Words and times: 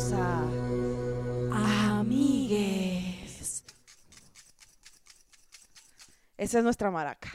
bienvenidos 0.00 0.12
a 1.52 1.98
Amigues. 2.00 3.64
Esa 6.38 6.58
es 6.58 6.64
nuestra 6.64 6.90
maraca. 6.90 7.30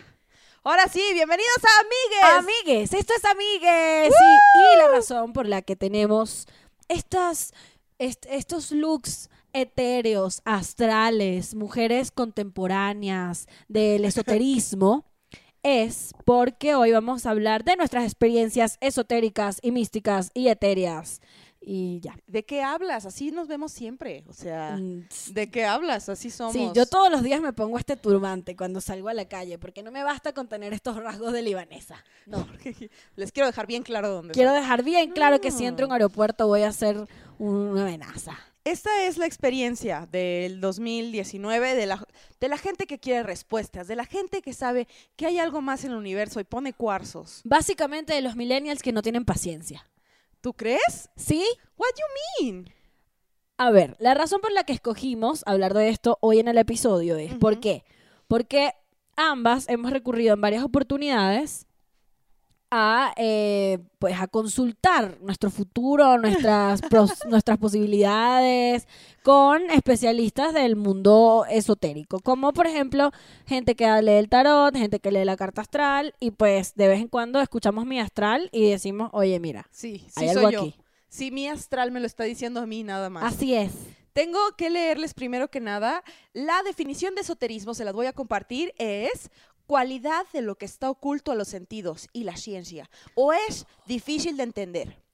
Ahora 0.63 0.87
sí, 0.87 1.01
bienvenidos 1.13 1.59
a 1.63 1.79
Amigues. 1.81 2.49
Amigues, 2.65 2.93
esto 2.93 3.13
es 3.15 3.23
Amigues. 3.25 4.11
Y, 4.13 4.13
y 4.13 4.77
la 4.79 4.87
razón 4.89 5.31
por 5.33 5.45
la 5.47 5.61
que 5.61 5.75
tenemos 5.75 6.47
estas, 6.87 7.53
est- 7.99 8.25
estos 8.27 8.71
looks 8.71 9.29
etéreos, 9.53 10.41
astrales, 10.43 11.53
mujeres 11.53 12.09
contemporáneas 12.11 13.45
del 13.67 14.05
esoterismo, 14.05 15.05
es 15.63 16.13
porque 16.25 16.73
hoy 16.73 16.91
vamos 16.91 17.25
a 17.27 17.29
hablar 17.31 17.63
de 17.63 17.75
nuestras 17.75 18.05
experiencias 18.05 18.77
esotéricas 18.81 19.59
y 19.61 19.69
místicas 19.71 20.31
y 20.33 20.47
etéreas. 20.47 21.21
Y 21.67 21.99
ya. 21.99 22.15
¿De 22.27 22.43
qué 22.45 22.61
hablas? 22.61 23.07
Así 23.07 23.31
nos 23.31 23.47
vemos 23.47 23.71
siempre. 23.71 24.23
O 24.27 24.33
sea, 24.33 24.77
Mm, 24.77 25.05
¿de 25.31 25.49
qué 25.49 25.65
hablas? 25.65 26.09
Así 26.09 26.29
somos. 26.29 26.53
Sí, 26.53 26.69
yo 26.75 26.85
todos 26.85 27.09
los 27.11 27.23
días 27.23 27.41
me 27.41 27.53
pongo 27.53 27.79
este 27.79 27.95
turbante 27.97 28.55
cuando 28.55 28.81
salgo 28.81 29.09
a 29.09 29.15
la 29.15 29.25
calle, 29.27 29.57
porque 29.57 29.81
no 29.81 29.91
me 29.91 30.03
basta 30.03 30.31
con 30.33 30.47
tener 30.47 30.73
estos 30.73 30.95
rasgos 30.97 31.33
de 31.33 31.41
libanesa. 31.41 32.03
No. 32.27 32.47
Les 33.15 33.31
quiero 33.31 33.47
dejar 33.47 33.65
bien 33.65 33.81
claro 33.81 34.09
dónde 34.09 34.33
Quiero 34.33 34.51
soy. 34.51 34.59
dejar 34.61 34.83
bien 34.83 35.11
claro 35.11 35.41
que 35.41 35.49
si 35.49 35.65
entro 35.65 35.85
a 35.85 35.87
un 35.87 35.91
Ah. 35.93 35.95
aeropuerto 35.95 36.45
voy 36.47 36.61
a 36.61 36.71
ser 36.71 37.07
una 37.39 37.81
amenaza. 37.81 38.37
Esta 38.63 39.03
es 39.05 39.17
la 39.17 39.25
experiencia 39.27 40.07
del 40.11 40.59
2019 40.59 41.75
de 41.75 41.85
la, 41.85 42.07
de 42.39 42.47
la 42.47 42.57
gente 42.57 42.87
que 42.87 42.99
quiere 42.99 43.21
respuestas, 43.23 43.87
de 43.87 43.95
la 43.95 44.05
gente 44.05 44.41
que 44.41 44.53
sabe 44.53 44.87
que 45.15 45.25
hay 45.27 45.37
algo 45.39 45.61
más 45.61 45.83
en 45.83 45.91
el 45.91 45.97
universo 45.97 46.39
y 46.39 46.43
pone 46.45 46.73
cuarzos. 46.73 47.41
Básicamente 47.43 48.13
de 48.13 48.21
los 48.21 48.35
millennials 48.35 48.81
que 48.81 48.91
no 48.91 49.01
tienen 49.01 49.23
paciencia. 49.25 49.87
¿Tú 50.45 50.53
crees? 50.53 51.09
¿Sí? 51.15 51.43
What 51.75 51.87
you 51.97 52.45
mean? 52.45 52.69
A 53.57 53.71
ver, 53.71 53.95
la 53.97 54.13
razón 54.13 54.41
por 54.41 54.51
la 54.51 54.63
que 54.63 54.73
escogimos 54.73 55.41
hablar 55.47 55.73
de 55.73 55.89
esto 55.89 56.19
hoy 56.21 56.37
en 56.37 56.47
el 56.47 56.59
episodio 56.59 57.17
es 57.17 57.33
¿por 57.33 57.53
Ujú. 57.53 57.61
qué? 57.61 57.83
Porque 58.27 58.73
ambas 59.15 59.67
hemos 59.69 59.89
recurrido 59.89 60.35
en 60.35 60.41
varias 60.41 60.63
oportunidades 60.63 61.64
a 62.71 63.13
eh, 63.17 63.79
pues 63.99 64.19
a 64.19 64.27
consultar 64.27 65.17
nuestro 65.21 65.49
futuro, 65.49 66.17
nuestras 66.17 66.81
pros- 66.89 67.25
nuestras 67.27 67.57
posibilidades 67.57 68.87
con 69.23 69.69
especialistas 69.71 70.53
del 70.53 70.75
mundo 70.75 71.45
esotérico, 71.49 72.19
como 72.19 72.53
por 72.53 72.67
ejemplo 72.67 73.11
gente 73.45 73.75
que 73.75 73.85
lee 74.01 74.11
el 74.13 74.29
tarot, 74.29 74.75
gente 74.75 74.99
que 74.99 75.11
lee 75.11 75.25
la 75.25 75.37
carta 75.37 75.61
astral 75.61 76.13
y 76.19 76.31
pues 76.31 76.75
de 76.75 76.87
vez 76.87 76.99
en 77.01 77.07
cuando 77.07 77.39
escuchamos 77.41 77.85
mi 77.85 77.99
astral 77.99 78.49
y 78.51 78.69
decimos, 78.69 79.09
oye 79.13 79.39
mira, 79.39 79.67
Sí, 79.71 80.05
sí 80.15 80.25
hay 80.27 80.33
soy 80.33 80.53
yo. 80.53 80.61
aquí. 80.61 80.75
Sí, 81.09 81.31
mi 81.31 81.47
astral 81.47 81.91
me 81.91 81.99
lo 82.01 82.05
está 82.07 82.25
diciendo 82.25 82.59
a 82.59 82.65
mí 82.65 82.83
nada 82.83 83.09
más. 83.09 83.23
Así 83.33 83.53
es. 83.55 83.71
Tengo 84.11 84.39
que 84.57 84.69
leerles 84.69 85.13
primero 85.13 85.49
que 85.49 85.59
nada 85.59 86.03
la 86.33 86.61
definición 86.63 87.15
de 87.15 87.21
esoterismo, 87.21 87.73
se 87.73 87.83
las 87.85 87.93
voy 87.93 88.05
a 88.05 88.13
compartir, 88.13 88.73
es 88.77 89.29
cualidad 89.65 90.25
de 90.33 90.41
lo 90.41 90.55
que 90.55 90.65
está 90.65 90.89
oculto 90.89 91.31
a 91.31 91.35
los 91.35 91.47
sentidos 91.47 92.07
y 92.13 92.23
la 92.23 92.37
ciencia, 92.37 92.89
o 93.15 93.33
es 93.33 93.65
difícil 93.85 94.37
de 94.37 94.43
entender. 94.43 95.05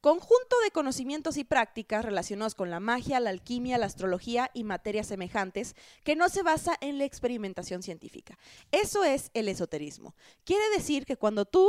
Conjunto 0.00 0.56
de 0.64 0.70
conocimientos 0.70 1.36
y 1.36 1.44
prácticas 1.44 2.06
relacionados 2.06 2.54
con 2.54 2.70
la 2.70 2.80
magia, 2.80 3.20
la 3.20 3.28
alquimia, 3.28 3.76
la 3.76 3.84
astrología 3.84 4.50
y 4.54 4.64
materias 4.64 5.08
semejantes 5.08 5.76
que 6.04 6.16
no 6.16 6.30
se 6.30 6.42
basa 6.42 6.74
en 6.80 6.96
la 6.96 7.04
experimentación 7.04 7.82
científica. 7.82 8.38
Eso 8.72 9.04
es 9.04 9.30
el 9.34 9.48
esoterismo. 9.48 10.14
Quiere 10.44 10.64
decir 10.74 11.04
que 11.04 11.18
cuando 11.18 11.44
tú 11.44 11.68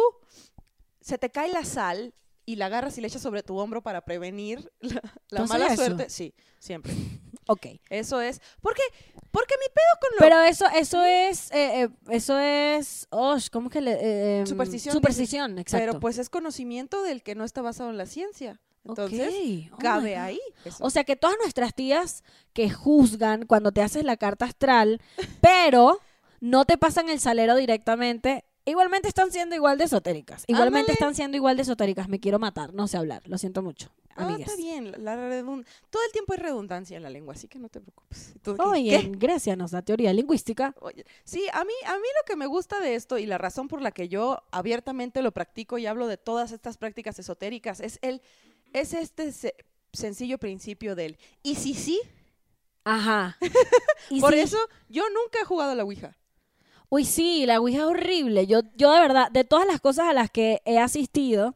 se 1.01 1.17
te 1.17 1.29
cae 1.29 1.51
la 1.51 1.65
sal 1.65 2.13
y 2.45 2.55
la 2.55 2.67
agarras 2.67 2.97
y 2.97 3.01
le 3.01 3.07
echas 3.07 3.21
sobre 3.21 3.43
tu 3.43 3.57
hombro 3.57 3.81
para 3.81 4.05
prevenir 4.05 4.71
la, 4.79 5.01
la 5.29 5.39
¿Tú 5.39 5.43
haces 5.43 5.49
mala 5.49 5.75
suerte, 5.75 6.09
sí, 6.09 6.33
siempre. 6.57 6.93
Ok. 7.47 7.67
Eso 7.89 8.21
es. 8.21 8.41
¿Por 8.61 8.73
qué? 8.75 8.81
Porque 9.31 9.55
mi 9.59 9.67
pedo 9.73 9.99
con 10.01 10.09
lo 10.11 10.17
Pero 10.19 10.41
eso, 10.41 10.65
eso 10.75 11.03
es, 11.03 11.51
eh, 11.51 11.83
eh, 11.83 11.89
eso 12.09 12.37
es, 12.39 13.07
oh, 13.11 13.37
¿cómo 13.51 13.69
que 13.69 13.81
le? 13.81 13.91
eh, 13.93 14.39
em, 14.39 14.47
Superstición, 14.47 14.93
Superstición, 14.93 15.59
exacto. 15.59 15.85
Pero 15.87 15.99
pues 15.99 16.17
es 16.17 16.29
conocimiento 16.29 17.01
del 17.03 17.23
que 17.23 17.35
no 17.35 17.43
está 17.45 17.61
basado 17.61 17.89
en 17.89 17.97
la 17.97 18.05
ciencia. 18.05 18.59
Entonces, 18.83 19.29
Ok, 19.29 19.73
oh 19.73 19.77
cabe 19.77 20.17
ahí. 20.17 20.39
eso. 20.65 20.83
O 20.83 20.89
sea 20.89 21.03
que 21.03 21.15
todas 21.15 21.35
nuestras 21.41 21.73
tías 21.75 22.23
que 22.53 22.69
juzgan 22.69 23.45
cuando 23.45 23.71
te 23.71 23.81
haces 23.81 24.03
la 24.03 24.17
carta 24.17 24.45
astral, 24.45 25.01
pero 25.41 25.99
no 26.39 26.65
te 26.65 26.77
pasan 26.77 27.07
el 27.09 27.19
salero 27.19 27.55
directamente, 27.55 28.43
igualmente 28.71 29.07
están 29.07 29.31
siendo 29.31 29.55
igual 29.55 29.77
de 29.77 29.83
esotéricas. 29.85 30.43
Igualmente 30.47 30.79
Ándale. 30.91 30.93
están 30.93 31.15
siendo 31.15 31.37
igual 31.37 31.55
de 31.57 31.61
esotéricas. 31.63 32.09
Me 32.09 32.19
quiero 32.19 32.39
matar, 32.39 32.73
no 32.73 32.87
sé 32.87 32.97
hablar, 32.97 33.21
lo 33.27 33.37
siento 33.37 33.61
mucho. 33.61 33.91
Ah, 34.15 34.25
Amigas. 34.25 34.41
está 34.41 34.55
bien. 34.55 34.91
La 35.03 35.15
redun- 35.15 35.65
Todo 35.89 36.03
el 36.05 36.11
tiempo 36.11 36.33
hay 36.33 36.39
redundancia 36.39 36.97
en 36.97 37.03
la 37.03 37.09
lengua, 37.09 37.33
así 37.33 37.47
que 37.47 37.59
no 37.59 37.69
te 37.69 37.79
preocupes. 37.79 38.33
Oye, 38.59 38.95
en 38.95 39.13
Grecia 39.13 39.55
nos 39.55 39.71
da 39.71 39.81
teoría 39.81 40.11
lingüística. 40.11 40.73
Oye, 40.81 41.05
sí, 41.23 41.45
a 41.53 41.63
mí, 41.63 41.73
a 41.85 41.93
mí 41.95 42.07
lo 42.19 42.25
que 42.25 42.35
me 42.35 42.45
gusta 42.47 42.79
de 42.81 42.95
esto 42.95 43.17
y 43.17 43.25
la 43.25 43.37
razón 43.37 43.67
por 43.67 43.81
la 43.81 43.91
que 43.91 44.09
yo 44.09 44.41
abiertamente 44.51 45.21
lo 45.21 45.31
practico 45.31 45.77
y 45.77 45.85
hablo 45.85 46.07
de 46.07 46.17
todas 46.17 46.51
estas 46.51 46.77
prácticas 46.77 47.19
esotéricas 47.19 47.79
es 47.79 47.99
el, 48.01 48.21
es 48.73 48.93
este 48.93 49.31
se- 49.31 49.55
sencillo 49.93 50.37
principio 50.39 50.95
del 50.95 51.17
y 51.43 51.55
si 51.55 51.73
sí, 51.73 52.01
Ajá. 52.83 53.37
Y 54.09 54.19
por 54.19 54.33
sí, 54.33 54.39
eso 54.39 54.57
yo 54.89 55.03
nunca 55.09 55.39
he 55.41 55.45
jugado 55.45 55.71
a 55.71 55.75
la 55.75 55.83
Ouija. 55.83 56.17
Uy, 56.93 57.05
sí, 57.05 57.45
la 57.45 57.61
Ouija 57.61 57.79
es 57.79 57.85
horrible. 57.85 58.47
Yo, 58.47 58.63
yo 58.75 58.91
de 58.91 58.99
verdad, 58.99 59.31
de 59.31 59.45
todas 59.45 59.65
las 59.65 59.79
cosas 59.79 60.07
a 60.09 60.13
las 60.13 60.29
que 60.29 60.61
he 60.65 60.77
asistido 60.77 61.55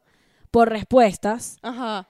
por 0.50 0.70
respuestas, 0.70 1.58
Ajá. 1.62 2.08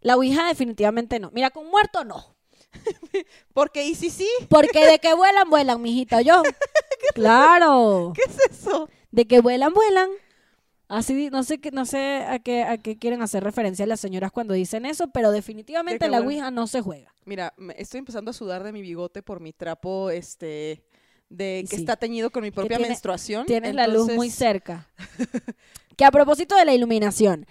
la 0.00 0.16
Ouija 0.16 0.48
definitivamente 0.48 1.20
no. 1.20 1.30
Mira, 1.34 1.50
con 1.50 1.66
muerto 1.68 2.02
no. 2.02 2.34
Porque 3.52 3.84
y 3.84 3.94
si 3.94 4.08
sí, 4.08 4.26
Porque 4.48 4.86
de 4.86 4.98
que 5.00 5.12
vuelan, 5.12 5.50
vuelan, 5.50 5.82
mijita, 5.82 6.22
yo. 6.22 6.42
Claro. 7.14 8.12
¿qué 8.14 8.22
es 8.26 8.58
eso? 8.58 8.88
De 9.10 9.26
que 9.26 9.40
vuelan, 9.40 9.74
vuelan. 9.74 10.08
Así, 10.88 11.28
no 11.30 11.42
sé, 11.42 11.58
qué- 11.60 11.70
no 11.72 11.84
sé 11.84 12.24
a 12.26 12.38
qué, 12.38 12.62
a 12.62 12.78
qué 12.78 12.96
quieren 12.98 13.20
hacer 13.22 13.44
referencia 13.44 13.86
las 13.86 14.00
señoras 14.00 14.32
cuando 14.32 14.54
dicen 14.54 14.86
eso, 14.86 15.08
pero 15.08 15.30
definitivamente 15.30 16.08
la. 16.08 16.20
Ouija 16.20 16.50
no 16.50 16.66
se 16.66 16.80
juega. 16.80 17.12
Mira, 17.26 17.52
me- 17.58 17.74
estoy 17.78 17.98
empezando 17.98 18.30
a 18.30 18.34
sudar 18.34 18.62
de 18.64 18.72
mi 18.72 18.80
bigote 18.80 19.22
por 19.22 19.40
mi 19.40 19.52
trapo, 19.52 20.08
este, 20.10 20.82
de 21.30 21.64
que 21.70 21.76
Sí. 21.76 21.82
está 21.82 21.96
teñido 21.96 22.30
con 22.30 22.42
mi 22.42 22.50
propia 22.50 22.76
tiene- 22.76 22.88
menstruación. 22.90 23.46
Tienes 23.46 23.74
la 23.74 23.86
luz 23.86 24.12
muy 24.12 24.28
cerca. 24.28 24.86
que 25.96 26.04
a 26.04 26.10
propósito 26.10 26.54
de 26.56 26.64
la 26.66 26.74
iluminación, 26.74 27.46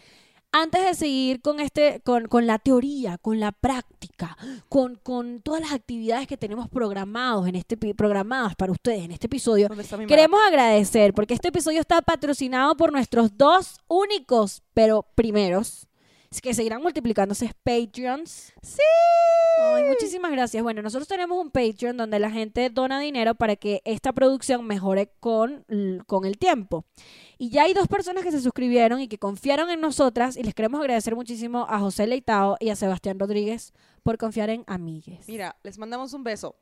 antes 0.52 0.84
de 0.84 0.94
seguir 0.96 1.42
con 1.42 1.60
este, 1.60 2.02
con, 2.04 2.28
con 2.28 2.48
la 2.48 2.58
teoría, 2.58 3.18
con 3.20 3.40
la 3.40 3.52
práctica, 3.52 4.36
con, 4.68 4.96
con 4.96 5.42
todas 5.42 5.62
las 5.62 5.72
actividades 5.74 6.28
que 6.28 6.38
tenemos 6.38 6.68
programados 6.70 7.48
en 7.48 7.56
este 7.56 7.78
programadas 7.78 8.56
para 8.56 8.72
ustedes 8.72 9.04
en 9.06 9.12
este 9.12 9.28
episodio, 9.28 9.68
¿Dónde 9.68 9.84
está 9.84 9.98
mi 9.98 10.08
queremos 10.08 10.40
agradecer 10.48 11.14
porque 11.14 11.36
este 11.36 11.50
episodio 11.50 11.80
está 11.82 12.02
patrocinado 12.02 12.76
por 12.76 12.92
nuestros 12.92 13.38
dos 13.38 13.78
únicos, 13.88 14.64
pero 14.74 15.06
primeros, 15.16 15.88
que 16.42 16.54
seguirán 16.54 16.82
multiplicándose 16.82 17.52
Patreons. 17.64 18.54
Sí. 18.62 18.82
Ay, 19.62 19.84
muchísimas 19.86 20.32
gracias. 20.32 20.62
Bueno, 20.64 20.82
nosotros 20.82 21.08
tenemos 21.08 21.44
un 21.44 21.50
Patreon 21.50 21.98
donde 21.98 22.20
la 22.20 22.30
gente 22.30 22.70
dona 22.70 23.00
dinero 23.00 23.36
para 23.36 23.56
que 23.56 23.82
esta 23.84 24.14
producción 24.14 24.66
mejore 24.66 25.12
con, 25.20 25.66
con 26.06 26.26
el 26.26 26.38
tiempo. 26.38 26.86
Y 27.38 27.50
ya 27.50 27.64
hay 27.64 27.74
dos 27.74 27.88
personas 27.88 28.24
que 28.24 28.32
se 28.32 28.42
suscribieron 28.42 29.02
y 29.02 29.08
que 29.08 29.18
confiaron 29.18 29.70
en 29.70 29.82
nosotras 29.82 30.38
y 30.38 30.44
les 30.44 30.54
queremos 30.54 30.80
agradecer 30.80 31.16
muchísimo 31.16 31.66
a 31.68 31.80
José 31.80 32.06
Leitao 32.06 32.58
y 32.60 32.70
a 32.70 32.76
Sebastián 32.76 33.20
Rodríguez 33.20 33.74
por 34.04 34.18
confiar 34.18 34.50
en 34.50 34.64
Amigues. 34.68 35.28
Mira, 35.28 35.56
les 35.64 35.78
mandamos 35.78 36.14
un 36.14 36.24
beso. 36.24 36.56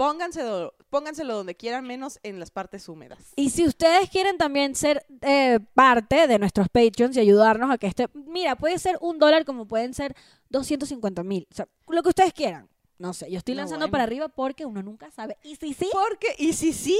Pónganselo, 0.00 0.72
pónganselo 0.88 1.34
donde 1.36 1.54
quieran, 1.54 1.86
menos 1.86 2.20
en 2.22 2.40
las 2.40 2.50
partes 2.50 2.88
húmedas. 2.88 3.18
Y 3.36 3.50
si 3.50 3.66
ustedes 3.66 4.08
quieren 4.08 4.38
también 4.38 4.74
ser 4.74 5.04
eh, 5.20 5.58
parte 5.74 6.26
de 6.26 6.38
nuestros 6.38 6.70
Patreons 6.70 7.14
y 7.18 7.20
ayudarnos 7.20 7.70
a 7.70 7.76
que 7.76 7.86
este, 7.86 8.08
mira, 8.14 8.56
puede 8.56 8.78
ser 8.78 8.96
un 9.02 9.18
dólar 9.18 9.44
como 9.44 9.66
pueden 9.66 9.92
ser 9.92 10.16
250 10.48 11.22
mil, 11.22 11.46
o 11.52 11.54
sea, 11.54 11.68
lo 11.86 12.02
que 12.02 12.08
ustedes 12.08 12.32
quieran. 12.32 12.66
No 12.96 13.12
sé, 13.12 13.30
yo 13.30 13.36
estoy 13.36 13.54
No, 13.54 13.60
lanzando 13.60 13.84
bueno. 13.84 13.92
para 13.92 14.04
arriba 14.04 14.28
porque 14.28 14.64
uno 14.64 14.82
nunca 14.82 15.10
sabe. 15.10 15.36
Y 15.42 15.56
si 15.56 15.74
sí, 15.74 15.90
Porque, 15.92 16.28
y 16.38 16.54
si 16.54 16.72
sí, 16.72 16.98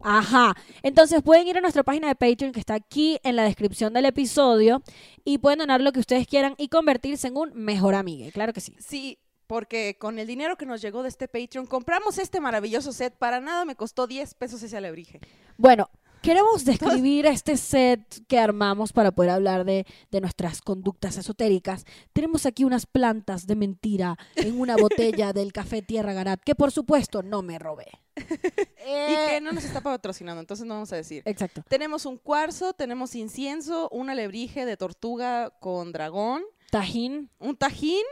Ajá. 0.00 0.56
Entonces 0.82 1.22
pueden 1.22 1.46
ir 1.46 1.58
a 1.58 1.60
nuestra 1.60 1.84
página 1.84 2.08
de 2.08 2.16
Patreon 2.16 2.50
que 2.50 2.58
está 2.58 2.74
aquí 2.74 3.20
en 3.22 3.36
la 3.36 3.44
descripción 3.44 3.92
del 3.92 4.06
episodio 4.06 4.82
y 5.24 5.38
pueden 5.38 5.60
donar 5.60 5.80
lo 5.80 5.92
que 5.92 6.00
ustedes 6.00 6.26
quieran 6.26 6.54
y 6.58 6.66
convertirse 6.66 7.28
en 7.28 7.36
un 7.36 7.52
mejor 7.54 7.94
amigo. 7.94 8.28
Claro 8.32 8.52
que 8.52 8.60
sí. 8.60 8.74
sí, 8.80 9.18
porque 9.52 9.98
con 9.98 10.18
el 10.18 10.26
dinero 10.26 10.56
que 10.56 10.64
nos 10.64 10.80
llegó 10.80 11.02
de 11.02 11.10
este 11.10 11.28
Patreon, 11.28 11.66
compramos 11.66 12.16
este 12.16 12.40
maravilloso 12.40 12.90
set. 12.90 13.14
Para 13.14 13.38
nada 13.38 13.66
me 13.66 13.76
costó 13.76 14.06
10 14.06 14.32
pesos 14.32 14.62
ese 14.62 14.78
alebrije. 14.78 15.20
Bueno, 15.58 15.90
queremos 16.22 16.64
describir 16.64 17.26
este 17.26 17.58
set 17.58 18.00
que 18.28 18.38
armamos 18.38 18.94
para 18.94 19.10
poder 19.12 19.32
hablar 19.32 19.66
de, 19.66 19.84
de 20.10 20.20
nuestras 20.22 20.62
conductas 20.62 21.18
esotéricas. 21.18 21.84
Tenemos 22.14 22.46
aquí 22.46 22.64
unas 22.64 22.86
plantas 22.86 23.46
de 23.46 23.56
mentira 23.56 24.16
en 24.36 24.58
una 24.58 24.74
botella 24.74 25.34
del 25.34 25.52
café 25.52 25.82
Tierra 25.82 26.14
Garat, 26.14 26.40
que 26.42 26.54
por 26.54 26.72
supuesto 26.72 27.22
no 27.22 27.42
me 27.42 27.58
robé. 27.58 27.88
Y 28.24 28.84
Eh, 28.84 29.26
que 29.28 29.40
no 29.42 29.52
nos 29.52 29.64
está 29.64 29.82
patrocinando, 29.82 30.40
entonces 30.40 30.66
no 30.66 30.74
vamos 30.74 30.92
a 30.94 30.96
decir. 30.96 31.22
Exacto. 31.26 31.62
Tenemos 31.68 32.06
un 32.06 32.16
cuarzo, 32.16 32.72
tenemos 32.72 33.14
incienso, 33.14 33.90
un 33.90 34.08
alebrije 34.08 34.64
de 34.64 34.78
tortuga 34.78 35.50
con 35.60 35.92
dragón, 35.92 36.42
Tajín. 36.70 37.28
un 37.38 37.54
tajín 37.54 38.02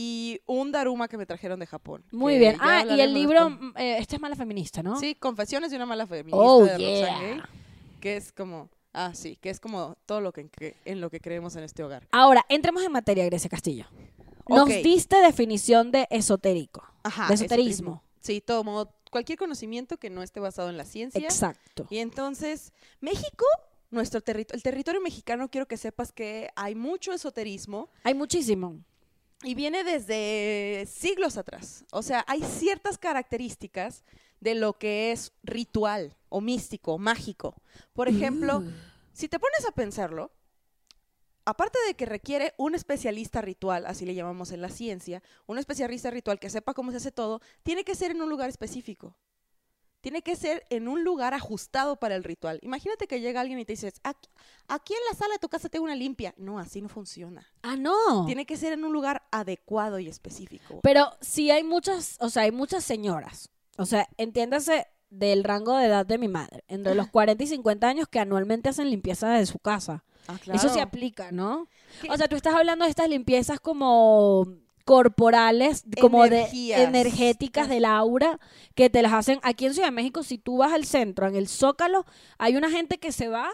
y 0.00 0.40
un 0.46 0.70
Daruma 0.70 1.08
que 1.08 1.16
me 1.16 1.26
trajeron 1.26 1.58
de 1.58 1.66
Japón. 1.66 2.04
Muy 2.12 2.38
bien. 2.38 2.56
Ah, 2.60 2.84
y 2.88 3.00
el 3.00 3.12
libro, 3.12 3.58
eh, 3.74 3.96
esta 3.98 4.14
es 4.14 4.22
mala 4.22 4.36
feminista, 4.36 4.80
¿no? 4.80 4.96
Sí, 5.00 5.16
Confesiones 5.16 5.72
de 5.72 5.76
una 5.76 5.86
mala 5.86 6.06
feminista 6.06 6.36
Oh, 6.38 6.64
de 6.64 6.78
yeah. 6.78 7.18
Gay, 7.20 7.42
que 8.00 8.16
es 8.16 8.30
como, 8.30 8.70
ah, 8.92 9.12
sí, 9.12 9.36
que 9.40 9.50
es 9.50 9.58
como 9.58 9.96
todo 10.06 10.20
lo 10.20 10.30
que, 10.32 10.48
en 10.84 11.00
lo 11.00 11.10
que 11.10 11.18
creemos 11.18 11.56
en 11.56 11.64
este 11.64 11.82
hogar. 11.82 12.06
Ahora, 12.12 12.46
entremos 12.48 12.84
en 12.84 12.92
materia, 12.92 13.24
Grecia 13.24 13.50
Castillo. 13.50 13.86
Nos 14.48 14.68
diste 14.68 15.16
definición 15.20 15.90
de 15.90 16.06
esotérico. 16.10 16.84
Ajá, 17.02 17.26
de 17.26 17.34
esoterismo. 17.34 17.94
esoterismo. 17.94 18.02
Sí, 18.20 18.40
todo 18.40 18.62
modo, 18.62 18.94
cualquier 19.10 19.36
conocimiento 19.36 19.96
que 19.96 20.10
no 20.10 20.22
esté 20.22 20.38
basado 20.38 20.70
en 20.70 20.76
la 20.76 20.84
ciencia. 20.84 21.20
Exacto. 21.20 21.88
Y 21.90 21.98
entonces, 21.98 22.72
México, 23.00 23.46
nuestro 23.90 24.20
territorio, 24.20 24.56
el 24.58 24.62
territorio 24.62 25.00
mexicano, 25.00 25.48
quiero 25.50 25.66
que 25.66 25.76
sepas 25.76 26.12
que 26.12 26.50
hay 26.54 26.76
mucho 26.76 27.12
esoterismo 27.12 27.88
Hay 28.04 28.14
muchísimo. 28.14 28.78
Y 29.42 29.54
viene 29.54 29.84
desde 29.84 30.86
siglos 30.86 31.36
atrás. 31.36 31.84
O 31.92 32.02
sea, 32.02 32.24
hay 32.26 32.42
ciertas 32.42 32.98
características 32.98 34.04
de 34.40 34.54
lo 34.54 34.78
que 34.78 35.12
es 35.12 35.32
ritual 35.42 36.16
o 36.28 36.40
místico, 36.40 36.94
o 36.94 36.98
mágico. 36.98 37.54
Por 37.92 38.08
ejemplo, 38.08 38.58
Uh. 38.58 38.72
si 39.12 39.28
te 39.28 39.38
pones 39.38 39.64
a 39.66 39.72
pensarlo, 39.72 40.30
aparte 41.44 41.78
de 41.86 41.94
que 41.94 42.06
requiere 42.06 42.54
un 42.56 42.74
especialista 42.74 43.40
ritual, 43.40 43.86
así 43.86 44.04
le 44.04 44.14
llamamos 44.14 44.52
en 44.52 44.60
la 44.60 44.68
ciencia, 44.68 45.22
un 45.46 45.58
especialista 45.58 46.10
ritual 46.10 46.38
que 46.38 46.50
sepa 46.50 46.74
cómo 46.74 46.90
se 46.90 46.98
hace 46.98 47.12
todo, 47.12 47.40
tiene 47.62 47.84
que 47.84 47.94
ser 47.94 48.10
en 48.10 48.22
un 48.22 48.28
lugar 48.28 48.48
específico. 48.48 49.16
Tiene 50.00 50.22
que 50.22 50.36
ser 50.36 50.64
en 50.70 50.86
un 50.86 51.02
lugar 51.02 51.34
ajustado 51.34 51.96
para 51.96 52.14
el 52.14 52.22
ritual. 52.24 52.60
Imagínate 52.62 53.06
que 53.08 53.20
llega 53.20 53.40
alguien 53.40 53.58
y 53.58 53.64
te 53.64 53.72
dices, 53.72 53.94
aquí, 54.04 54.28
aquí 54.68 54.94
en 54.94 55.00
la 55.10 55.18
sala 55.18 55.34
de 55.34 55.38
tu 55.40 55.48
casa 55.48 55.68
tengo 55.68 55.84
una 55.84 55.96
limpia. 55.96 56.34
No, 56.36 56.58
así 56.58 56.80
no 56.80 56.88
funciona. 56.88 57.46
Ah, 57.62 57.76
no. 57.76 58.24
Tiene 58.26 58.46
que 58.46 58.56
ser 58.56 58.72
en 58.72 58.84
un 58.84 58.92
lugar 58.92 59.22
adecuado 59.32 59.98
y 59.98 60.08
específico. 60.08 60.80
Pero 60.82 61.10
sí 61.20 61.50
hay 61.50 61.64
muchas, 61.64 62.16
o 62.20 62.30
sea, 62.30 62.44
hay 62.44 62.52
muchas 62.52 62.84
señoras. 62.84 63.50
O 63.76 63.86
sea, 63.86 64.08
entiéndase 64.16 64.86
del 65.10 65.42
rango 65.42 65.76
de 65.76 65.86
edad 65.86 66.06
de 66.06 66.18
mi 66.18 66.28
madre, 66.28 66.62
entre 66.68 66.94
los 66.94 67.08
40 67.10 67.42
y 67.42 67.46
50 67.46 67.88
años 67.88 68.08
que 68.08 68.20
anualmente 68.20 68.68
hacen 68.68 68.90
limpieza 68.90 69.30
de 69.30 69.46
su 69.46 69.58
casa. 69.58 70.04
Ah, 70.28 70.36
Eso 70.52 70.68
se 70.68 70.74
claro. 70.74 70.82
aplica, 70.82 71.32
¿no? 71.32 71.68
¿Qué? 72.02 72.10
O 72.10 72.16
sea, 72.16 72.28
tú 72.28 72.36
estás 72.36 72.54
hablando 72.54 72.84
de 72.84 72.90
estas 72.90 73.08
limpiezas 73.08 73.58
como 73.60 74.46
corporales, 74.88 75.84
como 76.00 76.24
Energías. 76.24 76.78
de 76.78 76.84
energéticas 76.86 77.68
del 77.68 77.84
aura, 77.84 78.40
que 78.74 78.88
te 78.88 79.02
las 79.02 79.12
hacen 79.12 79.38
aquí 79.42 79.66
en 79.66 79.74
Ciudad 79.74 79.88
de 79.88 79.92
México. 79.92 80.22
Si 80.22 80.38
tú 80.38 80.56
vas 80.56 80.72
al 80.72 80.86
centro, 80.86 81.26
en 81.26 81.36
el 81.36 81.46
Zócalo, 81.46 82.06
hay 82.38 82.56
una 82.56 82.70
gente 82.70 82.96
que 82.96 83.12
se 83.12 83.28
va, 83.28 83.50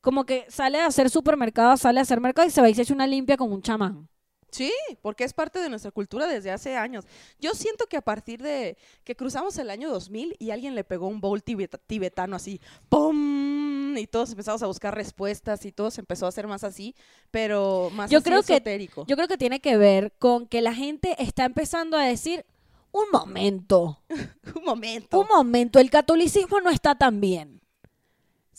como 0.00 0.24
que 0.24 0.46
sale 0.48 0.78
a 0.78 0.86
hacer 0.86 1.10
supermercado, 1.10 1.76
sale 1.76 1.98
a 1.98 2.02
hacer 2.02 2.20
mercado 2.20 2.46
y 2.46 2.52
se 2.52 2.60
va 2.60 2.70
y 2.70 2.74
se 2.74 2.82
echa 2.82 2.94
una 2.94 3.08
limpia 3.08 3.36
con 3.36 3.50
un 3.50 3.60
chamán. 3.60 4.08
Sí, 4.50 4.72
porque 5.02 5.24
es 5.24 5.32
parte 5.34 5.58
de 5.60 5.68
nuestra 5.68 5.90
cultura 5.90 6.26
desde 6.26 6.50
hace 6.50 6.74
años. 6.76 7.04
Yo 7.38 7.52
siento 7.54 7.86
que 7.86 7.98
a 7.98 8.00
partir 8.02 8.40
de 8.42 8.78
que 9.04 9.14
cruzamos 9.14 9.58
el 9.58 9.68
año 9.68 9.90
2000 9.90 10.36
y 10.38 10.50
alguien 10.50 10.74
le 10.74 10.84
pegó 10.84 11.06
un 11.08 11.20
bowl 11.20 11.42
tibeta- 11.42 11.78
tibetano 11.86 12.34
así, 12.36 12.60
¡pum! 12.88 13.96
Y 13.96 14.06
todos 14.06 14.30
empezamos 14.30 14.62
a 14.62 14.66
buscar 14.66 14.94
respuestas 14.94 15.64
y 15.66 15.72
todo 15.72 15.90
se 15.90 16.00
empezó 16.00 16.26
a 16.26 16.28
hacer 16.30 16.46
más 16.46 16.64
así, 16.64 16.94
pero 17.30 17.90
más 17.92 18.10
Yo 18.10 18.18
así 18.18 18.24
creo 18.24 18.42
que- 18.42 18.54
esotérico. 18.54 19.04
Yo 19.06 19.16
creo 19.16 19.28
que 19.28 19.38
tiene 19.38 19.60
que 19.60 19.76
ver 19.76 20.12
con 20.18 20.46
que 20.46 20.62
la 20.62 20.74
gente 20.74 21.14
está 21.22 21.44
empezando 21.44 21.96
a 21.96 22.04
decir, 22.04 22.44
un 22.90 23.04
momento, 23.12 24.00
un 24.56 24.64
momento. 24.64 25.20
un 25.20 25.26
momento, 25.28 25.78
el 25.78 25.90
catolicismo 25.90 26.60
no 26.60 26.70
está 26.70 26.94
tan 26.94 27.20
bien. 27.20 27.60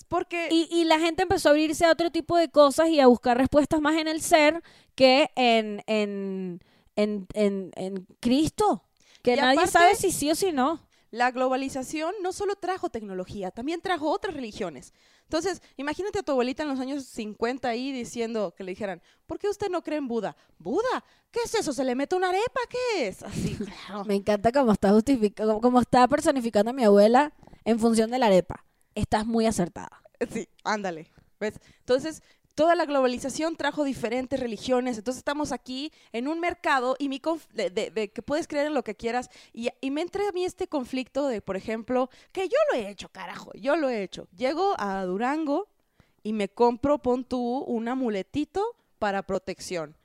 porque 0.07 0.47
Y, 0.51 0.67
y 0.71 0.85
la 0.85 0.99
gente 0.99 1.23
empezó 1.23 1.49
a 1.49 1.51
abrirse 1.51 1.85
a 1.85 1.91
otro 1.91 2.11
tipo 2.11 2.35
de 2.37 2.49
cosas 2.49 2.89
y 2.89 2.99
a 2.99 3.07
buscar 3.07 3.37
respuestas 3.37 3.79
más 3.81 3.95
en 3.97 4.07
el 4.07 4.21
ser 4.21 4.61
que 4.99 5.31
en, 5.37 5.81
en, 5.87 6.59
en, 6.97 7.25
en, 7.33 7.71
en 7.77 8.05
Cristo. 8.19 8.83
Que 9.21 9.33
Y 9.33 9.37
nadie 9.37 9.53
aparte- 9.59 9.71
sabe 9.71 9.95
si 9.95 10.11
sí 10.11 10.29
o 10.29 10.35
si 10.35 10.51
no. 10.51 10.85
la 11.11 11.31
globalización 11.31 12.13
no 12.21 12.33
solo 12.33 12.55
trajo 12.57 12.89
tecnología, 12.89 13.49
también 13.51 13.79
trajo 13.79 14.11
otras 14.11 14.33
religiones. 14.33 14.93
Entonces, 15.23 15.61
imagínate 15.77 16.19
a 16.19 16.23
tu 16.23 16.33
abuelita 16.33 16.63
en 16.63 16.69
los 16.69 16.79
años 16.81 17.05
50 17.05 17.69
ahí 17.69 17.93
diciendo 17.93 18.53
que 18.57 18.65
le 18.65 18.71
dijeran, 18.71 19.01
¿por 19.25 19.39
qué 19.39 19.47
usted 19.47 19.69
no 19.69 19.81
cree 19.83 19.99
en 19.99 20.07
Buda? 20.09 20.35
¿Buda? 20.57 21.05
¿Qué 21.31 21.39
es 21.45 21.55
eso? 21.55 21.71
¿Se 21.71 21.85
le 21.85 21.95
mete 21.95 22.15
una 22.17 22.29
arepa? 22.29 22.59
¿Qué 22.69 23.07
es? 23.07 23.23
Así, 23.23 23.55
claro. 23.87 24.03
Me 24.03 24.15
encanta 24.15 24.51
cómo 24.51 24.73
está 24.73 24.91
justificando, 24.91 25.61
cómo 25.61 25.79
está 25.79 26.07
personificando 26.09 26.71
a 26.71 26.73
mi 26.73 26.83
abuela 26.83 27.31
en 27.63 27.79
función 27.79 28.11
de 28.11 28.19
la 28.19 28.25
arepa. 28.25 28.65
Estás 28.95 29.25
muy 29.25 29.45
acertada. 29.45 30.01
Sí, 30.29 30.49
ándale. 30.65 31.09
¿Ves? 31.39 31.57
Entonces, 31.79 32.21
toda 32.59 32.75
la 32.75 32.85
globalización 32.85 33.55
trajo 33.55 33.85
diferentes 33.85 34.37
religiones. 34.37 34.97
Entonces, 34.97 35.19
estamos 35.19 35.53
aquí 35.53 35.93
en 36.11 36.27
un 36.27 36.41
mercado 36.41 36.97
y 36.99 37.07
mi 37.07 37.21
de, 37.53 37.69
de- 37.69 37.89
de 37.89 38.11
que 38.11 38.21
puedes 38.21 38.49
creer 38.49 38.67
en 38.67 38.73
lo 38.73 38.83
que 38.83 38.95
quieras. 38.95 39.29
Y, 39.53 39.69
y 39.79 39.91
me 39.91 40.01
entra 40.01 40.27
a 40.27 40.33
mí 40.33 40.43
este 40.43 40.67
conflicto 40.67 41.27
de, 41.27 41.41
por 41.41 41.55
ejemplo, 41.55 42.09
que 42.33 42.49
yo 42.49 42.57
lo 42.69 42.77
he 42.77 42.89
hecho, 42.89 43.07
carajo, 43.07 43.53
yo 43.53 43.77
lo 43.77 43.87
he 43.87 44.03
hecho. 44.03 44.27
Llego 44.35 44.75
a 44.77 45.05
Durango 45.05 45.69
y 46.21 46.33
me 46.33 46.49
compro, 46.49 46.97
pon 46.97 47.23
tú, 47.23 47.59
un 47.59 47.87
amuletito 47.87 48.75
para 48.99 49.23
protección. 49.23 49.95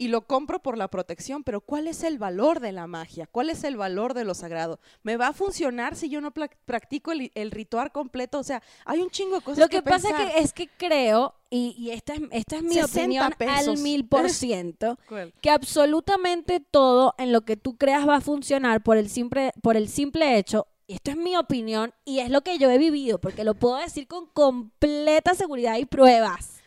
Y 0.00 0.08
lo 0.08 0.22
compro 0.22 0.60
por 0.60 0.78
la 0.78 0.86
protección, 0.88 1.42
pero 1.42 1.60
¿cuál 1.60 1.88
es 1.88 2.04
el 2.04 2.18
valor 2.18 2.60
de 2.60 2.70
la 2.70 2.86
magia? 2.86 3.26
¿Cuál 3.26 3.50
es 3.50 3.64
el 3.64 3.76
valor 3.76 4.14
de 4.14 4.24
lo 4.24 4.32
sagrado? 4.32 4.78
¿Me 5.02 5.16
va 5.16 5.28
a 5.28 5.32
funcionar 5.32 5.96
si 5.96 6.08
yo 6.08 6.20
no 6.20 6.32
practico 6.32 7.10
el, 7.10 7.32
el 7.34 7.50
ritual 7.50 7.90
completo? 7.90 8.38
O 8.38 8.44
sea, 8.44 8.62
hay 8.84 9.00
un 9.00 9.10
chingo 9.10 9.34
de 9.36 9.42
cosas 9.42 9.58
Lo 9.58 9.68
que, 9.68 9.82
pasa 9.82 10.08
pensar. 10.10 10.28
es 10.28 10.32
que, 10.32 10.40
es 10.40 10.52
que 10.52 10.68
creo, 10.68 11.34
y, 11.50 11.74
y 11.76 11.90
esta, 11.90 12.14
es, 12.14 12.20
esta 12.30 12.56
es 12.58 12.62
mi 12.62 12.74
60 12.74 13.26
opinión 13.26 13.32
al 13.48 13.78
mil 13.78 14.06
por 14.06 14.30
ciento, 14.30 14.98
que 15.40 15.50
absolutamente 15.50 16.60
todo 16.60 17.16
en 17.18 17.32
lo 17.32 17.40
que 17.40 17.56
tú 17.56 17.76
creas 17.76 18.06
va 18.08 18.16
a 18.16 18.20
funcionar 18.20 18.84
por 18.84 18.98
el 18.98 19.10
simple, 19.10 19.52
por 19.62 19.76
el 19.76 19.88
simple 19.88 20.38
hecho, 20.38 20.68
y 20.86 20.94
esto 20.94 21.10
es 21.10 21.16
mi 21.16 21.36
opinión 21.36 21.92
y 22.04 22.20
es 22.20 22.30
lo 22.30 22.42
que 22.42 22.56
yo 22.56 22.70
he 22.70 22.78
vivido, 22.78 23.18
porque 23.18 23.44
lo 23.44 23.54
puedo 23.54 23.76
decir 23.76 24.06
con 24.06 24.26
completa 24.26 25.34
seguridad 25.34 25.76
y 25.76 25.86
pruebas, 25.86 26.60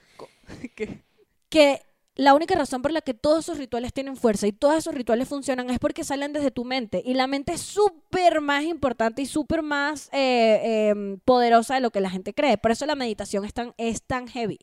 ¿Qué? 0.76 1.02
que 1.50 1.82
la 2.22 2.36
única 2.36 2.54
razón 2.54 2.84
por 2.84 2.92
la 2.92 3.02
que 3.02 3.16
todos 3.16 3.40
esos 3.40 3.58
rituales 3.58 3.94
tienen 3.94 4.16
fuerza 4.16 4.46
y 4.46 4.52
todos 4.52 4.76
esos 4.76 4.94
rituales 4.94 5.28
funcionan 5.28 5.72
es 5.72 5.80
porque 5.80 6.04
salen 6.04 6.34
desde 6.34 6.52
tu 6.52 6.66
mente. 6.66 7.02
Y 7.04 7.16
la 7.16 7.26
mente 7.26 7.54
es 7.54 7.62
súper 7.62 8.42
más 8.42 8.64
importante 8.64 9.24
y 9.24 9.26
súper 9.26 9.64
más 9.64 10.08
eh, 10.12 10.92
eh, 10.94 11.18
poderosa 11.26 11.74
de 11.74 11.80
lo 11.82 11.90
que 11.90 12.00
la 12.00 12.12
gente 12.12 12.36
cree. 12.36 12.60
Por 12.60 12.70
eso 12.70 12.86
la 12.86 12.94
meditación 12.94 13.44
es 13.44 13.56
tan, 13.56 13.74
es 13.78 14.04
tan 14.04 14.28
heavy. 14.28 14.60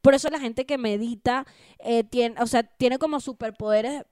Por 0.00 0.14
eso 0.14 0.30
la 0.30 0.40
gente 0.40 0.64
que 0.64 0.78
medita 0.78 1.44
eh, 1.78 2.04
tiene, 2.04 2.40
o 2.40 2.46
sea, 2.46 2.62
tiene 2.62 2.98
como 2.98 3.20
superpoderes 3.20 4.04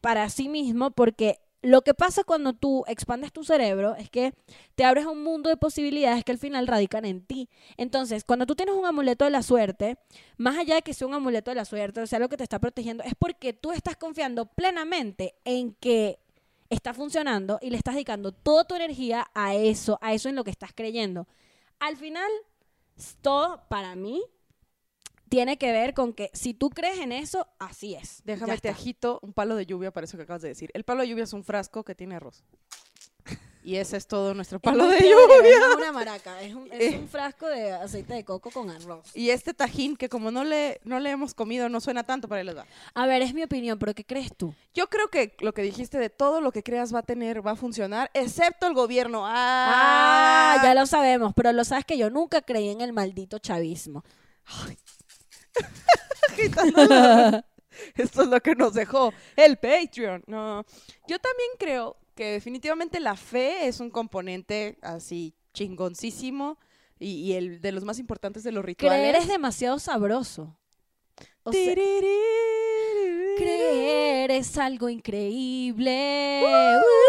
para 0.00 0.28
sí 0.28 0.48
mismo 0.48 0.90
porque 0.90 1.38
lo 1.62 1.82
que 1.82 1.94
pasa 1.94 2.24
cuando 2.24 2.52
tú 2.52 2.84
expandes 2.88 3.32
tu 3.32 3.44
cerebro 3.44 3.94
es 3.94 4.10
que 4.10 4.34
te 4.74 4.84
abres 4.84 5.06
a 5.06 5.10
un 5.10 5.22
mundo 5.22 5.48
de 5.48 5.56
posibilidades 5.56 6.24
que 6.24 6.32
al 6.32 6.38
final 6.38 6.66
radican 6.66 7.04
en 7.04 7.24
ti. 7.24 7.48
Entonces, 7.76 8.24
cuando 8.24 8.46
tú 8.46 8.56
tienes 8.56 8.74
un 8.74 8.84
amuleto 8.84 9.24
de 9.24 9.30
la 9.30 9.42
suerte, 9.42 9.96
más 10.36 10.58
allá 10.58 10.74
de 10.74 10.82
que 10.82 10.92
sea 10.92 11.06
un 11.06 11.14
amuleto 11.14 11.52
de 11.52 11.54
la 11.54 11.64
suerte, 11.64 12.00
o 12.00 12.06
sea, 12.06 12.18
lo 12.18 12.28
que 12.28 12.36
te 12.36 12.42
está 12.42 12.58
protegiendo, 12.58 13.04
es 13.04 13.14
porque 13.16 13.52
tú 13.52 13.70
estás 13.70 13.96
confiando 13.96 14.46
plenamente 14.46 15.36
en 15.44 15.74
que 15.74 16.18
está 16.68 16.94
funcionando 16.94 17.58
y 17.62 17.70
le 17.70 17.76
estás 17.76 17.94
dedicando 17.94 18.32
toda 18.32 18.64
tu 18.64 18.74
energía 18.74 19.30
a 19.32 19.54
eso, 19.54 19.98
a 20.02 20.14
eso 20.14 20.28
en 20.28 20.34
lo 20.34 20.42
que 20.42 20.50
estás 20.50 20.72
creyendo. 20.74 21.28
Al 21.78 21.96
final, 21.96 22.30
todo 23.20 23.62
para 23.68 23.94
mí 23.94 24.22
tiene 25.32 25.56
que 25.56 25.72
ver 25.72 25.94
con 25.94 26.12
que 26.12 26.30
si 26.34 26.52
tú 26.52 26.68
crees 26.68 26.98
en 27.00 27.10
eso, 27.10 27.48
así 27.58 27.94
es. 27.94 28.20
Déjame 28.26 28.58
te 28.58 28.68
agito 28.68 29.18
un 29.22 29.32
palo 29.32 29.56
de 29.56 29.64
lluvia 29.64 29.90
para 29.90 30.04
eso 30.04 30.18
que 30.18 30.24
acabas 30.24 30.42
de 30.42 30.48
decir. 30.48 30.70
El 30.74 30.84
palo 30.84 31.00
de 31.00 31.08
lluvia 31.08 31.24
es 31.24 31.32
un 31.32 31.42
frasco 31.42 31.84
que 31.84 31.94
tiene 31.94 32.16
arroz. 32.16 32.44
Y 33.64 33.76
ese 33.76 33.96
es 33.96 34.08
todo 34.08 34.34
nuestro 34.34 34.56
Es 34.56 34.62
palo 34.62 34.88
de 34.88 34.98
lluvia. 34.98 35.56
Es 35.70 35.76
una 35.76 35.92
maraca, 36.00 36.42
es 36.42 36.52
un, 36.52 36.66
es 36.72 36.94
Eh. 36.94 36.98
un 36.98 37.08
frasco 37.08 37.46
de 37.46 37.70
aceite 37.70 38.12
de 38.12 38.24
coco 38.24 38.50
con 38.50 38.68
arroz. 38.68 39.06
Y 39.14 39.30
este 39.30 39.54
tajín 39.54 39.96
que 39.96 40.08
como 40.08 40.32
no 40.32 40.42
le, 40.42 40.80
no 40.82 40.98
le 40.98 41.10
hemos 41.10 41.32
comido 41.32 41.68
no 41.68 41.80
suena 41.80 42.02
tanto 42.02 42.26
para 42.28 42.42
les 42.42 42.56
va. 42.56 42.66
A 42.92 43.06
ver, 43.06 43.22
es 43.22 43.32
mi 43.34 43.42
opinión, 43.44 43.78
pero 43.78 43.94
¿qué 43.94 44.04
crees 44.04 44.36
tú? 44.36 44.52
Yo 44.74 44.88
creo 44.90 45.08
que 45.08 45.36
lo 45.38 45.54
que 45.54 45.62
dijiste 45.62 45.96
de 45.98 46.10
todo 46.10 46.40
lo 46.40 46.50
que 46.50 46.64
creas 46.64 46.92
va 46.92 46.98
a 46.98 47.02
tener, 47.04 47.46
va 47.46 47.52
a 47.52 47.56
funcionar, 47.56 48.10
excepto 48.14 48.66
el 48.66 48.74
gobierno. 48.74 49.22
Ah, 49.24 50.56
Ah, 50.58 50.60
ya 50.64 50.74
lo 50.74 50.84
sabemos, 50.84 51.32
pero 51.34 51.52
lo 51.52 51.64
sabes 51.64 51.84
que 51.86 51.96
yo 51.96 52.10
nunca 52.10 52.42
creí 52.42 52.68
en 52.68 52.80
el 52.80 52.92
maldito 52.92 53.38
chavismo. 53.38 54.02
Esto 57.94 58.22
es 58.22 58.28
lo 58.28 58.40
que 58.40 58.54
nos 58.54 58.74
dejó 58.74 59.12
el 59.36 59.56
Patreon. 59.56 60.22
No, 60.26 60.64
yo 61.08 61.18
también 61.18 61.50
creo 61.58 61.96
que 62.14 62.32
definitivamente 62.32 63.00
la 63.00 63.16
fe 63.16 63.66
es 63.66 63.80
un 63.80 63.90
componente 63.90 64.78
así 64.82 65.34
chingoncísimo 65.54 66.58
y, 66.98 67.14
y 67.14 67.32
el 67.34 67.60
de 67.60 67.72
los 67.72 67.84
más 67.84 67.98
importantes 67.98 68.44
de 68.44 68.52
los 68.52 68.64
rituales. 68.64 68.98
Creer 68.98 69.16
es 69.16 69.28
demasiado 69.28 69.78
sabroso. 69.78 70.56
O 71.44 71.52
sea, 71.52 71.74
creer 73.36 74.30
es 74.30 74.56
algo 74.58 74.88
increíble. 74.88 76.42
Uh. 76.44 77.02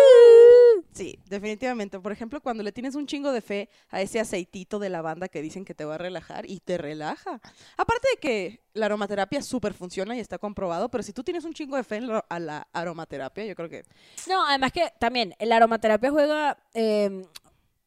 Sí, 0.93 1.17
definitivamente. 1.27 2.00
Por 2.00 2.12
ejemplo, 2.12 2.39
cuando 2.41 2.62
le 2.62 2.72
tienes 2.72 2.93
un 2.96 3.08
chingo 3.08 3.32
de 3.32 3.41
fe 3.41 3.70
a 3.89 4.01
ese 4.01 4.20
aceitito 4.20 4.77
de 4.77 4.89
lavanda 4.89 5.27
que 5.27 5.41
dicen 5.41 5.65
que 5.65 5.74
te 5.74 5.86
va 5.86 5.96
a 5.96 5.98
relajar 5.98 6.48
y 6.48 6.60
te 6.60 6.77
relaja. 6.77 7.41
Aparte 7.77 8.08
de 8.13 8.20
que 8.20 8.62
la 8.74 8.86
aromaterapia 8.86 9.41
súper 9.41 9.74
funciona 9.74 10.15
y 10.15 10.20
está 10.20 10.38
comprobado, 10.38 10.89
pero 10.89 11.03
si 11.03 11.12
tú 11.12 11.24
tienes 11.24 11.46
un 11.46 11.53
chingo 11.53 11.77
de 11.77 11.84
fe 11.84 11.98
en 11.98 12.12
a 12.29 12.39
la 12.39 12.67
aromaterapia, 12.74 13.46
yo 13.46 13.55
creo 13.55 13.70
que... 13.70 13.84
No, 14.27 14.46
además 14.46 14.72
que 14.72 14.93
también 15.00 15.34
la 15.39 15.55
aromaterapia 15.55 16.12
juega, 16.12 16.58
eh, 16.75 17.25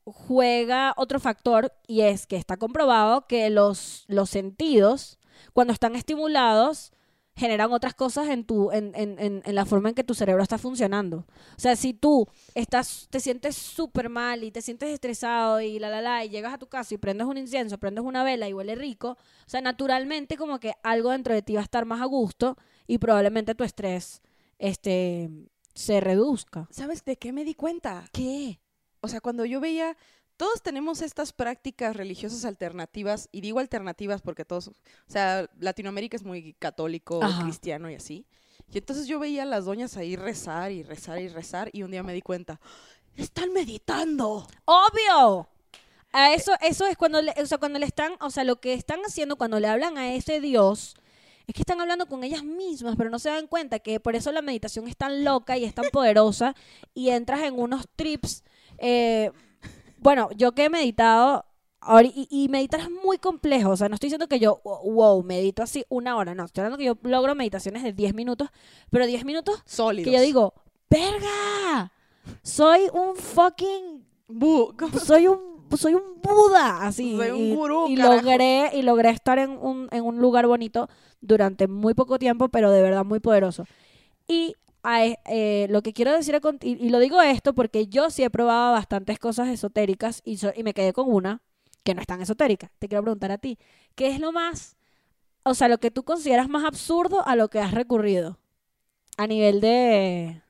juega 0.05 0.93
otro 0.97 1.21
factor 1.21 1.73
y 1.87 2.01
es 2.01 2.27
que 2.27 2.37
está 2.37 2.57
comprobado 2.57 3.27
que 3.29 3.51
los, 3.51 4.05
los 4.09 4.31
sentidos, 4.31 5.21
cuando 5.53 5.73
están 5.73 5.97
estimulados, 5.97 6.93
generan 7.37 7.71
otras 7.71 7.95
cosas 7.95 8.29
en, 8.29 8.45
tu, 8.45 8.71
en, 8.73 8.93
en, 8.95 9.19
en, 9.19 9.43
en 9.45 9.55
la 9.55 9.67
forma 9.67 9.91
en 9.91 9.95
que 9.95 10.05
tu 10.05 10.15
cerebro 10.15 10.43
está 10.43 10.57
funcionando. 10.57 11.19
O 11.19 11.61
sea, 11.61 11.77
si 11.77 11.93
tú 11.93 12.27
estás, 12.55 13.09
te 13.11 13.21
sientes 13.21 13.57
súper 13.57 14.09
mal 14.09 14.43
y 14.43 14.51
te 14.51 14.63
sientes 14.63 14.89
estresado 14.89 15.61
y 15.61 15.79
la, 15.79 15.91
la, 15.91 16.01
la, 16.01 16.25
y 16.25 16.31
llegas 16.31 16.55
a 16.55 16.59
tu 16.59 16.67
casa 16.67 16.95
y 16.95 16.99
prendes 16.99 17.27
un 17.27 17.37
incienso, 17.37 17.77
prendes 17.79 18.05
una 18.05 18.25
vela 18.25 18.49
y 18.49 18.55
huele 18.55 18.75
rico, 18.75 19.11
o 19.11 19.49
sea, 19.51 19.61
naturalmente 19.61 20.39
como 20.39 20.59
que 20.59 20.73
algo 20.83 21.11
dentro 21.11 21.35
de 21.35 21.43
ti 21.43 21.55
va 21.55 21.61
a 21.61 21.65
estar 21.65 21.85
más 21.85 22.01
a 22.01 22.07
gusto 22.07 22.57
y 22.87 22.97
probablemente 22.99 23.55
tu 23.55 23.65
estrés 23.65 24.23
este, 24.59 25.29
se 25.75 26.01
reduzca. 26.01 26.67
¿Sabes 26.71 27.05
de 27.05 27.17
qué 27.17 27.35
me 27.35 27.45
di 27.45 27.55
cuenta? 27.55 28.09
¿Qué? 28.13 28.61
O 29.03 29.09
sea, 29.09 29.21
cuando 29.21 29.45
yo 29.45 29.61
veía, 29.61 29.95
todos 30.37 30.63
tenemos 30.63 31.03
estas 31.03 31.33
prácticas 31.33 31.97
religiosas 31.97 32.45
alternativas, 32.45 33.29
y 33.33 33.41
digo 33.41 33.59
alternativas 33.59 34.21
porque 34.23 34.45
todos, 34.45 34.69
o 34.69 34.73
sea, 35.07 35.49
Latinoamérica 35.59 36.17
es 36.17 36.25
muy 36.25 36.55
católico, 36.55 37.23
Ajá. 37.23 37.43
cristiano 37.43 37.91
y 37.91 37.95
así. 37.95 38.27
Y 38.73 38.79
entonces 38.79 39.07
yo 39.07 39.19
veía 39.19 39.43
a 39.43 39.47
las 39.47 39.65
doñas 39.65 39.97
ahí 39.97 40.17
rezar 40.17 40.73
y 40.73 40.83
rezar 40.83 41.21
y 41.21 41.29
rezar, 41.29 41.71
y 41.73 41.83
un 41.83 41.91
día 41.91 42.03
me 42.03 42.13
di 42.13 42.23
cuenta, 42.23 42.61
están 43.17 43.53
meditando. 43.53 44.47
¡Obvio! 44.65 45.49
A 46.13 46.33
eso, 46.33 46.53
eso 46.63 46.87
es 46.87 46.97
cuando 46.97 47.21
le, 47.21 47.33
o 47.43 47.47
sea, 47.47 47.59
cuando 47.59 47.79
le 47.79 47.87
están, 47.87 48.15
o 48.21 48.31
sea, 48.31 48.45
lo 48.45 48.61
que 48.61 48.73
están 48.75 49.01
haciendo 49.07 49.37
cuando 49.37 49.61
le 49.61 49.69
hablan 49.69 49.99
a 49.99 50.15
ese 50.15 50.41
Dios, 50.41 50.95
es 51.47 51.55
que 51.55 51.63
están 51.63 51.81
hablando 51.81 52.07
con 52.07 52.25
ellas 52.25 52.43
mismas, 52.43 52.97
pero 52.97 53.11
no 53.11 53.19
se 53.19 53.29
dan 53.29 53.47
cuenta 53.47 53.79
que 53.79 54.01
por 54.01 54.17
eso 54.17 54.33
la 54.33 54.43
meditación 54.43 54.89
es 54.89 54.97
tan 54.97 55.25
loca 55.25 55.57
y 55.57 55.65
es 55.65 55.75
tan 55.75 55.85
poderosa 55.93 56.57
y 56.95 57.11
entras 57.11 57.43
en 57.43 57.59
unos 57.59 57.87
trips. 57.97 58.43
eh, 58.79 59.31
bueno, 60.07 60.29
yo 60.37 60.53
que 60.53 60.67
he 60.67 60.71
meditado, 60.71 61.45
y, 62.05 62.29
y 62.31 62.49
meditar 62.49 62.79
es 62.79 62.91
muy 62.91 63.19
complejo, 63.19 63.71
o 63.71 63.77
sea, 63.77 63.89
no 63.89 63.95
estoy 63.95 64.07
diciendo 64.07 64.29
que 64.29 64.39
yo, 64.39 64.61
wow, 64.65 65.21
medito 65.25 65.65
así 65.65 65.85
una 65.89 66.17
hora, 66.17 66.33
no, 66.33 66.45
estoy 66.45 66.61
hablando 66.63 66.79
que 66.79 66.85
yo 66.85 66.97
logro 67.03 67.35
meditaciones 67.35 67.83
de 67.83 67.93
10 67.93 68.15
minutos, 68.15 68.49
pero 68.89 69.05
10 69.05 69.25
minutos 69.25 69.61
Sólidos. 69.67 70.05
que 70.09 70.17
yo 70.17 70.23
digo, 70.23 70.55
verga, 70.89 71.91
soy 72.43 72.83
un 72.93 73.17
fucking 73.17 74.07
Bu- 74.29 74.73
soy 75.01 75.27
un 75.27 75.41
soy 75.77 75.95
un 75.95 76.21
Buda 76.23 76.87
así 76.87 77.17
Soy 77.17 77.31
un 77.31 77.39
y, 77.41 77.55
gurú, 77.57 77.89
y 77.89 77.97
carajo. 77.97 78.15
logré 78.23 78.71
y 78.75 78.83
logré 78.83 79.11
estar 79.11 79.39
en 79.41 79.51
un, 79.51 79.89
en 79.91 80.05
un 80.05 80.19
lugar 80.19 80.47
bonito 80.47 80.89
durante 81.21 81.67
muy 81.67 81.95
poco 81.95 82.19
tiempo 82.21 82.49
pero 82.49 82.71
de 82.71 82.81
verdad 82.83 83.05
muy 83.05 83.19
poderoso 83.19 83.65
y 84.29 84.55
a 84.89 85.05
eh, 85.05 85.67
lo 85.71 85.83
que 85.83 85.93
quiero 85.93 86.13
decir 86.13 86.41
y, 86.63 86.87
y 86.87 86.89
lo 86.91 86.99
digo 87.01 87.21
esto 87.21 87.55
porque 87.55 87.89
yo 87.89 88.09
sí 88.11 88.23
he 88.23 88.31
probado 88.31 88.73
bastantes 88.73 89.19
cosas 89.19 89.49
esotéricas 89.49 90.23
y, 90.25 90.37
so- 90.39 90.53
y 90.57 90.63
me 90.63 90.75
quedé 90.75 90.93
con 90.93 91.13
una 91.13 91.43
que 91.85 91.95
no 91.95 92.01
es 92.01 92.07
tan 92.07 92.21
esotérica 92.23 92.71
te 92.79 92.89
quiero 92.89 93.03
preguntar 93.03 93.33
a 93.33 93.39
ti 93.39 93.59
qué 93.95 94.09
es 94.09 94.21
lo 94.21 94.33
más 94.33 94.77
o 95.43 95.55
sea 95.55 95.69
lo 95.69 95.79
que 95.79 95.91
tú 95.91 96.05
consideras 96.05 96.49
más 96.49 96.65
absurdo 96.65 97.27
a 97.27 97.37
lo 97.37 97.49
que 97.49 97.61
has 97.61 97.73
recurrido 97.73 98.39
a 99.17 99.27
nivel 99.27 99.61
de 99.61 100.43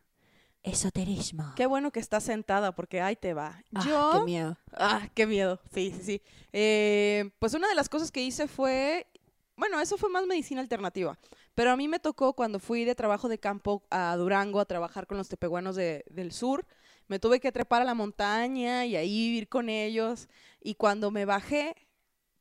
esoterismo 0.62 1.52
Qué 1.54 1.66
bueno 1.66 1.90
que 1.92 2.00
estás 2.00 2.24
sentada 2.24 2.72
porque 2.74 3.00
ahí 3.00 3.16
te 3.16 3.32
va. 3.34 3.62
Ah, 3.74 3.84
yo... 3.86 4.10
qué 4.12 4.24
miedo 4.24 4.56
Ah, 4.72 5.08
qué 5.14 5.26
miedo. 5.26 5.60
Sí, 5.72 5.92
sí, 5.96 6.02
sí. 6.02 6.22
Eh, 6.52 7.30
pues 7.38 7.54
una 7.54 7.68
de 7.68 7.74
las 7.74 7.88
cosas 7.88 8.10
que 8.10 8.22
hice 8.22 8.48
fue, 8.48 9.06
bueno, 9.56 9.80
eso 9.80 9.96
fue 9.96 10.10
más 10.10 10.26
medicina 10.26 10.60
alternativa, 10.60 11.18
pero 11.54 11.70
a 11.70 11.76
mí 11.76 11.88
me 11.88 11.98
tocó 11.98 12.34
cuando 12.34 12.58
fui 12.58 12.84
de 12.84 12.94
trabajo 12.94 13.28
de 13.28 13.38
campo 13.38 13.82
a 13.90 14.14
Durango 14.16 14.60
a 14.60 14.64
trabajar 14.66 15.06
con 15.06 15.16
los 15.16 15.28
tepehuanos 15.28 15.76
de- 15.76 16.04
del 16.10 16.32
sur, 16.32 16.66
me 17.08 17.18
tuve 17.18 17.40
que 17.40 17.52
trepar 17.52 17.82
a 17.82 17.84
la 17.84 17.94
montaña 17.94 18.84
y 18.84 18.96
ahí 18.96 19.28
vivir 19.28 19.48
con 19.48 19.68
ellos, 19.68 20.28
y 20.60 20.74
cuando 20.74 21.10
me 21.10 21.24
bajé, 21.24 21.74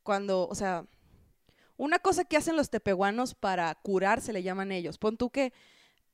cuando, 0.04 0.48
o 0.48 0.56
sea, 0.56 0.86
una 1.78 2.00
cosa 2.00 2.24
que 2.26 2.38
hacen 2.38 2.56
los 2.56 2.70
tepehuanos 2.70 3.36
para 3.36 3.74
curarse 3.76 4.32
le 4.34 4.44
llaman 4.44 4.72
ellos. 4.72 4.98
Pon 4.98 5.18
tú 5.18 5.30
que 5.30 5.52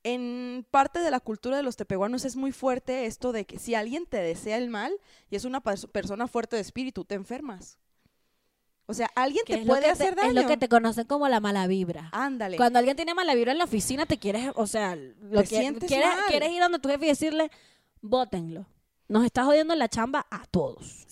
en 0.02 0.66
parte 0.70 0.98
de 0.98 1.10
la 1.10 1.20
cultura 1.20 1.56
de 1.56 1.62
los 1.62 1.76
tepehuanos 1.76 2.24
es 2.24 2.34
muy 2.36 2.50
fuerte 2.52 3.06
esto 3.06 3.32
de 3.32 3.44
que 3.46 3.58
si 3.58 3.74
alguien 3.74 4.06
te 4.06 4.16
desea 4.18 4.58
el 4.58 4.68
mal 4.68 4.92
y 5.30 5.36
es 5.36 5.44
una 5.44 5.62
pers- 5.62 5.88
persona 5.88 6.26
fuerte 6.26 6.56
de 6.56 6.62
espíritu, 6.62 7.04
te 7.04 7.14
enfermas. 7.14 7.78
O 8.92 8.94
sea, 8.94 9.10
alguien 9.14 9.44
te 9.46 9.58
puede 9.64 9.80
que 9.80 9.86
te- 9.86 9.92
hacer 9.92 10.14
daño. 10.14 10.28
Es 10.28 10.34
lo 10.34 10.46
que 10.46 10.56
te 10.56 10.68
conocen 10.68 11.06
como 11.06 11.28
la 11.28 11.40
mala 11.40 11.66
vibra. 11.66 12.08
Ándale. 12.12 12.56
Cuando 12.56 12.78
alguien 12.78 12.96
tiene 12.96 13.14
mala 13.14 13.34
vibra 13.34 13.52
en 13.52 13.58
la 13.58 13.64
oficina, 13.64 14.06
te 14.06 14.18
quieres, 14.18 14.50
o 14.54 14.66
sea, 14.66 14.94
lo 14.96 15.40
Te 15.42 15.48
que- 15.48 15.58
sientes 15.58 15.88
quieres, 15.88 16.06
mal. 16.08 16.24
quieres 16.28 16.50
ir 16.50 16.60
donde 16.62 16.78
tu 16.78 16.88
jefe 16.88 17.06
y 17.06 17.08
decirle, 17.08 17.50
bótenlo. 18.00 18.66
Nos 19.08 19.24
está 19.24 19.44
jodiendo 19.44 19.74
la 19.74 19.88
chamba 19.88 20.26
a 20.30 20.44
todos. 20.46 21.06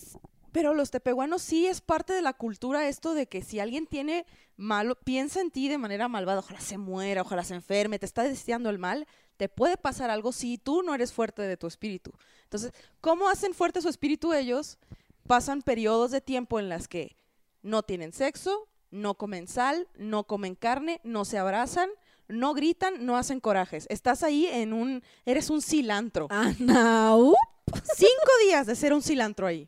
Pero 0.51 0.73
los 0.73 0.91
tepehuanos 0.91 1.41
sí 1.41 1.67
es 1.67 1.79
parte 1.81 2.11
de 2.13 2.21
la 2.21 2.33
cultura 2.33 2.87
esto 2.89 3.13
de 3.13 3.27
que 3.27 3.41
si 3.41 3.59
alguien 3.59 3.87
tiene 3.87 4.25
malo, 4.57 4.95
piensa 4.95 5.39
en 5.39 5.49
ti 5.49 5.69
de 5.69 5.77
manera 5.77 6.07
malvada, 6.09 6.39
ojalá 6.39 6.59
se 6.59 6.77
muera, 6.77 7.21
ojalá 7.21 7.43
se 7.43 7.55
enferme, 7.55 7.99
te 7.99 8.05
está 8.05 8.23
deseando 8.23 8.69
el 8.69 8.77
mal, 8.77 9.07
te 9.37 9.47
puede 9.47 9.77
pasar 9.77 10.09
algo 10.09 10.31
si 10.33 10.57
tú 10.57 10.83
no 10.83 10.93
eres 10.93 11.13
fuerte 11.13 11.41
de 11.43 11.55
tu 11.57 11.67
espíritu. 11.67 12.11
Entonces, 12.43 12.73
¿cómo 12.99 13.29
hacen 13.29 13.53
fuerte 13.53 13.81
su 13.81 13.87
espíritu 13.89 14.33
ellos? 14.33 14.77
Pasan 15.25 15.61
periodos 15.61 16.11
de 16.11 16.19
tiempo 16.19 16.59
en 16.59 16.67
las 16.67 16.87
que 16.89 17.15
no 17.61 17.83
tienen 17.83 18.11
sexo, 18.13 18.67
no 18.89 19.15
comen 19.15 19.47
sal, 19.47 19.87
no 19.97 20.25
comen 20.25 20.55
carne, 20.55 20.99
no 21.03 21.25
se 21.25 21.37
abrazan, 21.37 21.89
no 22.27 22.53
gritan, 22.53 23.05
no 23.05 23.17
hacen 23.17 23.39
corajes. 23.39 23.87
Estás 23.89 24.23
ahí 24.23 24.47
en 24.47 24.73
un, 24.73 25.03
eres 25.25 25.49
un 25.49 25.61
cilantro. 25.61 26.27
Anau. 26.29 27.35
Cinco 27.95 28.31
días 28.45 28.65
de 28.67 28.75
ser 28.75 28.93
un 28.93 29.01
cilantro 29.01 29.47
ahí. 29.47 29.67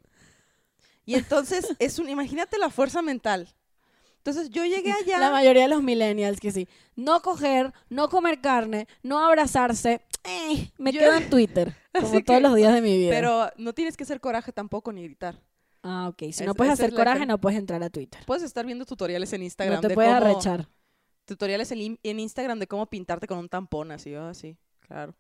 Y 1.06 1.16
entonces 1.16 1.68
es 1.80 2.00
un, 2.00 2.10
imagínate 2.10 2.58
la 2.58 2.70
fuerza 2.70 3.02
mental. 3.02 3.50
Entonces 4.18 4.50
yo 4.50 4.64
llegué 4.66 4.92
allá. 5.04 5.20
La 5.20 5.32
mayoría 5.32 5.64
de 5.64 5.70
los 5.70 5.84
millennials 5.84 6.40
que 6.40 6.52
sí. 6.52 6.68
No 6.96 7.22
coger, 7.22 7.74
no 7.90 8.10
comer 8.10 8.40
carne, 8.42 8.88
no 9.04 9.20
abrazarse. 9.20 10.02
eh, 10.24 10.72
me 10.78 10.92
Yo- 10.94 11.00
quedo 11.02 11.14
en 11.16 11.30
Twitter. 11.30 11.76
Como 11.94 12.08
todos 12.10 12.24
que- 12.24 12.40
los 12.40 12.56
días 12.56 12.74
de 12.74 12.82
mi 12.82 12.98
vida. 12.98 13.12
Pero 13.12 13.50
no 13.58 13.74
tienes 13.74 13.98
que 13.98 14.04
hacer 14.04 14.20
coraje 14.22 14.52
tampoco 14.52 14.92
ni 14.94 15.04
gritar. 15.04 15.40
Ah, 15.84 16.08
ok. 16.10 16.20
Si 16.24 16.30
Es- 16.30 16.46
no 16.46 16.56
puedes 16.56 16.74
hacer 16.74 16.94
coraje, 16.94 17.26
no 17.26 17.38
puedes 17.40 17.60
entrar 17.60 17.84
a 17.84 17.90
Twitter. 17.90 18.22
Puedes 18.26 18.44
estar 18.44 18.66
viendo 18.66 18.86
tutoriales 18.86 19.32
en 19.34 19.44
Instagram 19.44 19.76
No 19.76 19.82
te 19.82 19.88
de 19.90 19.94
puedes 19.96 20.14
cómo 20.18 20.26
arrechar. 20.32 20.68
tutoriales 21.26 21.72
en, 21.72 21.82
in- 21.82 22.00
en 22.04 22.20
Instagram 22.20 22.60
de 22.60 22.68
cómo 22.68 22.86
pintarte 22.88 23.28
con 23.28 23.38
un 23.38 23.50
tampón 23.50 23.92
así, 23.92 24.14
ah, 24.16 24.34
sí, 24.34 24.58
claro. 24.80 25.16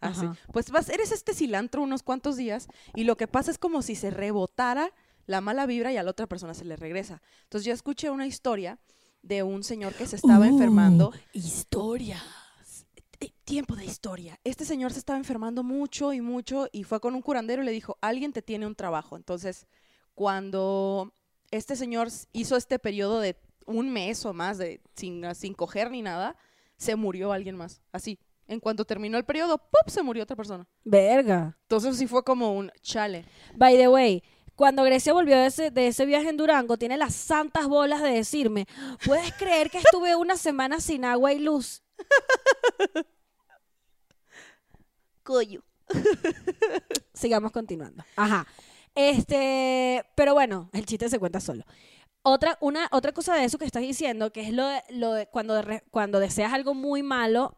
Así. 0.00 0.26
Ajá. 0.26 0.36
Pues 0.52 0.70
vas, 0.70 0.90
eres 0.90 1.10
este 1.12 1.32
cilantro 1.32 1.82
unos 1.82 2.02
cuantos 2.02 2.36
días 2.36 2.68
y 2.94 3.04
lo 3.04 3.16
que 3.16 3.26
pasa 3.28 3.50
es 3.50 3.56
como 3.58 3.80
si 3.80 3.94
se 3.94 4.10
rebotara 4.10 4.92
la 5.24 5.40
mala 5.40 5.64
vibra 5.66 5.90
y 5.92 5.96
a 5.96 6.02
la 6.02 6.10
otra 6.10 6.26
persona 6.26 6.52
se 6.52 6.66
le 6.66 6.76
regresa. 6.76 7.22
Entonces 7.44 7.64
yo 7.66 7.72
escuché 7.72 8.10
una 8.10 8.26
historia 8.26 8.78
de 9.22 9.42
un 9.42 9.64
señor 9.64 9.94
que 9.94 10.06
se 10.06 10.16
estaba 10.16 10.40
Uh. 10.46 10.50
enfermando 10.50 11.12
Historia. 11.32 12.22
eh, 13.20 13.30
tiempo 13.44 13.74
de 13.74 13.86
historia. 13.86 14.38
Este 14.44 14.66
señor 14.66 14.92
se 14.92 14.98
estaba 14.98 15.18
enfermando 15.18 15.62
mucho 15.62 16.12
y 16.12 16.20
mucho 16.20 16.68
y 16.70 16.84
fue 16.84 17.00
con 17.00 17.14
un 17.14 17.22
curandero 17.22 17.62
y 17.62 17.64
le 17.64 17.72
dijo, 17.72 17.96
alguien 18.02 18.32
te 18.34 18.42
tiene 18.42 18.66
un 18.66 18.74
trabajo. 18.74 19.16
Entonces, 19.16 19.66
cuando 20.16 21.12
este 21.50 21.76
señor 21.76 22.08
hizo 22.32 22.56
este 22.56 22.80
periodo 22.80 23.20
de 23.20 23.36
un 23.66 23.90
mes 23.90 24.24
o 24.24 24.32
más 24.32 24.58
de 24.58 24.80
sin, 24.96 25.22
sin 25.34 25.54
coger 25.54 25.90
ni 25.90 26.02
nada, 26.02 26.36
se 26.76 26.96
murió 26.96 27.32
alguien 27.32 27.56
más. 27.56 27.82
Así. 27.92 28.18
En 28.48 28.60
cuanto 28.60 28.84
terminó 28.84 29.18
el 29.18 29.24
periodo, 29.24 29.58
¡pop! 29.58 29.88
se 29.88 30.02
murió 30.02 30.22
otra 30.22 30.36
persona. 30.36 30.66
Verga. 30.84 31.56
Entonces 31.62 31.96
sí 31.96 32.06
fue 32.06 32.22
como 32.24 32.54
un 32.54 32.70
chale. 32.80 33.24
By 33.56 33.76
the 33.76 33.88
way, 33.88 34.22
cuando 34.54 34.84
Grecia 34.84 35.12
volvió 35.12 35.36
de 35.36 35.46
ese, 35.46 35.70
de 35.70 35.88
ese 35.88 36.06
viaje 36.06 36.28
en 36.28 36.36
Durango, 36.36 36.78
tiene 36.78 36.96
las 36.96 37.14
santas 37.14 37.66
bolas 37.66 38.00
de 38.02 38.10
decirme, 38.10 38.66
¿puedes 39.04 39.32
creer 39.34 39.68
que 39.68 39.78
estuve 39.78 40.16
una 40.16 40.36
semana 40.36 40.80
sin 40.80 41.04
agua 41.04 41.32
y 41.32 41.40
luz? 41.40 41.82
Coyo. 45.24 45.62
Sigamos 47.12 47.50
continuando. 47.50 48.04
Ajá. 48.14 48.46
Este, 48.96 50.04
pero 50.14 50.32
bueno, 50.32 50.70
el 50.72 50.86
chiste 50.86 51.08
se 51.08 51.18
cuenta 51.18 51.38
solo. 51.38 51.64
Otra, 52.22 52.56
una, 52.60 52.88
otra 52.90 53.12
cosa 53.12 53.34
de 53.36 53.44
eso 53.44 53.58
que 53.58 53.66
estás 53.66 53.82
diciendo, 53.82 54.32
que 54.32 54.40
es 54.40 54.52
lo 54.52 54.66
de, 54.66 54.82
lo 54.88 55.12
de 55.12 55.26
cuando, 55.28 55.54
de 55.54 55.82
cuando 55.90 56.18
deseas 56.18 56.52
algo 56.52 56.74
muy 56.74 57.02
malo, 57.02 57.54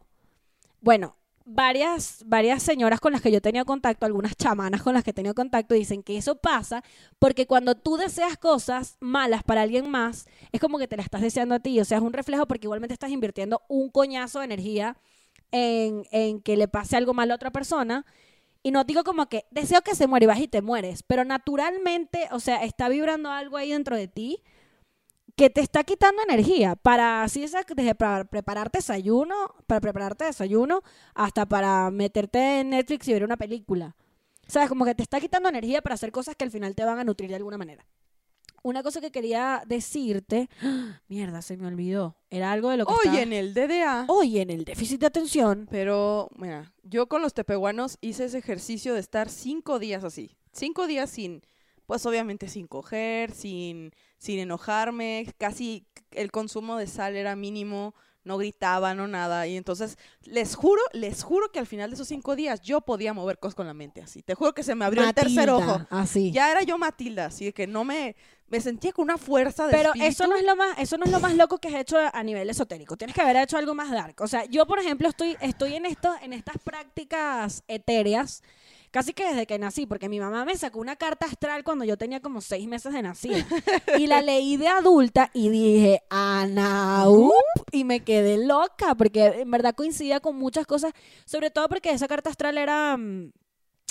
bueno, 0.80 1.16
varias, 1.47 2.25
varias 2.26 2.62
señoras 2.62 3.00
con 3.00 3.12
las 3.12 3.23
que 3.23 3.30
yo 3.30 3.38
he 3.38 3.40
tenido 3.40 3.64
contacto, 3.64 4.04
algunas 4.04 4.37
chamanas 4.37 4.83
con 4.83 4.95
las 4.95 5.04
que 5.04 5.11
he 5.11 5.14
tenido 5.14 5.35
contacto, 5.35 5.75
dicen 5.75 6.02
que 6.02 6.18
eso 6.18 6.37
pasa 6.37 6.83
porque 7.21 7.47
cuando 7.47 7.76
tú 7.76 7.97
deseas 7.97 8.37
cosas 8.37 8.97
malas 9.00 9.45
para 9.45 9.62
alguien 9.62 9.88
más, 9.88 10.26
es 10.50 10.61
como 10.61 10.78
que 10.78 10.88
te 10.88 10.97
la 10.97 11.04
estás 11.04 11.23
deseando 11.23 11.54
a 11.54 11.61
ti, 11.61 11.78
o 11.80 11.85
sea, 11.85 11.99
es 11.99 12.04
un 12.04 12.12
reflejo 12.12 12.47
porque 12.47 12.66
igualmente 12.66 12.92
estás 12.92 13.11
invirtiendo 13.11 13.62
un 13.68 13.90
coñazo 13.90 14.40
de 14.40 14.47
energía 14.47 14.97
en, 15.52 16.04
en 16.11 16.42
que 16.42 16.57
le 16.57 16.66
pase 16.66 16.97
algo 16.97 17.14
malo 17.14 17.33
a 17.33 17.37
otra 17.37 17.52
persona 17.52 18.04
Y 18.62 18.70
no 18.70 18.84
digo 18.84 19.04
como 19.04 19.28
que 19.28 19.46
deseo 19.50 19.82
que 19.82 19.94
se 19.94 20.06
muera 20.06 20.24
y 20.24 20.26
vas 20.26 20.40
y 20.40 20.48
te 20.48 20.62
mueres, 20.62 21.02
pero 21.02 21.24
naturalmente, 21.24 22.28
o 22.32 22.40
sea, 22.40 22.64
está 22.64 22.88
vibrando 22.88 23.30
algo 23.30 23.56
ahí 23.56 23.70
dentro 23.70 23.96
de 23.96 24.08
ti 24.08 24.42
que 25.36 25.50
te 25.50 25.60
está 25.60 25.84
quitando 25.84 26.20
energía 26.22 26.74
para 26.74 27.22
así 27.22 27.40
desde 27.40 27.94
para 27.94 28.24
prepararte 28.24 28.78
desayuno, 28.78 29.54
para 29.68 29.80
prepararte 29.80 30.24
desayuno, 30.24 30.82
hasta 31.14 31.46
para 31.46 31.92
meterte 31.92 32.60
en 32.60 32.70
Netflix 32.70 33.06
y 33.06 33.12
ver 33.12 33.22
una 33.22 33.36
película. 33.36 33.94
¿Sabes? 34.48 34.68
Como 34.68 34.84
que 34.84 34.96
te 34.96 35.02
está 35.04 35.20
quitando 35.20 35.48
energía 35.48 35.80
para 35.80 35.94
hacer 35.94 36.10
cosas 36.10 36.34
que 36.34 36.44
al 36.44 36.50
final 36.50 36.74
te 36.74 36.84
van 36.84 36.98
a 36.98 37.04
nutrir 37.04 37.30
de 37.30 37.36
alguna 37.36 37.56
manera. 37.56 37.86
Una 38.68 38.82
cosa 38.82 39.00
que 39.00 39.10
quería 39.10 39.62
decirte, 39.66 40.50
mierda, 41.08 41.40
se 41.40 41.56
me 41.56 41.66
olvidó. 41.66 42.16
Era 42.28 42.52
algo 42.52 42.68
de 42.68 42.76
lo 42.76 42.84
que 42.84 42.92
estaba- 42.92 43.22
en 43.22 43.32
el 43.32 43.54
DDA. 43.54 44.04
Oye, 44.08 44.42
en 44.42 44.50
el 44.50 44.66
déficit 44.66 45.00
de 45.00 45.06
atención. 45.06 45.66
Pero, 45.70 46.28
mira, 46.37 46.70
yo 46.82 47.08
con 47.08 47.22
los 47.22 47.32
tepehuanos 47.32 47.96
hice 48.02 48.26
ese 48.26 48.37
ejercicio 48.37 48.92
de 48.92 49.00
estar 49.00 49.30
cinco 49.30 49.78
días 49.78 50.04
así. 50.04 50.37
Cinco 50.52 50.87
días 50.87 51.08
sin, 51.08 51.40
pues 51.87 52.04
obviamente 52.04 52.46
sin 52.48 52.66
coger, 52.66 53.30
sin, 53.32 53.92
sin 54.18 54.38
enojarme. 54.38 55.32
Casi 55.38 55.87
el 56.10 56.30
consumo 56.30 56.76
de 56.76 56.88
sal 56.88 57.16
era 57.16 57.37
mínimo, 57.37 57.94
no 58.25 58.37
gritaba, 58.38 58.94
no 58.94 59.08
nada. 59.08 59.46
Y 59.46 59.56
entonces, 59.56 59.96
les 60.22 60.54
juro, 60.54 60.82
les 60.92 61.22
juro 61.22 61.50
que 61.50 61.58
al 61.58 61.66
final 61.66 61.90
de 61.90 61.94
esos 61.94 62.08
cinco 62.08 62.37
días 62.37 62.60
yo 62.60 62.80
podía 62.80 63.12
mover 63.14 63.38
cosas 63.38 63.54
con 63.54 63.66
la 63.66 63.75
mente 63.75 64.02
así. 64.02 64.22
Te 64.22 64.34
juro 64.34 64.52
que 64.54 64.62
se 64.62 64.75
me 64.75 64.84
abrió 64.84 65.02
el 65.04 65.14
tercer 65.14 65.50
Matilda, 65.50 65.75
ojo. 65.75 65.87
Así. 65.90 66.30
Ya 66.30 66.50
era 66.50 66.62
yo 66.62 66.76
Matilda, 66.78 67.26
así 67.26 67.46
de 67.46 67.52
que 67.54 67.66
no 67.66 67.84
me, 67.84 68.16
me 68.48 68.60
sentía 68.60 68.92
con 68.92 69.04
una 69.04 69.18
fuerza 69.18 69.66
de 69.66 69.72
Pero 69.72 69.90
espíritu. 69.90 70.08
eso 70.10 70.26
no 70.26 70.37
es 70.37 70.44
lo 70.44 70.56
más, 70.56 70.78
eso 70.78 70.98
no 70.98 71.04
es 71.04 71.10
lo 71.10 71.20
más 71.20 71.34
loco 71.34 71.58
que 71.58 71.68
has 71.68 71.75
hecho 71.75 71.96
a 71.98 72.22
nivel 72.22 72.50
esotérico. 72.50 72.96
Tienes 72.96 73.14
que 73.14 73.22
haber 73.22 73.37
hecho 73.37 73.56
algo 73.56 73.75
más 73.75 73.90
dark. 73.90 74.20
O 74.20 74.26
sea, 74.28 74.44
yo 74.44 74.66
por 74.66 74.78
ejemplo 74.78 75.08
estoy, 75.08 75.37
estoy 75.40 75.75
en 75.75 75.87
esto, 75.87 76.14
en 76.20 76.32
estas 76.32 76.58
prácticas 76.58 77.62
etéreas, 77.68 78.42
casi 78.90 79.12
que 79.12 79.25
desde 79.28 79.47
que 79.47 79.59
nací, 79.59 79.87
porque 79.87 80.09
mi 80.09 80.21
mamá 80.21 80.45
me 80.45 80.57
sacó 80.57 80.80
una 80.80 80.97
carta 80.97 81.26
astral 81.26 81.64
cuando 81.64 81.85
yo 81.85 81.97
tenía 81.97 82.21
como 82.21 82.40
seis 82.40 82.66
meses 82.68 82.92
de 82.92 83.02
nacida. 83.02 83.47
Y 83.99 84.07
la 84.07 84.23
leí 84.23 84.57
de 84.57 84.68
adulta 84.68 85.30
y 85.35 85.49
dije, 85.49 86.02
Ana, 86.11 87.09
up", 87.09 87.33
y 87.73 87.85
me 87.85 88.00
quedé 88.00 88.38
loca, 88.38 88.95
porque 88.95 89.26
en 89.26 89.50
verdad 89.50 89.75
coincidía 89.75 90.21
con 90.21 90.37
muchas 90.37 90.66
cosas, 90.66 90.92
sobre 91.25 91.50
todo 91.50 91.68
porque 91.68 91.90
esa 91.90 92.09
carta 92.09 92.30
astral 92.30 92.59
era. 92.59 92.97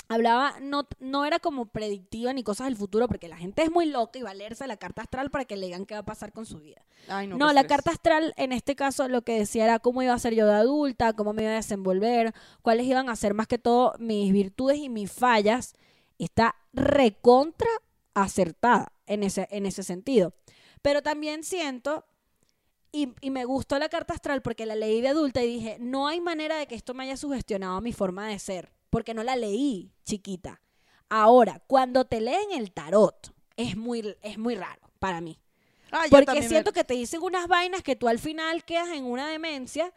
Hablaba, 0.08 0.58
no, 0.60 0.88
no 1.00 1.24
era 1.24 1.38
como 1.38 1.66
predictiva 1.66 2.32
ni 2.32 2.42
cosas 2.42 2.66
del 2.66 2.76
futuro, 2.76 3.08
porque 3.08 3.28
la 3.28 3.36
gente 3.36 3.62
es 3.62 3.70
muy 3.70 3.86
loca 3.86 4.18
y 4.18 4.22
va 4.22 4.30
a 4.30 4.34
leerse 4.34 4.66
la 4.66 4.76
carta 4.78 5.02
astral 5.02 5.30
para 5.30 5.44
que 5.44 5.56
le 5.56 5.66
digan 5.66 5.84
qué 5.86 5.94
va 5.94 6.00
a 6.00 6.04
pasar 6.04 6.32
con 6.32 6.46
su 6.46 6.58
vida. 6.60 6.82
Ay, 7.08 7.26
no, 7.26 7.36
No, 7.36 7.48
qué 7.48 7.54
la 7.54 7.60
estrés. 7.60 7.76
carta 7.76 7.90
astral 7.92 8.34
en 8.36 8.52
este 8.52 8.74
caso 8.74 9.06
lo 9.08 9.22
que 9.22 9.38
decía 9.38 9.64
era 9.64 9.78
cómo 9.78 10.02
iba 10.02 10.14
a 10.14 10.18
ser 10.18 10.34
yo 10.34 10.46
de 10.46 10.54
adulta, 10.54 11.12
cómo 11.12 11.32
me 11.32 11.42
iba 11.42 11.52
a 11.52 11.56
desenvolver, 11.56 12.34
cuáles 12.62 12.86
iban 12.86 13.08
a 13.08 13.16
ser 13.16 13.34
más 13.34 13.46
que 13.46 13.58
todo 13.58 13.94
mis 13.98 14.32
virtudes 14.32 14.78
y 14.78 14.88
mis 14.88 15.12
fallas. 15.12 15.74
Está 16.18 16.56
recontra 16.72 17.68
acertada 18.14 18.92
en 19.06 19.22
ese, 19.22 19.46
en 19.50 19.66
ese 19.66 19.82
sentido. 19.82 20.32
Pero 20.82 21.02
también 21.02 21.44
siento, 21.44 22.04
y, 22.92 23.14
y 23.20 23.30
me 23.30 23.44
gustó 23.44 23.78
la 23.78 23.88
carta 23.88 24.14
astral 24.14 24.42
porque 24.42 24.66
la 24.66 24.74
leí 24.74 25.00
de 25.00 25.08
adulta 25.08 25.42
y 25.42 25.46
dije, 25.46 25.76
no 25.80 26.08
hay 26.08 26.20
manera 26.20 26.56
de 26.56 26.66
que 26.66 26.74
esto 26.74 26.94
me 26.94 27.04
haya 27.04 27.16
sugestionado 27.16 27.80
mi 27.80 27.92
forma 27.92 28.26
de 28.28 28.38
ser, 28.38 28.72
porque 28.90 29.14
no 29.14 29.22
la 29.24 29.36
leí 29.36 29.92
chiquita. 30.04 30.60
Ahora, 31.08 31.62
cuando 31.66 32.04
te 32.06 32.20
leen 32.20 32.52
el 32.52 32.72
tarot, 32.72 33.34
es 33.56 33.76
muy, 33.76 34.16
es 34.22 34.38
muy 34.38 34.54
raro 34.54 34.90
para 34.98 35.20
mí. 35.20 35.38
Ah, 35.90 36.04
Porque 36.10 36.26
también 36.26 36.44
me- 36.44 36.48
siento 36.50 36.72
que 36.72 36.84
te 36.84 36.94
dicen 36.94 37.22
unas 37.22 37.48
vainas 37.48 37.82
que 37.82 37.96
tú 37.96 38.08
al 38.08 38.18
final 38.18 38.64
quedas 38.64 38.88
en 38.90 39.04
una 39.04 39.26
demencia 39.28 39.92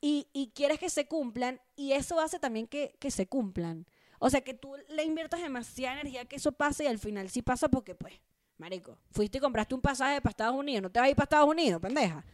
y, 0.00 0.26
y 0.32 0.48
quieres 0.54 0.78
que 0.80 0.90
se 0.90 1.06
cumplan 1.06 1.60
y 1.76 1.92
eso 1.92 2.18
hace 2.20 2.38
también 2.40 2.66
que, 2.66 2.96
que 2.98 3.10
se 3.12 3.28
cumplan. 3.28 3.86
O 4.18 4.30
sea, 4.30 4.40
que 4.40 4.54
tú 4.54 4.74
le 4.88 5.04
inviertas 5.04 5.40
demasiada 5.40 6.00
energía 6.00 6.24
que 6.24 6.36
eso 6.36 6.50
pase 6.52 6.84
y 6.84 6.86
al 6.88 6.98
final 6.98 7.30
sí 7.30 7.40
pasa 7.42 7.68
porque, 7.68 7.94
pues, 7.94 8.14
marico, 8.56 8.98
fuiste 9.12 9.38
y 9.38 9.40
compraste 9.40 9.76
un 9.76 9.80
pasaje 9.80 10.20
para 10.20 10.30
Estados 10.30 10.56
Unidos, 10.56 10.82
no 10.82 10.90
te 10.90 10.98
vas 10.98 11.06
a 11.06 11.10
ir 11.10 11.14
para 11.16 11.24
Estados 11.24 11.48
Unidos, 11.48 11.80
pendeja. 11.80 12.24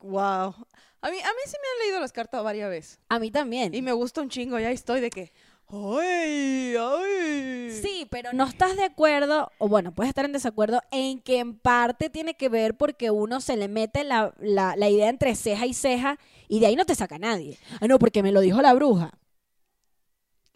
Wow. 0.00 0.54
A 1.02 1.10
mí, 1.10 1.16
a 1.18 1.28
mí 1.28 1.40
sí 1.46 1.56
me 1.60 1.68
han 1.68 1.86
leído 1.86 2.00
las 2.00 2.12
cartas 2.12 2.42
varias 2.44 2.68
veces. 2.68 3.00
A 3.08 3.18
mí 3.18 3.30
también. 3.30 3.74
Y 3.74 3.82
me 3.82 3.92
gusta 3.92 4.20
un 4.20 4.28
chingo, 4.28 4.58
ya 4.58 4.70
estoy 4.70 5.00
de 5.00 5.10
que. 5.10 5.32
¡Ay! 5.72 6.74
¡Ay! 6.76 7.70
Sí, 7.80 8.06
pero 8.10 8.32
no 8.32 8.44
estás 8.44 8.76
de 8.76 8.82
acuerdo, 8.84 9.52
o 9.58 9.68
bueno, 9.68 9.92
puedes 9.94 10.08
estar 10.08 10.24
en 10.24 10.32
desacuerdo, 10.32 10.82
en 10.90 11.20
que 11.20 11.38
en 11.38 11.56
parte 11.56 12.10
tiene 12.10 12.34
que 12.34 12.48
ver 12.48 12.76
porque 12.76 13.12
uno 13.12 13.40
se 13.40 13.56
le 13.56 13.68
mete 13.68 14.02
la, 14.02 14.34
la, 14.40 14.74
la 14.76 14.88
idea 14.88 15.08
entre 15.08 15.36
ceja 15.36 15.66
y 15.66 15.74
ceja 15.74 16.18
y 16.48 16.58
de 16.58 16.66
ahí 16.66 16.76
no 16.76 16.84
te 16.84 16.96
saca 16.96 17.18
nadie. 17.18 17.56
Ah, 17.80 17.86
no, 17.86 18.00
porque 18.00 18.24
me 18.24 18.32
lo 18.32 18.40
dijo 18.40 18.60
la 18.60 18.74
bruja. 18.74 19.12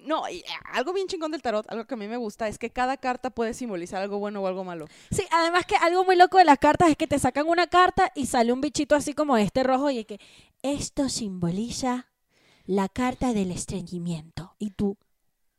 No, 0.05 0.29
eh, 0.29 0.45
algo 0.73 0.93
bien 0.93 1.07
chingón 1.07 1.33
del 1.33 1.43
tarot, 1.43 1.65
algo 1.71 1.87
que 1.87 1.95
a 1.95 1.97
mí 1.97 2.07
me 2.07 2.17
gusta, 2.17 2.47
es 2.49 2.59
que 2.59 2.71
cada 2.71 2.97
carta 2.97 3.31
puede 3.31 3.55
simbolizar 3.55 4.03
algo 4.03 4.19
bueno 4.19 4.43
o 4.43 4.47
algo 4.47 4.65
malo. 4.65 4.87
Sí, 5.11 5.25
además 5.31 5.65
que 5.67 5.77
algo 5.77 6.05
muy 6.05 6.17
loco 6.17 6.39
de 6.39 6.45
las 6.45 6.59
cartas 6.59 6.91
es 6.91 6.97
que 6.97 7.07
te 7.07 7.19
sacan 7.19 7.49
una 7.49 7.67
carta 7.67 8.13
y 8.15 8.27
sale 8.27 8.53
un 8.53 8.61
bichito 8.61 8.95
así 8.95 9.15
como 9.15 9.37
este 9.37 9.63
rojo 9.63 9.91
y 9.91 10.01
es 10.01 10.07
que 10.07 10.21
esto 10.63 11.09
simboliza 11.09 12.09
la 12.67 12.89
carta 12.89 13.33
del 13.33 13.51
estreñimiento. 13.51 14.55
Y 14.59 14.71
tú, 14.71 14.99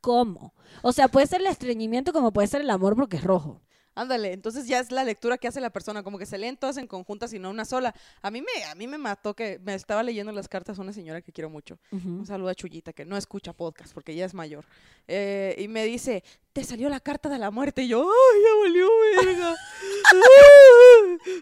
¿cómo? 0.00 0.54
O 0.82 0.92
sea, 0.92 1.08
puede 1.08 1.26
ser 1.26 1.40
el 1.40 1.48
estreñimiento 1.48 2.12
como 2.12 2.32
puede 2.32 2.48
ser 2.48 2.60
el 2.60 2.70
amor 2.70 2.96
porque 2.96 3.16
es 3.16 3.24
rojo. 3.24 3.62
Ándale, 3.96 4.34
entonces 4.34 4.68
ya 4.68 4.78
es 4.78 4.92
la 4.92 5.04
lectura 5.04 5.38
que 5.38 5.48
hace 5.48 5.58
la 5.58 5.70
persona, 5.70 6.02
como 6.02 6.18
que 6.18 6.26
se 6.26 6.36
leen 6.36 6.58
todas 6.58 6.76
en 6.76 6.86
conjuntas 6.86 7.32
y 7.32 7.38
no 7.38 7.48
una 7.48 7.64
sola. 7.64 7.94
A 8.20 8.30
mí 8.30 8.42
me, 8.42 8.64
a 8.64 8.74
mí 8.74 8.86
me 8.86 8.98
mató 8.98 9.34
que 9.34 9.58
me 9.64 9.74
estaba 9.74 10.02
leyendo 10.02 10.32
las 10.32 10.48
cartas 10.48 10.78
una 10.78 10.92
señora 10.92 11.22
que 11.22 11.32
quiero 11.32 11.48
mucho. 11.48 11.78
Un 11.90 12.26
saludo 12.26 12.50
a 12.50 12.54
Chuyita, 12.54 12.92
que 12.92 13.06
no 13.06 13.16
escucha 13.16 13.54
podcast 13.54 13.94
porque 13.94 14.14
ya 14.14 14.26
es 14.26 14.34
mayor. 14.34 14.66
Eh, 15.08 15.56
y 15.58 15.68
me 15.68 15.84
dice, 15.86 16.22
te 16.56 16.64
salió 16.64 16.88
la 16.88 17.00
carta 17.00 17.28
de 17.28 17.36
la 17.38 17.50
muerte. 17.50 17.82
Y 17.82 17.88
yo, 17.88 18.00
¡ay, 18.00 18.42
ya 18.42 18.60
valió 18.62 18.88
verga! 19.14 19.54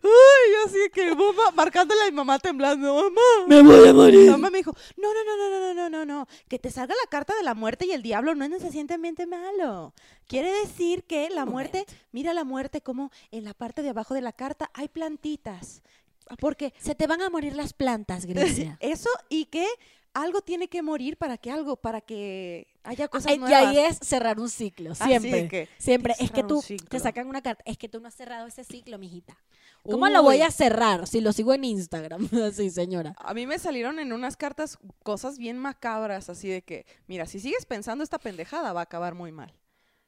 ¡Ay! 0.03 0.55
Así 0.67 0.79
que, 0.93 1.15
mamá, 1.15 1.53
marcándole 1.55 2.03
a 2.03 2.05
mi 2.07 2.11
mamá 2.17 2.41
temblando, 2.41 2.93
mamá. 2.93 3.21
Me 3.47 3.63
voy 3.63 3.89
a 3.89 3.93
Mi 3.93 3.99
morir. 3.99 4.31
mamá 4.33 4.51
me 4.51 4.59
dijo, 4.59 4.75
no, 4.97 5.15
no, 5.15 5.25
no, 5.25 5.37
no, 5.37 5.51
no, 5.51 5.61
no, 5.61 5.75
no, 5.75 5.89
no, 5.91 6.05
no, 6.05 6.29
que 6.49 6.59
te 6.59 6.69
salga 6.73 6.97
la 7.01 7.09
carta 7.09 7.33
de 7.37 7.45
la 7.45 7.55
muerte 7.55 7.87
y 7.87 7.93
el 7.93 8.03
diablo 8.03 8.35
no 8.35 8.45
es 8.45 8.51
necesariamente 8.51 9.25
malo. 9.29 9.95
Quiere 10.27 10.51
decir 10.51 11.05
que 11.05 11.31
la 11.31 11.45
muerte, 11.47 11.87
mira 12.11 12.35
la 12.35 12.43
muerte 12.43 12.81
como 12.81 13.13
en 13.31 13.45
la 13.45 13.55
parte 13.55 13.83
de 13.83 13.91
abajo 13.91 14.15
de 14.15 14.21
la 14.21 14.33
carta 14.33 14.69
hay 14.75 14.89
plantitas. 14.89 15.83
Porque 16.41 16.75
Se 16.79 16.97
te 16.97 17.07
van 17.07 17.23
a 17.23 17.31
morir 17.31 17.55
las 17.55 17.73
plantas, 17.73 18.27
Grecia. 18.27 18.79
eso 18.81 19.11
y 19.29 19.45
que 19.45 19.67
algo 20.15 20.41
tiene 20.41 20.69
que 20.69 20.83
morir 20.83 21.17
para 21.17 21.37
que 21.37 21.51
algo, 21.51 21.77
para 21.77 22.01
que 22.01 22.69
haya 22.85 23.09
cosas 23.09 23.33
Ay, 23.33 23.37
y 23.37 23.39
nuevas. 23.41 23.67
ahí 23.67 23.79
es 23.79 23.99
cerrar 23.99 24.39
un 24.41 24.49
ciclo, 24.49 24.93
Así 24.93 25.05
siempre. 25.05 25.49
que, 25.49 25.69
siempre. 25.77 26.15
Es 26.19 26.31
que 26.31 26.45
tú 26.45 26.63
te 26.89 27.01
sacan 27.01 27.29
una 27.29 27.43
carta. 27.43 27.63
Es 27.67 27.77
que 27.77 27.89
tú 27.89 28.01
no 28.01 28.09
has 28.09 28.15
cerrado 28.15 28.47
ese 28.47 28.65
ciclo, 28.65 28.99
mijita. 28.99 29.37
¿Cómo 29.83 30.09
lo 30.09 30.23
voy 30.23 30.41
a 30.41 30.51
cerrar 30.51 31.07
si 31.07 31.21
lo 31.21 31.33
sigo 31.33 31.53
en 31.53 31.65
Instagram? 31.65 32.29
sí, 32.55 32.71
señora. 32.71 33.15
A 33.19 33.35
mí 33.35 33.47
me 33.47 33.59
salieron 33.59 33.99
en 33.99 34.13
unas 34.13 34.37
cartas 34.37 34.79
cosas 35.03 35.37
bien 35.37 35.59
macabras, 35.59 36.31
así 36.31 36.49
de 36.49 36.63
que, 36.63 36.87
mira, 37.07 37.27
si 37.27 37.41
sigues 37.41 37.67
pensando 37.67 38.03
esta 38.03 38.19
pendejada 38.19 38.73
va 38.73 38.81
a 38.81 38.85
acabar 38.85 39.15
muy 39.15 39.33
mal. 39.33 39.53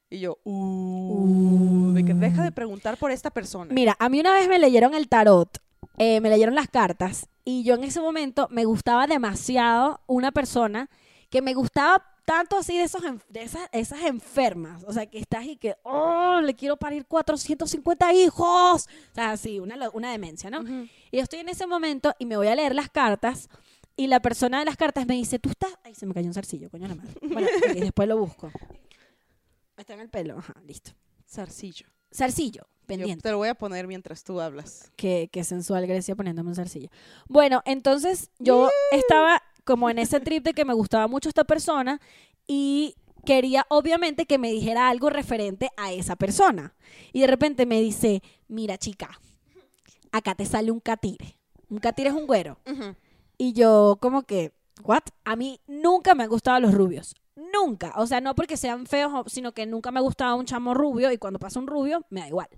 Y 0.09 0.21
yo, 0.21 0.39
uh, 0.45 1.93
de 1.93 2.05
que 2.05 2.15
deja 2.15 2.45
de 2.45 2.53
preguntar 2.53 2.97
por 2.97 3.11
esta 3.11 3.31
persona. 3.31 3.75
Mira, 3.75 3.97
a 3.99 4.09
mí 4.09 4.21
una 4.21 4.33
vez 4.33 4.49
me 4.49 4.61
leyeron 4.61 4.95
el 4.95 5.09
tarot, 5.09 5.59
eh, 5.99 6.21
me 6.21 6.31
leyeron 6.31 6.55
las 6.55 6.69
cartas, 6.69 7.29
y 7.47 7.63
yo 7.63 7.77
en 7.77 7.85
ese 7.85 8.01
momento 8.01 8.49
me 8.51 8.65
gustaba 8.65 9.07
demasiado 9.07 10.01
una 10.09 10.33
persona 10.33 10.91
que 11.31 11.41
me 11.41 11.55
gustaba 11.55 12.05
tanto 12.25 12.59
así 12.59 12.77
de, 12.77 12.83
esos, 12.83 13.03
de 13.29 13.43
esas, 13.43 13.69
esas 13.71 14.03
enfermas. 14.03 14.83
O 14.85 14.93
sea, 14.93 15.07
que 15.07 15.19
estás 15.19 15.45
y 15.45 15.57
que, 15.57 15.77
oh, 15.85 16.41
le 16.43 16.57
quiero 16.57 16.77
parir 16.77 17.07
450 17.07 18.13
hijos. 18.15 18.87
O 19.13 19.15
sea, 19.15 19.31
así, 19.31 19.61
una, 19.61 19.77
una 19.91 20.11
demencia, 20.11 20.51
¿no? 20.51 20.61
Y 21.13 21.19
yo 21.19 21.23
estoy 21.23 21.39
en 21.39 21.49
ese 21.49 21.69
momento 21.69 22.13
y 22.19 22.27
me 22.27 22.37
voy 22.37 22.49
a 22.49 22.57
leer 22.57 22.75
las 22.75 22.91
cartas. 22.91 23.49
Y 23.95 24.09
la 24.09 24.21
persona 24.21 24.59
de 24.59 24.65
las 24.65 24.77
cartas 24.77 25.07
me 25.07 25.15
dice, 25.15 25.39
tú 25.39 25.49
estás... 25.49 25.73
Ay, 25.85 25.95
se 25.95 26.05
me 26.05 26.15
cayó 26.15 26.27
un 26.27 26.35
zarcillo, 26.35 26.69
coño 26.69 26.89
la 26.89 26.97
madre. 26.97 27.13
Bueno, 27.23 27.47
ok, 27.59 27.75
después 27.75 28.09
lo 28.09 28.19
busco. 28.19 28.51
Está 29.77 29.95
en 29.95 30.01
el 30.01 30.09
pelo, 30.09 30.37
ajá, 30.37 30.55
listo. 30.67 30.91
Zarcillo. 31.31 31.87
Zarcillo, 32.13 32.67
Yo 32.89 33.19
te 33.19 33.31
lo 33.31 33.39
voy 33.39 33.49
a 33.49 33.55
poner 33.55 33.87
mientras 33.87 34.25
tú 34.25 34.41
hablas. 34.41 34.91
Qué, 34.97 35.29
qué 35.33 35.45
sensual 35.45 35.87
Grecia 35.87 36.15
poniéndome 36.15 36.51
un 36.51 36.55
zarcillo. 36.57 36.89
Bueno, 37.29 37.63
entonces 37.65 38.31
yo 38.39 38.71
estaba 38.93 39.43
como 39.65 39.91
en 39.91 39.99
ese 39.99 40.21
trip 40.21 40.45
de 40.45 40.55
que 40.55 40.65
me 40.65 40.75
gustaba 40.75 41.09
mucho 41.09 41.29
esta 41.29 41.45
persona 41.45 42.01
y 42.47 42.95
quería 43.25 43.67
obviamente 43.69 44.27
que 44.27 44.39
me 44.39 44.51
dijera 44.51 44.89
algo 44.89 45.11
referente 45.11 45.71
a 45.77 45.93
esa 45.93 46.17
persona. 46.17 46.75
Y 47.13 47.21
de 47.21 47.27
repente 47.27 47.67
me 47.67 47.81
dice, 47.81 48.23
mira 48.49 48.79
chica, 48.79 49.21
acá 50.13 50.35
te 50.35 50.47
sale 50.47 50.71
un 50.71 50.81
catire. 50.81 51.37
Un 51.69 51.79
catire 51.79 52.11
es 52.11 52.15
un 52.15 52.27
güero. 52.27 52.59
Y 53.37 53.53
yo 53.53 53.99
como 54.01 54.23
que, 54.23 54.53
¿what? 54.85 55.03
A 55.25 55.37
mí 55.37 55.61
nunca 55.67 56.15
me 56.15 56.23
han 56.23 56.31
gustado 56.31 56.61
los 56.61 56.73
rubios. 56.73 57.15
Nunca. 57.37 57.93
O 57.97 58.07
sea, 58.07 58.21
no 58.21 58.35
porque 58.35 58.57
sean 58.57 58.87
feos, 58.87 59.31
sino 59.31 59.53
que 59.53 59.67
nunca 59.67 59.91
me 59.91 59.99
ha 59.99 60.03
gustado 60.03 60.37
un 60.37 60.47
chamo 60.47 60.75
rubio 60.75 61.13
y 61.13 61.19
cuando 61.19 61.39
pasa 61.39 61.61
un 61.61 61.67
rubio, 61.67 62.05
me 62.11 62.21
da 62.21 62.29
igual. 62.29 62.49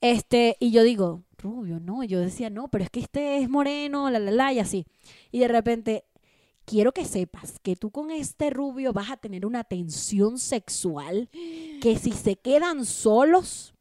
Este, 0.00 0.56
y 0.60 0.70
yo 0.70 0.82
digo, 0.82 1.24
rubio, 1.36 1.78
no. 1.78 2.02
Y 2.02 2.08
yo 2.08 2.20
decía, 2.20 2.50
no, 2.50 2.68
pero 2.68 2.84
es 2.84 2.90
que 2.90 3.00
este 3.00 3.38
es 3.38 3.48
moreno, 3.48 4.10
la, 4.10 4.18
la, 4.18 4.30
la, 4.30 4.52
y 4.52 4.58
así. 4.60 4.86
Y 5.30 5.40
de 5.40 5.48
repente, 5.48 6.04
quiero 6.64 6.92
que 6.92 7.04
sepas 7.04 7.58
que 7.60 7.76
tú 7.76 7.90
con 7.90 8.10
este 8.10 8.50
rubio 8.50 8.92
vas 8.92 9.10
a 9.10 9.16
tener 9.16 9.46
una 9.46 9.64
tensión 9.64 10.38
sexual 10.38 11.28
que 11.80 11.98
si 11.98 12.12
se 12.12 12.36
quedan 12.36 12.84
solos, 12.84 13.74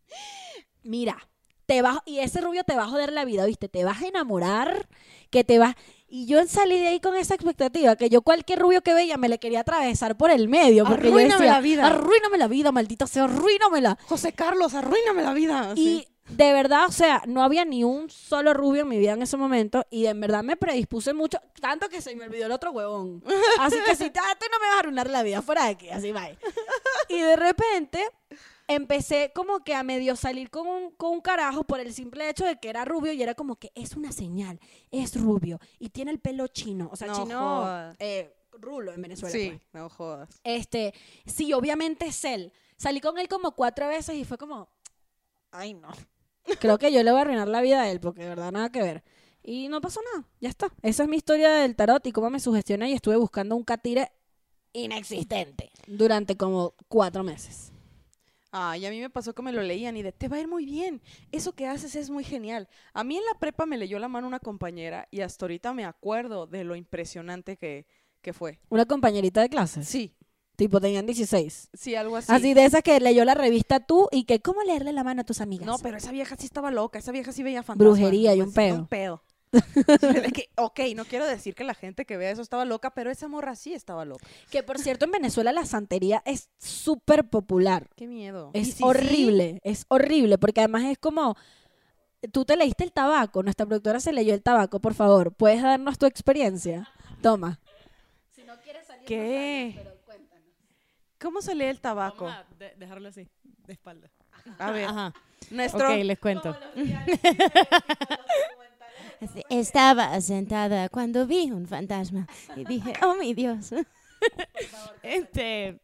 mira, 0.84 1.30
te 1.66 1.82
vas, 1.82 2.00
y 2.06 2.20
ese 2.20 2.40
rubio 2.42 2.64
te 2.64 2.76
va 2.76 2.84
a 2.84 2.90
joder 2.90 3.12
la 3.12 3.26
vida, 3.26 3.46
¿viste? 3.46 3.68
Te 3.68 3.84
vas 3.84 4.02
a 4.02 4.08
enamorar, 4.08 4.88
que 5.30 5.44
te 5.44 5.60
vas... 5.60 5.76
Y 6.10 6.26
yo 6.26 6.46
salí 6.48 6.80
de 6.80 6.88
ahí 6.88 7.00
con 7.00 7.16
esa 7.16 7.34
expectativa, 7.34 7.96
que 7.98 8.10
yo 8.10 8.22
cualquier 8.22 8.60
rubio 8.60 8.82
que 8.82 8.94
veía 8.94 9.18
me 9.18 9.28
le 9.28 9.40
quería 9.40 9.62
atravesar 9.62 10.16
por 10.16 10.32
el 10.32 10.48
medio. 10.48 10.86
Porque 10.86 11.08
yo 11.08 11.14
Arruíname 11.14 11.44
decía, 11.44 11.54
la 11.54 11.62
vida. 11.62 11.86
Arruíname 11.86 12.38
la 12.38 12.48
vida, 12.48 12.72
maldita 12.72 13.08
sea, 13.08 13.26
arruínamela. 13.26 13.98
José 14.08 14.32
Carlos, 14.32 14.74
arruíname 14.74 15.22
la 15.22 15.34
vida. 15.34 15.74
Y 15.76 16.08
de 16.30 16.54
verdad, 16.54 16.86
o 16.88 16.92
sea, 16.92 17.24
no 17.26 17.44
había 17.44 17.66
ni 17.66 17.84
un 17.84 18.10
solo 18.10 18.54
rubio 18.54 18.82
en 18.84 18.90
mi 18.90 18.98
vida 18.98 19.14
en 19.14 19.22
ese 19.22 19.38
momento 19.38 19.86
y 19.90 20.06
en 20.06 20.20
verdad 20.20 20.44
me 20.44 20.58
predispuse 20.58 21.14
mucho, 21.14 21.40
tanto 21.62 21.88
que 21.90 22.02
se 22.02 22.16
me 22.16 22.26
olvidó 22.26 22.46
el 22.46 22.52
otro 22.52 22.72
huevón. 22.72 23.24
Así 23.60 23.78
que 23.86 23.96
si 23.96 24.10
tú 24.10 24.20
no 24.20 24.60
me 24.60 24.68
vas 24.68 24.76
a 24.76 24.80
arruinar 24.80 25.10
la 25.10 25.24
vida, 25.24 25.42
fuera 25.42 25.66
de 25.66 25.72
aquí, 25.72 25.90
así 25.90 26.12
va. 26.12 26.30
Y 27.10 27.20
de 27.20 27.36
repente 27.36 28.10
empecé 28.68 29.32
como 29.34 29.64
que 29.64 29.74
a 29.74 29.84
medio 29.84 30.16
salir 30.16 30.50
con 30.50 30.68
un, 30.68 30.92
con 30.92 31.12
un 31.12 31.22
carajo 31.22 31.64
por 31.64 31.80
el 31.80 31.94
simple 31.94 32.30
hecho 32.30 32.46
de 32.46 32.60
que 32.60 32.70
era 32.70 32.86
rubio 32.86 33.14
y 33.14 33.22
era 33.22 33.34
como 33.34 33.56
que 33.56 33.72
es 33.76 33.96
una 33.96 34.12
señal, 34.12 34.60
es 34.92 35.20
rubio 35.20 35.60
y 35.80 35.90
tiene 35.90 36.12
el 36.12 36.20
pelo 36.20 36.48
chino, 36.48 36.90
o 36.92 36.96
sea, 36.96 37.08
No 37.08 37.14
chino, 37.16 37.96
eh, 38.00 38.36
rulo 38.52 38.94
en 38.94 39.02
Venezuela. 39.02 39.32
sí, 39.32 39.50
pues. 39.50 39.62
no 39.74 39.90
jodas. 39.90 40.42
Este, 40.44 40.94
sí, 41.26 41.54
obviamente 41.54 42.08
es 42.08 42.24
él. 42.26 42.52
Salí 42.78 43.00
con 43.00 43.18
él 43.18 43.28
como 43.28 43.54
cuatro 43.54 43.88
veces 43.88 44.16
y 44.16 44.26
fue 44.26 44.38
como, 44.38 44.70
ay 45.52 45.74
no. 45.74 45.90
Creo 46.60 46.78
que 46.78 46.92
yo 46.92 47.02
le 47.04 47.12
voy 47.12 47.20
a 47.20 47.22
arruinar 47.22 47.48
la 47.48 47.62
vida 47.62 47.82
a 47.82 47.90
él 47.90 48.00
porque 48.00 48.24
de 48.24 48.30
verdad 48.30 48.52
nada 48.52 48.70
que 48.72 48.82
ver. 48.82 49.04
Y 49.44 49.70
no 49.70 49.80
pasó 49.80 50.02
nada, 50.14 50.28
ya 50.42 50.50
está. 50.50 50.74
Esa 50.82 51.04
es 51.04 51.10
mi 51.10 51.16
historia 51.16 51.50
del 51.54 51.76
tarot 51.76 52.06
y 52.06 52.12
cómo 52.12 52.30
me 52.30 52.40
sugestioné 52.42 52.90
y 52.90 52.94
estuve 52.94 53.16
buscando 53.16 53.56
un 53.56 53.64
catire 53.64 54.12
inexistente 54.74 55.72
durante 55.88 56.36
como 56.36 56.76
cuatro 56.90 57.24
meses. 57.24 57.72
Ay, 58.60 58.88
a 58.88 58.90
mí 58.90 59.00
me 59.00 59.10
pasó 59.12 59.36
que 59.36 59.44
me 59.44 59.52
lo 59.52 59.62
leían 59.62 59.98
y 59.98 60.02
de, 60.02 60.12
te 60.12 60.28
va 60.28 60.38
a 60.38 60.40
ir 60.40 60.48
muy 60.48 60.66
bien. 60.66 61.00
Eso 61.32 61.54
que 61.54 61.68
haces 61.68 61.96
es 61.96 62.10
muy 62.10 62.24
genial. 62.24 62.68
A 62.92 63.04
mí 63.04 63.16
en 63.16 63.24
la 63.32 63.38
prepa 63.40 63.68
me 63.68 63.78
leyó 63.78 64.00
la 64.00 64.08
mano 64.08 64.26
una 64.26 64.40
compañera 64.40 65.08
y 65.12 65.22
hasta 65.22 65.46
ahorita 65.46 65.74
me 65.74 65.86
acuerdo 65.86 66.48
de 66.48 66.64
lo 66.64 66.76
impresionante 66.76 67.56
que, 67.58 67.86
que 68.22 68.34
fue. 68.34 68.60
Una 68.70 68.86
compañerita 68.86 69.42
de 69.42 69.50
clase, 69.50 69.84
Sí, 69.84 70.16
tipo 70.56 70.82
tenían 70.82 71.06
16. 71.06 71.70
sí, 71.72 71.94
algo 71.94 72.16
así. 72.16 72.32
Así 72.32 72.56
de 72.56 72.66
esas 72.66 72.82
que 72.82 73.00
leyó 73.00 73.26
la 73.26 73.36
revista 73.36 73.80
tú 73.80 74.08
y 74.12 74.24
que 74.24 74.42
cómo 74.42 74.64
leerle 74.64 74.92
la 74.92 75.04
mano 75.04 75.22
a 75.22 75.24
tus 75.24 75.40
amigas. 75.40 75.68
No, 75.68 75.78
pero 75.78 75.98
esa 75.98 76.12
vieja 76.12 76.36
sí 76.36 76.48
estaba 76.48 76.72
loca, 76.72 76.98
esa 76.98 77.12
vieja 77.12 77.32
sí 77.32 77.44
veía 77.44 77.62
fantasmas. 77.62 78.00
Brujería 78.00 78.34
y 78.34 78.42
un 78.42 78.52
pedo. 78.52 78.76
Un 78.76 78.88
pedo. 78.88 79.24
Que, 80.34 80.50
ok, 80.56 80.80
no 80.96 81.06
quiero 81.06 81.26
decir 81.26 81.56
que 81.56 81.64
la 81.64 81.74
gente 81.74 82.06
que 82.06 82.18
vea 82.18 82.32
eso 82.32 82.42
estaba 82.42 82.66
loca, 82.66 82.92
pero 82.92 83.10
esa 83.10 83.28
morra 83.28 83.56
sí 83.56 83.74
estaba 83.74 84.06
loca. 84.06 84.26
Que 84.52 84.64
por 84.64 84.80
cierto 84.80 85.06
en 85.06 85.12
Venezuela 85.12 85.52
la 85.52 85.66
santería 85.66 86.22
es 86.26 86.50
súper 86.58 87.30
popular. 87.30 87.88
Qué 87.96 88.08
miedo. 88.08 88.52
Es 88.54 88.74
sí, 88.76 88.84
horrible, 88.84 89.60
es 89.64 89.86
horrible, 89.88 90.38
porque 90.38 90.62
además 90.62 90.84
es 90.86 90.98
como, 90.98 91.36
tú 92.32 92.46
te 92.46 92.56
leíste 92.58 92.84
el 92.84 92.92
tabaco, 92.92 93.44
nuestra 93.44 93.66
productora 93.66 94.00
se 94.00 94.14
leyó 94.14 94.34
el 94.34 94.42
tabaco, 94.44 94.80
por 94.80 94.94
favor, 94.94 95.34
¿puedes 95.34 95.62
darnos 95.62 95.98
tu 95.98 96.06
experiencia? 96.06 96.90
Toma. 97.22 97.60
Si 98.32 98.44
no 98.44 98.54
quieres 98.62 98.86
salir, 98.88 99.06
¿Qué? 99.06 99.84
¿Cómo 101.20 101.42
se 101.42 101.56
lee 101.56 101.66
el 101.66 101.80
tabaco? 101.80 102.26
Vamos 102.26 102.46
a 102.52 102.56
de- 102.60 102.76
dejarlo 102.76 103.10
así, 103.10 103.28
de 103.66 103.74
espalda. 103.74 104.08
A 104.60 104.72
ver, 104.72 104.86
Ajá. 104.86 105.14
nuestro... 105.50 105.90
Ok, 105.92 106.04
les 106.04 106.20
cuento. 106.20 106.56
Estaba 109.50 110.20
sentada 110.22 110.90
cuando 110.90 111.26
vi 111.26 111.52
un 111.52 111.68
fantasma 111.68 112.28
y 112.56 112.64
dije, 112.66 112.94
oh 113.04 113.16
mi 113.16 113.34
Dios. 113.34 113.72
Este, 115.04 115.80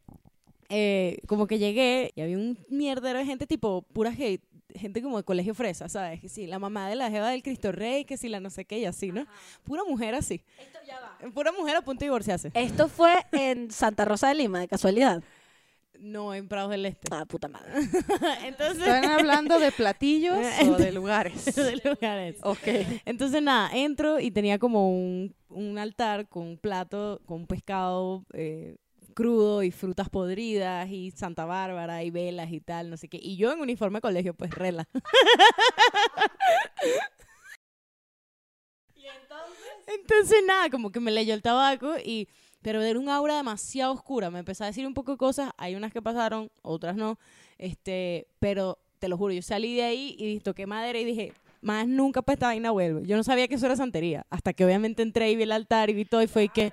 eh, 0.70 1.20
como 1.28 1.46
que 1.46 1.60
llegué 1.60 2.12
y 2.16 2.22
había 2.22 2.36
un 2.36 2.58
mierdero 2.68 3.20
de 3.20 3.26
gente 3.26 3.46
tipo 3.46 3.84
pura 3.94 4.10
hate, 4.10 4.42
gente 4.74 5.04
como 5.04 5.18
de 5.18 5.24
colegio 5.24 5.54
fresa, 5.54 5.88
¿sabes? 5.88 6.20
Que 6.20 6.30
sí, 6.30 6.48
la 6.48 6.58
mamá 6.58 6.90
de 6.90 6.96
la 6.96 7.12
jeva 7.12 7.30
del 7.30 7.44
Cristo 7.44 7.72
Rey, 7.72 8.06
que 8.06 8.18
sí, 8.18 8.28
la 8.30 8.40
no 8.40 8.50
sé 8.50 8.66
qué 8.66 8.80
y 8.80 8.86
así, 8.86 9.12
¿no? 9.12 9.28
Pura 9.64 9.84
mujer 9.84 10.16
así. 10.16 10.42
Pura 11.34 11.52
mujer 11.52 11.76
a 11.76 11.82
punto 11.82 12.00
de 12.00 12.08
divorciarse. 12.08 12.52
Esto 12.56 12.88
fue 12.88 13.24
en 13.32 13.70
Santa 13.72 14.04
Rosa 14.06 14.30
de 14.30 14.36
Lima, 14.36 14.60
de 14.60 14.68
casualidad. 14.68 15.24
No, 16.04 16.34
en 16.34 16.50
Prados 16.50 16.70
del 16.70 16.86
Este. 16.86 17.08
Ah, 17.12 17.24
puta 17.26 17.48
madre. 17.48 17.72
Entonces, 18.44 18.80
¿Están 18.80 19.06
hablando 19.06 19.58
de 19.58 19.72
platillos 19.72 20.36
o 20.68 20.76
de 20.76 20.92
lugares? 20.92 21.46
de 21.56 21.78
lugares. 21.78 22.36
Ok. 22.44 22.68
Entonces, 23.06 23.42
nada, 23.42 23.70
entro 23.74 24.20
y 24.20 24.30
tenía 24.30 24.60
como 24.60 24.90
un, 24.90 25.34
un 25.48 25.78
altar 25.78 26.28
con 26.28 26.44
un 26.44 26.58
plato, 26.58 27.22
con 27.26 27.48
pescado 27.48 28.26
eh, 28.34 28.76
crudo 29.16 29.64
y 29.64 29.72
frutas 29.72 30.10
podridas 30.10 30.90
y 30.90 31.12
Santa 31.12 31.46
Bárbara 31.46 32.04
y 32.04 32.12
velas 32.12 32.52
y 32.52 32.60
tal, 32.60 32.90
no 32.90 32.98
sé 32.98 33.08
qué. 33.08 33.18
Y 33.22 33.38
yo 33.38 33.54
en 33.54 33.62
uniforme 33.62 34.00
de 34.00 34.02
colegio, 34.02 34.34
pues 34.34 34.52
rela. 34.52 34.86
entonces? 39.88 40.44
nada, 40.46 40.70
como 40.70 40.92
que 40.92 41.00
me 41.00 41.12
leyó 41.12 41.34
el 41.34 41.42
tabaco 41.42 41.96
y... 41.98 42.28
Pero 42.64 42.82
era 42.82 42.98
un 42.98 43.10
aura 43.10 43.36
demasiado 43.36 43.94
oscura. 43.94 44.32
Me 44.32 44.40
empezó 44.40 44.64
a 44.64 44.68
decir 44.68 44.88
un 44.88 44.94
poco 44.94 45.12
de 45.12 45.18
cosas. 45.18 45.52
Hay 45.58 45.76
unas 45.76 45.92
que 45.92 46.02
pasaron, 46.02 46.50
otras 46.62 46.96
no. 46.96 47.20
Este, 47.58 48.28
pero 48.40 48.80
te 49.00 49.10
lo 49.10 49.18
juro, 49.18 49.34
yo 49.34 49.42
salí 49.42 49.76
de 49.76 49.84
ahí 49.84 50.16
y 50.18 50.40
toqué 50.40 50.66
madera 50.66 50.98
y 50.98 51.04
dije, 51.04 51.34
más 51.62 51.88
nunca 51.88 52.22
para 52.22 52.36
esta 52.36 52.48
vaina 52.48 52.72
vuelve. 52.72 53.06
Yo 53.06 53.18
no 53.18 53.24
sabía 53.24 53.48
que 53.48 53.56
eso 53.56 53.66
era 53.66 53.76
santería. 53.76 54.26
Hasta 54.30 54.54
que 54.54 54.66
obviamente 54.66 55.04
entré 55.04 55.30
y 55.30 55.36
vi 55.36 55.44
el 55.44 55.52
altar 55.52 55.90
y 55.90 55.94
vi 55.94 56.06
todo 56.06 56.22
y 56.22 56.28
fue 56.28 56.48
que, 56.48 56.72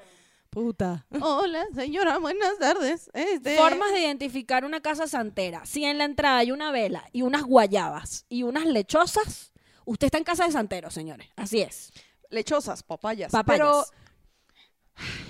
puta. 0.49 1.07
Hola, 1.21 1.67
señora, 1.75 2.19
buenas 2.19 2.59
tardes. 2.59 3.11
Este... 3.15 3.57
Formas 3.57 3.93
de 3.93 4.01
identificar 4.01 4.65
una 4.65 4.81
casa 4.81 5.09
santera. 5.09 5.67
Si 5.67 5.85
en 5.85 5.99
la 5.99 6.05
entrada 6.05 6.39
hay 6.39 6.53
una 6.53 6.71
vela 6.71 7.05
y 7.13 7.23
unas 7.23 7.43
guayabas 7.43 8.27
y 8.29 8.45
unas 8.45 8.67
lechosas, 8.67 9.53
usted 9.85 10.07
está 10.07 10.19
en 10.19 10.25
casa 10.25 10.45
de 10.45 10.53
santero, 10.53 10.91
señores. 10.91 11.29
Así 11.37 11.61
es. 11.61 11.93
Lechosas, 12.31 12.85
papayas. 12.85 13.33
Papayas. 13.33 13.59
Pero 13.59 13.85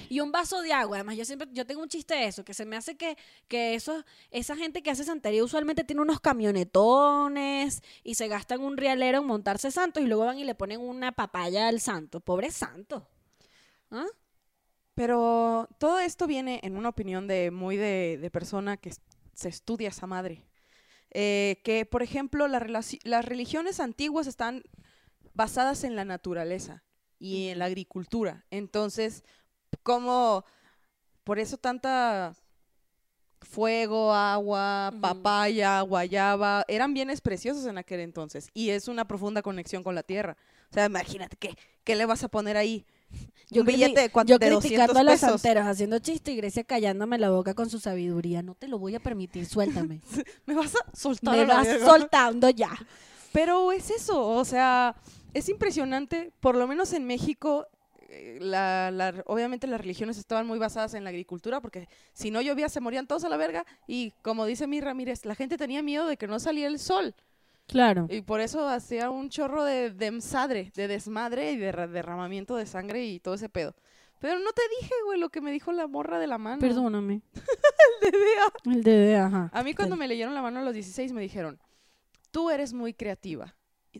Y 0.08 0.20
un 0.20 0.32
vaso 0.32 0.60
de 0.62 0.72
agua. 0.72 0.96
Además, 0.96 1.16
yo 1.16 1.24
siempre, 1.24 1.48
yo 1.52 1.66
tengo 1.66 1.82
un 1.82 1.88
chiste 1.88 2.14
de 2.14 2.26
eso, 2.26 2.44
que 2.44 2.54
se 2.54 2.64
me 2.64 2.76
hace 2.76 2.96
que, 2.96 3.16
que 3.48 3.74
eso, 3.74 4.04
esa 4.30 4.56
gente 4.56 4.82
que 4.82 4.90
hace 4.90 5.04
santería 5.04 5.44
usualmente 5.44 5.84
tiene 5.84 6.02
unos 6.02 6.20
camionetones 6.20 7.82
y 8.02 8.14
se 8.14 8.28
gastan 8.28 8.60
un 8.60 8.76
rialero 8.76 9.18
en 9.18 9.26
montarse 9.26 9.70
santos 9.70 10.02
y 10.02 10.06
luego 10.06 10.24
van 10.24 10.38
y 10.38 10.44
le 10.44 10.54
ponen 10.54 10.80
una 10.80 11.12
papaya 11.12 11.68
al 11.68 11.80
santo. 11.80 12.20
Pobre 12.20 12.50
santo. 12.50 13.08
¿Ah? 13.90 14.06
Pero 14.94 15.68
todo 15.78 16.00
esto 16.00 16.26
viene 16.26 16.60
en 16.62 16.76
una 16.76 16.88
opinión 16.88 17.26
de 17.26 17.50
muy 17.50 17.76
de, 17.76 18.18
de 18.20 18.30
persona 18.30 18.76
que 18.76 18.92
se 19.34 19.48
estudia 19.48 19.88
esa 19.88 20.06
madre. 20.06 20.44
Eh, 21.12 21.60
que, 21.64 21.86
por 21.86 22.02
ejemplo, 22.02 22.46
la 22.46 22.60
las 23.04 23.24
religiones 23.24 23.80
antiguas 23.80 24.26
están 24.26 24.62
basadas 25.34 25.84
en 25.84 25.96
la 25.96 26.04
naturaleza 26.04 26.84
y 27.18 27.48
en 27.48 27.58
la 27.58 27.64
agricultura. 27.66 28.44
Entonces, 28.50 29.24
como 29.82 30.44
por 31.24 31.38
eso 31.38 31.56
tanta 31.56 32.34
fuego, 33.40 34.12
agua, 34.12 34.92
papaya, 35.00 35.80
guayaba, 35.80 36.64
eran 36.68 36.94
bienes 36.94 37.20
preciosos 37.20 37.66
en 37.66 37.78
aquel 37.78 38.00
entonces. 38.00 38.48
Y 38.54 38.70
es 38.70 38.88
una 38.88 39.06
profunda 39.06 39.42
conexión 39.42 39.82
con 39.82 39.94
la 39.94 40.02
tierra. 40.02 40.36
O 40.70 40.74
sea, 40.74 40.86
imagínate, 40.86 41.36
¿qué, 41.36 41.56
qué 41.84 41.96
le 41.96 42.06
vas 42.06 42.22
a 42.22 42.28
poner 42.28 42.56
ahí? 42.56 42.84
Yo 43.50 43.62
un 43.62 43.66
billete 43.66 44.02
de, 44.02 44.10
Yo 44.24 44.38
de 44.38 44.50
200 44.50 44.60
criticando 44.60 45.00
a 45.00 45.02
los 45.02 45.14
pesos. 45.14 45.30
santeros, 45.40 45.66
haciendo 45.66 45.98
chiste 45.98 46.30
y 46.30 46.36
Grecia 46.36 46.62
callándome 46.62 47.18
la 47.18 47.30
boca 47.30 47.54
con 47.54 47.68
su 47.68 47.80
sabiduría. 47.80 48.42
No 48.42 48.54
te 48.54 48.68
lo 48.68 48.78
voy 48.78 48.94
a 48.94 49.00
permitir, 49.00 49.46
suéltame. 49.46 50.00
Me 50.46 50.54
vas 50.54 50.74
a 50.76 50.96
soltar. 50.96 51.34
Me 51.34 51.42
a 51.42 51.46
la 51.46 51.54
vas 51.54 51.66
verga. 51.66 51.86
soltando 51.86 52.50
ya. 52.50 52.70
Pero 53.32 53.72
es 53.72 53.90
eso, 53.90 54.28
o 54.28 54.44
sea, 54.44 54.94
es 55.34 55.48
impresionante, 55.48 56.32
por 56.40 56.56
lo 56.56 56.66
menos 56.66 56.92
en 56.92 57.06
México, 57.06 57.66
la, 58.40 58.90
la- 58.90 59.22
obviamente 59.26 59.66
las 59.66 59.80
religiones 59.80 60.18
estaban 60.18 60.46
muy 60.46 60.58
basadas 60.58 60.94
en 60.94 61.04
la 61.04 61.10
agricultura, 61.10 61.60
porque 61.60 61.88
si 62.12 62.30
no 62.30 62.40
llovía 62.40 62.68
se 62.68 62.80
morían 62.80 63.06
todos 63.06 63.24
a 63.24 63.28
la 63.28 63.36
verga, 63.36 63.64
y 63.86 64.12
como 64.22 64.44
dice 64.46 64.66
mi 64.66 64.80
Ramírez, 64.80 65.24
la 65.24 65.34
gente 65.34 65.56
tenía 65.56 65.82
miedo 65.82 66.06
de 66.06 66.16
que 66.16 66.26
no 66.26 66.38
saliera 66.40 66.68
el 66.70 66.78
sol, 66.78 67.14
Claro. 67.66 68.06
y 68.10 68.22
por 68.22 68.40
eso 68.40 68.68
hacía 68.68 69.10
un 69.10 69.28
chorro 69.30 69.62
de 69.64 69.90
de 69.90 70.88
desmadre 70.88 71.52
y 71.52 71.56
de 71.56 71.70
ra- 71.72 71.86
derramamiento 71.86 72.56
de 72.56 72.66
sangre 72.66 73.04
y 73.04 73.20
todo 73.20 73.34
ese 73.34 73.48
pedo. 73.48 73.74
Pero 74.18 74.38
no 74.38 74.52
te 74.52 74.62
dije, 74.80 74.92
güey, 75.06 75.18
lo 75.18 75.30
que 75.30 75.40
me 75.40 75.50
dijo 75.50 75.72
la 75.72 75.86
morra 75.86 76.18
de 76.18 76.26
la 76.26 76.36
mano. 76.36 76.60
Perdóname. 76.60 77.22
El 78.02 78.10
DDA. 78.12 78.72
El 78.74 78.82
DD, 78.82 79.16
ajá. 79.16 79.50
A 79.52 79.62
mí 79.62 79.72
cuando 79.74 79.96
me 79.96 80.06
leyeron 80.08 80.34
la 80.34 80.42
mano 80.42 80.60
a 80.60 80.62
los 80.62 80.74
16 80.74 81.12
me 81.12 81.22
dijeron, 81.22 81.58
tú 82.30 82.50
eres 82.50 82.72
muy 82.74 82.92
creativa. 82.92 83.54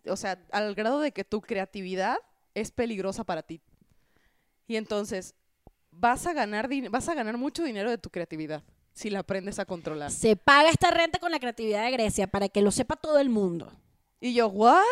O 0.09 0.17
sea, 0.17 0.39
al 0.53 0.75
grado 0.75 1.01
de 1.01 1.13
que 1.13 1.25
tu 1.25 1.41
creatividad 1.41 2.19
es 2.55 2.71
peligrosa 2.71 3.25
para 3.25 3.43
ti. 3.43 3.63
Y 4.71 4.77
entonces, 4.77 5.35
vas 5.91 6.29
a 6.29 6.33
ganar, 6.33 6.69
vas 6.91 7.09
a 7.09 7.15
ganar 7.17 7.37
mucho 7.37 7.65
dinero 7.65 7.91
de 7.91 7.99
tu 7.99 8.09
creatividad 8.09 8.63
si 8.93 9.11
la 9.11 9.19
aprendes 9.19 9.59
a 9.59 9.65
controlar. 9.65 10.13
Se 10.13 10.37
paga 10.37 10.69
esta 10.71 10.93
renta 10.93 11.19
con 11.19 11.33
la 11.33 11.41
creatividad 11.41 11.83
de 11.87 11.91
Grecia 11.91 12.29
para 12.29 12.49
que 12.49 12.63
lo 12.63 12.71
sepa 12.71 12.95
todo 12.95 13.19
el 13.19 13.31
mundo. 13.31 13.73
Y 14.21 14.33
yo, 14.33 14.47
¿what? 14.47 14.85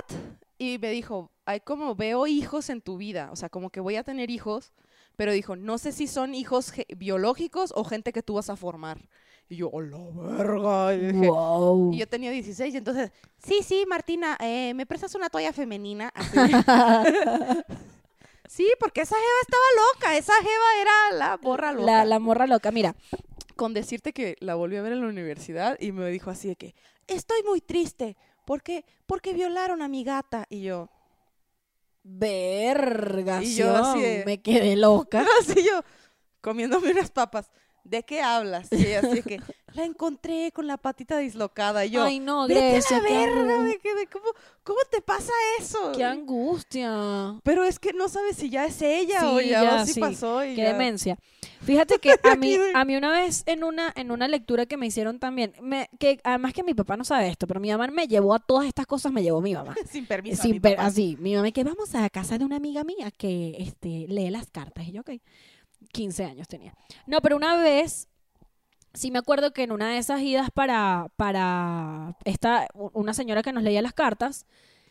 Y 0.58 0.78
me 0.78 0.90
dijo, 0.90 1.30
hay 1.44 1.60
como 1.60 1.94
veo 1.94 2.26
hijos 2.26 2.70
en 2.70 2.80
tu 2.80 2.96
vida, 2.96 3.28
o 3.30 3.36
sea, 3.36 3.50
como 3.50 3.70
que 3.70 3.78
voy 3.78 3.94
a 3.94 4.02
tener 4.02 4.30
hijos, 4.30 4.72
pero 5.14 5.30
dijo, 5.30 5.54
no 5.54 5.78
sé 5.78 5.92
si 5.92 6.08
son 6.08 6.34
hijos 6.34 6.72
biológicos 6.96 7.72
o 7.76 7.84
gente 7.84 8.12
que 8.12 8.24
tú 8.24 8.34
vas 8.34 8.50
a 8.50 8.56
formar. 8.56 9.08
Y 9.48 9.58
yo, 9.58 9.70
¡oh, 9.72 9.80
la 9.80 9.98
verga! 10.12 10.92
Y, 10.96 11.12
dije- 11.12 11.28
Wow. 11.30 11.92
y 11.92 11.98
yo 11.98 12.08
tenía 12.08 12.32
16, 12.32 12.74
y 12.74 12.78
entonces, 12.78 13.12
sí, 13.36 13.60
sí, 13.62 13.84
Martina, 13.88 14.36
eh, 14.40 14.74
¿me 14.74 14.86
prestas 14.86 15.14
una 15.14 15.30
toalla 15.30 15.52
femenina? 15.52 16.10
Así. 16.16 16.36
sí, 18.48 18.68
porque 18.80 19.02
esa 19.02 19.14
jeva 19.16 19.40
estaba 19.42 19.62
loca, 19.94 20.16
esa 20.16 20.32
jeva 20.42 20.80
era 20.80 21.18
la 21.18 21.36
borra 21.36 21.72
loca. 21.72 21.84
La, 21.86 22.04
la 22.04 22.18
morra 22.18 22.46
loca, 22.46 22.70
mira. 22.72 22.96
Con 23.56 23.74
decirte 23.74 24.12
que 24.12 24.36
la 24.40 24.54
volví 24.54 24.76
a 24.76 24.82
ver 24.82 24.92
en 24.92 25.00
la 25.02 25.08
universidad 25.08 25.76
y 25.80 25.92
me 25.92 26.08
dijo 26.10 26.30
así 26.30 26.48
de 26.48 26.56
que, 26.56 26.74
estoy 27.06 27.42
muy 27.44 27.60
triste, 27.60 28.16
¿por 28.44 28.62
qué? 28.62 28.84
Porque 29.06 29.32
violaron 29.32 29.82
a 29.82 29.88
mi 29.88 30.04
gata. 30.04 30.46
Y 30.48 30.62
yo, 30.62 30.88
Verga, 32.02 33.42
Y 33.42 33.54
yo 33.54 33.76
así 33.76 34.00
de- 34.00 34.22
me 34.24 34.40
quedé 34.40 34.76
loca. 34.76 35.24
así 35.40 35.62
yo, 35.64 35.82
comiéndome 36.40 36.90
unas 36.92 37.10
papas. 37.10 37.50
¿De 37.84 38.02
qué 38.02 38.20
hablas? 38.22 38.66
Así 38.72 38.84
de 38.84 39.22
que, 39.22 39.40
la 39.78 39.84
encontré 39.84 40.52
con 40.52 40.66
la 40.66 40.76
patita 40.76 41.16
dislocada. 41.18 41.84
Y 41.86 41.90
yo, 41.90 42.02
Ay, 42.04 42.20
no, 42.20 42.46
vete 42.46 42.60
a 42.60 42.64
la 42.64 42.70
Grecia, 42.72 43.02
qué, 43.06 43.12
verga, 43.14 43.56
angu- 43.56 43.62
me 43.64 43.78
quedé, 43.78 44.06
¿cómo, 44.06 44.26
¿cómo 44.64 44.78
te 44.90 45.00
pasa 45.00 45.32
eso? 45.58 45.92
qué 45.96 46.04
angustia. 46.04 47.38
Pero 47.42 47.64
es 47.64 47.78
que 47.78 47.92
no 47.92 48.08
sabes 48.08 48.36
si 48.36 48.50
ya 48.50 48.66
es 48.66 48.80
ella 48.82 49.30
o 49.30 49.38
Sí, 49.40 49.48
ya, 49.48 49.62
ya, 49.62 49.82
o 49.82 49.86
si 49.86 49.92
sí. 49.94 50.00
pasó. 50.00 50.44
Y 50.44 50.54
Qué 50.54 50.62
ya. 50.62 50.72
demencia. 50.72 51.18
Fíjate 51.62 51.98
que 51.98 52.12
a 52.22 52.36
mí, 52.36 52.56
a 52.74 52.84
mí 52.84 52.96
una 52.96 53.10
vez 53.10 53.42
en 53.46 53.64
una, 53.64 53.92
en 53.96 54.10
una 54.10 54.28
lectura 54.28 54.66
que 54.66 54.76
me 54.76 54.86
hicieron 54.86 55.18
también, 55.18 55.52
me, 55.60 55.88
que 55.98 56.20
además 56.24 56.52
que 56.52 56.62
mi 56.62 56.74
papá 56.74 56.96
no 56.96 57.04
sabe 57.04 57.28
esto, 57.28 57.46
pero 57.46 57.60
mi 57.60 57.70
mamá 57.70 57.86
me 57.88 58.06
llevó 58.06 58.34
a 58.34 58.38
todas 58.38 58.66
estas 58.66 58.86
cosas, 58.86 59.12
me 59.12 59.22
llevó 59.22 59.40
mi 59.40 59.54
mamá. 59.54 59.74
Sin 59.90 60.06
permiso. 60.06 60.42
a 60.42 60.46
mi 60.46 60.60
per- 60.60 60.76
papá. 60.76 60.86
así, 60.88 61.16
mi 61.20 61.34
mamá 61.34 61.50
que 61.50 61.64
vamos 61.64 61.94
a 61.94 62.08
casa 62.10 62.38
de 62.38 62.44
una 62.44 62.56
amiga 62.56 62.84
mía 62.84 63.10
que 63.10 63.56
este, 63.58 64.06
lee 64.08 64.30
las 64.30 64.50
cartas. 64.50 64.86
Y 64.88 64.92
yo, 64.92 65.00
ok, 65.02 65.10
15 65.92 66.24
años 66.24 66.48
tenía. 66.48 66.74
No, 67.06 67.20
pero 67.20 67.36
una 67.36 67.56
vez, 67.56 68.08
sí 68.94 69.10
me 69.10 69.18
acuerdo 69.18 69.52
que 69.52 69.62
en 69.62 69.72
una 69.72 69.90
de 69.90 69.98
esas 69.98 70.20
idas 70.22 70.50
para, 70.50 71.10
para 71.16 72.16
esta, 72.24 72.68
una 72.74 73.14
señora 73.14 73.42
que 73.42 73.52
nos 73.52 73.62
leía 73.62 73.82
las 73.82 73.94
cartas, 73.94 74.46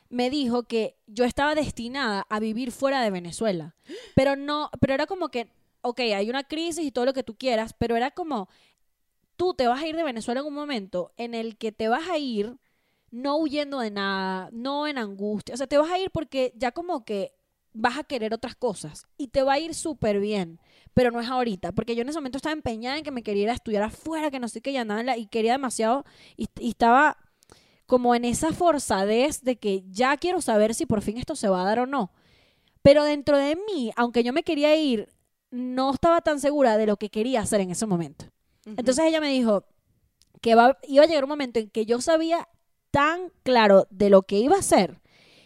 me 0.10 0.30
dijo 0.30 0.64
que 0.64 0.96
yo 1.08 1.26
estaba 1.26 1.56
destinada 1.56 2.26
a 2.30 2.40
vivir 2.40 2.72
fuera 2.72 3.02
de 3.02 3.12
Venezuela. 3.12 3.76
Pero 4.16 4.36
no, 4.36 4.70
pero 4.80 4.94
era 4.94 5.06
como 5.06 5.30
que, 5.30 5.50
ok, 5.82 6.00
hay 6.00 6.30
una 6.30 6.44
crisis 6.44 6.86
y 6.86 6.92
todo 6.92 7.06
lo 7.06 7.14
que 7.14 7.24
tú 7.24 7.36
quieras, 7.36 7.74
pero 7.78 7.96
era 7.96 8.12
como, 8.12 8.50
tú 9.36 9.54
te 9.54 9.68
vas 9.68 9.82
a 9.82 9.88
ir 9.88 9.96
de 9.96 10.04
Venezuela 10.04 10.42
en 10.42 10.48
un 10.48 10.54
momento 10.54 11.12
en 11.18 11.34
el 11.34 11.58
que 11.58 11.72
te 11.72 11.88
vas 11.88 12.10
a 12.10 12.18
ir 12.18 12.58
no 13.12 13.38
huyendo 13.38 13.80
de 13.80 13.92
nada, 13.92 14.50
no 14.52 14.88
en 14.88 14.98
angustia. 14.98 15.54
O 15.54 15.58
sea, 15.58 15.68
te 15.68 15.78
vas 15.78 15.92
a 15.92 16.00
ir 16.00 16.12
porque 16.12 16.54
ya 16.56 16.72
como 16.72 17.06
que 17.06 17.34
vas 17.74 17.98
a 17.98 18.04
querer 18.04 18.34
otras 18.34 18.56
cosas 18.56 19.08
y 19.18 19.28
te 19.28 19.44
va 19.44 19.54
a 19.54 19.60
ir 19.60 19.76
súper 19.76 20.20
bien, 20.20 20.60
pero 20.98 21.12
no 21.12 21.22
es 21.22 21.30
ahorita, 21.30 21.74
porque 21.74 21.96
yo 21.96 22.02
en 22.02 22.10
ese 22.10 22.18
momento 22.18 22.38
estaba 22.38 22.54
empeñada 22.54 22.98
en 22.98 23.04
que 23.04 23.12
me 23.12 23.22
quería 23.22 23.44
ir 23.44 23.50
a 23.52 23.54
estudiar 23.54 23.84
afuera, 23.84 24.32
que 24.32 24.40
no 24.40 24.48
sé 24.48 24.62
qué, 24.62 24.72
y 24.72 24.78
andaba 24.78 25.00
en 25.00 25.06
la- 25.06 25.16
y 25.16 25.28
quería 25.28 25.52
demasiado, 25.52 26.06
y, 26.36 26.48
y 26.60 26.70
estaba 26.70 27.18
como 27.86 28.16
en 28.16 28.26
esa 28.26 28.52
forzadez 28.52 29.44
de 29.44 29.58
que 29.58 29.84
ya 29.92 30.18
quiero 30.18 30.42
saber 30.42 30.74
si 30.74 30.88
por 30.88 31.04
fin 31.04 31.18
esto 31.20 31.36
se 31.36 31.50
va 31.50 31.62
a 31.62 31.66
dar 31.66 31.78
o 31.82 31.86
no. 31.86 32.12
Pero 32.82 33.04
dentro 33.04 33.38
de 33.38 33.56
mí, 33.56 33.92
aunque 33.96 34.24
yo 34.24 34.34
me 34.34 34.42
quería 34.42 34.76
ir, 34.76 35.08
no 35.52 35.94
estaba 35.94 36.22
tan 36.22 36.40
segura 36.40 36.78
de 36.78 36.88
lo 36.88 36.98
que 36.98 37.10
quería 37.12 37.42
hacer 37.42 37.62
en 37.62 37.70
ese 37.70 37.86
momento. 37.86 38.26
Entonces 38.66 39.06
ella 39.06 39.22
me 39.22 39.30
dijo 39.30 39.66
que 40.42 40.56
va, 40.56 40.80
iba 40.88 41.04
a 41.04 41.08
llegar 41.08 41.26
un 41.26 41.30
momento 41.30 41.60
en 41.60 41.70
que 41.70 41.86
yo 41.86 42.02
sabía 42.02 42.48
tan 42.90 43.32
claro 43.44 43.86
de 43.92 44.10
lo 44.10 44.24
que 44.24 44.40
iba 44.40 44.56
a 44.56 44.60
hacer 44.62 45.00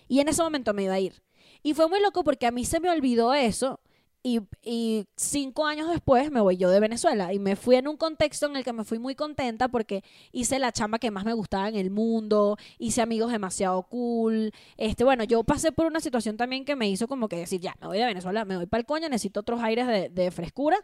y 0.07 0.21
en 0.21 0.29
ese 0.29 0.41
momento 0.43 0.73
me 0.73 0.83
iba 0.83 0.93
a 0.93 0.99
ir. 1.01 1.21
Y 1.61 1.73
fue 1.73 1.89
muy 1.89 1.99
loco 1.99 2.23
porque 2.23 2.47
a 2.47 2.51
mí 2.51 2.63
se 2.63 2.79
me 2.79 2.89
olvidó 2.89 3.33
eso 3.33 3.81
y, 4.23 4.41
y 4.63 5.05
cinco 5.15 5.65
años 5.65 5.89
después 5.89 6.31
me 6.31 6.41
voy 6.41 6.55
yo 6.57 6.69
de 6.69 6.79
Venezuela 6.79 7.33
y 7.33 7.39
me 7.39 7.55
fui 7.55 7.75
en 7.75 7.87
un 7.87 7.97
contexto 7.97 8.45
en 8.45 8.55
el 8.55 8.63
que 8.63 8.71
me 8.73 8.83
fui 8.83 8.99
muy 8.99 9.15
contenta 9.15 9.67
porque 9.69 10.03
hice 10.31 10.59
la 10.59 10.71
chamba 10.71 10.99
que 10.99 11.09
más 11.11 11.25
me 11.25 11.33
gustaba 11.33 11.69
en 11.69 11.75
el 11.75 11.89
mundo, 11.89 12.57
hice 12.77 13.01
amigos 13.01 13.31
demasiado 13.31 13.81
cool. 13.83 14.51
Este, 14.77 15.03
bueno, 15.03 15.23
yo 15.23 15.43
pasé 15.43 15.71
por 15.71 15.87
una 15.87 15.99
situación 15.99 16.37
también 16.37 16.65
que 16.65 16.75
me 16.75 16.87
hizo 16.89 17.07
como 17.07 17.27
que 17.29 17.37
decir, 17.37 17.61
ya, 17.61 17.75
me 17.81 17.87
voy 17.87 17.97
de 17.97 18.05
Venezuela, 18.05 18.45
me 18.45 18.57
voy 18.57 18.67
para 18.67 18.79
el 18.81 18.85
coño, 18.85 19.09
necesito 19.09 19.39
otros 19.39 19.61
aires 19.61 19.87
de, 19.87 20.09
de 20.09 20.31
frescura. 20.31 20.77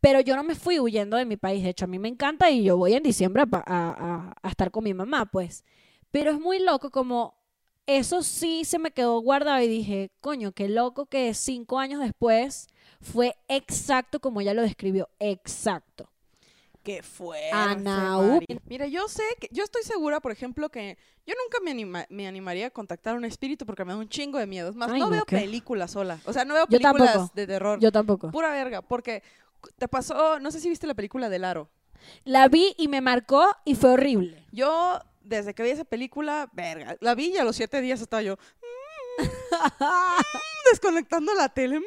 Pero 0.00 0.20
yo 0.20 0.34
no 0.34 0.42
me 0.42 0.54
fui 0.56 0.80
huyendo 0.80 1.16
de 1.16 1.24
mi 1.24 1.36
país. 1.36 1.62
De 1.62 1.70
hecho, 1.70 1.84
a 1.84 1.88
mí 1.88 1.98
me 1.98 2.08
encanta 2.08 2.50
y 2.50 2.64
yo 2.64 2.76
voy 2.76 2.94
en 2.94 3.02
diciembre 3.04 3.42
a, 3.42 3.56
a- 3.56 3.90
a- 3.90 4.34
a 4.42 4.48
estar 4.48 4.70
con 4.70 4.82
mi 4.84 4.94
mamá, 4.94 5.26
pues. 5.26 5.64
Pero 6.10 6.30
es 6.32 6.40
muy 6.40 6.58
loco 6.58 6.90
como 6.90 7.34
eso 7.86 8.22
sí 8.22 8.64
se 8.64 8.78
me 8.78 8.90
quedó 8.92 9.18
guardado 9.20 9.60
y 9.62 9.68
dije, 9.68 10.10
coño, 10.20 10.52
qué 10.52 10.68
loco 10.68 11.06
que 11.06 11.32
cinco 11.34 11.78
años 11.78 12.00
después 12.00 12.68
fue 13.00 13.34
exacto 13.48 14.20
como 14.20 14.40
ella 14.40 14.54
lo 14.54 14.62
describió. 14.62 15.08
Exacto. 15.18 16.08
Qué. 16.82 17.00
Mari. 17.52 18.46
Mira, 18.66 18.86
yo 18.86 19.06
sé 19.08 19.22
que, 19.40 19.48
yo 19.52 19.62
estoy 19.62 19.82
segura, 19.84 20.20
por 20.20 20.32
ejemplo, 20.32 20.68
que 20.68 20.98
yo 21.26 21.34
nunca 21.44 21.58
me, 21.62 21.70
anima- 21.70 22.06
me 22.10 22.26
animaría 22.26 22.66
a 22.66 22.70
contactar 22.70 23.14
a 23.14 23.18
un 23.18 23.24
espíritu 23.24 23.64
porque 23.66 23.84
me 23.84 23.92
da 23.92 23.98
un 23.98 24.08
chingo 24.08 24.38
de 24.38 24.46
miedo. 24.46 24.70
Es 24.70 24.74
más, 24.76 24.90
Ay, 24.90 24.98
no, 24.98 25.06
no, 25.06 25.12
veo 25.12 25.24
¿qué? 25.24 25.36
películas 25.36 25.92
sola. 25.92 26.18
O 26.24 26.32
sea, 26.32 26.44
no 26.44 26.54
veo 26.54 26.66
películas 26.66 27.32
de 27.34 27.46
terror. 27.46 27.78
Yo 27.80 27.92
tampoco. 27.92 28.30
Pura 28.32 28.50
verga, 28.50 28.82
porque 28.82 29.22
te 29.76 29.86
pasó, 29.86 30.40
no 30.40 30.50
sé 30.50 30.58
si 30.58 30.68
viste 30.68 30.86
la 30.88 30.94
película 30.94 31.28
del 31.28 31.44
aro. 31.44 31.70
La 32.24 32.48
vi 32.48 32.74
y 32.78 32.88
me 32.88 33.00
marcó 33.00 33.46
y 33.64 33.76
fue 33.76 33.90
horrible. 33.90 34.44
Yo, 34.50 35.00
desde 35.24 35.54
que 35.54 35.62
vi 35.62 35.70
esa 35.70 35.84
película, 35.84 36.48
verga, 36.52 36.96
la 37.00 37.14
vi 37.14 37.28
y 37.34 37.38
a 37.38 37.44
los 37.44 37.56
siete 37.56 37.80
días 37.80 38.00
estaba 38.00 38.22
yo 38.22 38.36
desconectando 40.70 41.34
la 41.34 41.48
tele, 41.48 41.80
mm, 41.80 41.84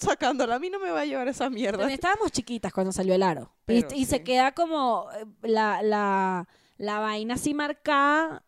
sacándola. 0.00 0.56
A 0.56 0.58
mí 0.58 0.70
no 0.70 0.78
me 0.78 0.90
va 0.90 1.00
a 1.00 1.04
llevar 1.04 1.28
esa 1.28 1.50
mierda. 1.50 1.78
También 1.78 1.98
estábamos 1.98 2.32
chiquitas 2.32 2.72
cuando 2.72 2.92
salió 2.92 3.14
el 3.14 3.22
aro. 3.22 3.52
Y, 3.62 3.82
Pero 3.82 3.88
y 3.94 4.04
se 4.06 4.18
sí. 4.18 4.24
queda 4.24 4.52
como 4.52 5.08
eh, 5.12 5.24
la, 5.42 5.82
la, 5.82 6.48
la 6.76 6.98
vaina 7.00 7.34
así 7.34 7.54
marcada 7.54 8.42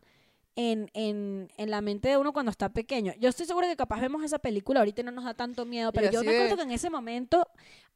en, 0.62 0.90
en, 0.94 1.48
en 1.56 1.70
la 1.70 1.80
mente 1.80 2.08
de 2.08 2.16
uno 2.18 2.32
cuando 2.32 2.50
está 2.50 2.68
pequeño. 2.68 3.12
Yo 3.18 3.28
estoy 3.28 3.46
segura 3.46 3.66
que 3.68 3.76
capaz 3.76 4.00
vemos 4.00 4.22
esa 4.22 4.38
película 4.38 4.80
ahorita 4.80 5.02
no 5.02 5.10
nos 5.10 5.24
da 5.24 5.32
tanto 5.34 5.64
miedo, 5.64 5.92
pero 5.92 6.10
yo 6.10 6.22
me 6.22 6.32
de- 6.32 6.36
acuerdo 6.36 6.56
que 6.56 6.62
en 6.64 6.70
ese 6.72 6.90
momento 6.90 7.46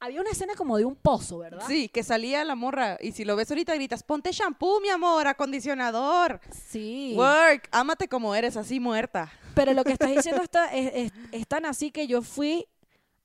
había 0.00 0.20
una 0.20 0.31
escena 0.31 0.55
como 0.55 0.77
de 0.79 0.85
un 0.85 0.96
pozo, 0.96 1.38
¿verdad? 1.38 1.64
Sí, 1.66 1.88
que 1.88 2.03
salía 2.03 2.42
la 2.44 2.55
morra 2.55 2.96
y 3.00 3.12
si 3.12 3.24
lo 3.24 3.37
ves 3.37 3.50
ahorita 3.50 3.74
gritas, 3.74 4.03
ponte 4.03 4.33
shampoo, 4.33 4.81
mi 4.81 4.88
amor, 4.88 5.27
acondicionador. 5.27 6.40
Sí. 6.50 7.14
Work, 7.16 7.68
ámate 7.72 8.09
como 8.09 8.35
eres, 8.35 8.57
así 8.57 8.81
muerta. 8.81 9.31
Pero 9.55 9.72
lo 9.74 9.85
que 9.85 9.92
estás 9.92 10.11
diciendo 10.14 10.42
está, 10.42 10.72
es, 10.74 10.90
es- 10.94 11.12
es 11.33 11.46
tan 11.46 11.66
así 11.66 11.90
que 11.90 12.07
yo 12.07 12.22
fui 12.22 12.66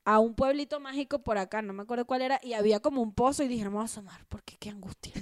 a 0.05 0.19
un 0.19 0.33
pueblito 0.33 0.79
mágico 0.79 1.19
por 1.19 1.37
acá, 1.37 1.61
no 1.61 1.71
me 1.71 1.83
acuerdo 1.83 2.05
cuál 2.05 2.23
era, 2.23 2.39
y 2.41 2.53
había 2.53 2.79
como 2.79 3.01
un 3.01 3.13
pozo 3.13 3.43
y 3.43 3.47
dije, 3.47 3.63
no 3.63 3.69
me 3.69 3.75
voy 3.75 3.83
a 3.83 3.85
asomar, 3.85 4.25
porque 4.27 4.57
qué 4.57 4.69
angustia. 4.69 5.13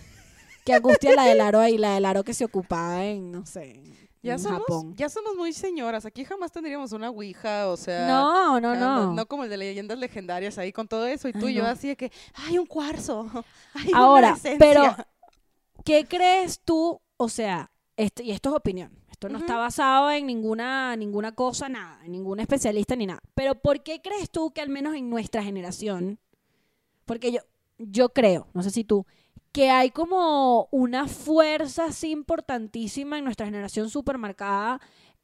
Qué 0.68 0.74
angustia 0.74 1.16
la 1.16 1.24
del 1.24 1.40
aro 1.40 1.60
ahí, 1.62 1.78
la 1.78 1.94
del 1.96 2.04
aro 2.06 2.24
que 2.26 2.34
se 2.34 2.44
ocupaba 2.44 3.06
en, 3.06 3.32
no 3.32 3.46
sé, 3.46 3.82
Ya 4.22 4.34
en 4.34 4.40
somos, 4.40 4.60
Japón. 4.60 4.96
ya 4.98 5.08
somos 5.08 5.36
muy 5.38 5.54
señoras. 5.54 6.06
Aquí 6.06 6.26
jamás 6.26 6.52
tendríamos 6.52 6.92
una 6.92 7.10
ouija, 7.10 7.70
o 7.70 7.78
sea. 7.78 8.06
No, 8.06 8.60
no, 8.60 8.76
no. 8.76 9.14
No 9.14 9.26
como 9.28 9.46
el 9.46 9.50
de 9.50 9.56
leyendas 9.56 9.98
legendarias 9.98 10.58
ahí 10.58 10.74
con 10.74 10.86
todo 10.90 11.08
eso. 11.08 11.30
Y 11.30 11.32
tú 11.34 11.46
Ay, 11.46 11.54
y 11.54 11.56
yo 11.56 11.64
no. 11.64 11.70
así 11.70 11.88
de 11.88 11.96
que, 11.96 12.12
hay 12.34 12.58
un 12.58 12.66
cuarzo. 12.66 13.22
Una 13.88 13.98
Ahora, 13.98 14.30
esencia". 14.32 14.58
pero, 14.60 14.84
¿qué 15.86 16.06
crees 16.06 16.60
tú? 16.60 17.00
O 17.16 17.30
sea, 17.30 17.72
esto, 17.96 18.22
y 18.22 18.32
esto 18.32 18.50
es 18.50 18.56
opinión. 18.56 18.92
Esto 19.10 19.30
no 19.30 19.40
está 19.40 19.56
basado 19.56 20.12
en 20.12 20.28
ninguna, 20.28 20.96
ninguna 20.98 21.34
cosa, 21.34 21.70
nada, 21.70 22.00
en 22.06 22.12
ningún 22.12 22.40
especialista 22.42 22.96
ni 22.96 23.08
nada. 23.08 23.22
Pero 23.34 23.56
¿por 23.56 23.82
qué 23.82 24.02
crees 24.02 24.30
tú 24.30 24.52
que 24.52 24.62
al 24.62 24.70
menos 24.70 24.96
en 24.96 25.10
nuestra 25.10 25.42
generación, 25.42 26.20
porque 27.06 27.32
yo, 27.32 27.40
yo 27.80 28.10
creo, 28.10 28.48
no 28.54 28.62
sé 28.62 28.70
si 28.70 28.84
tú, 28.84 29.08
que 29.52 29.70
hay 29.70 29.92
como 29.92 30.68
una 30.72 31.08
fuerza 31.08 31.86
así 31.86 32.12
importantísima 32.12 33.18
en 33.18 33.24
nuestra 33.26 33.46
generación 33.46 33.90
supermarcada 33.90 34.80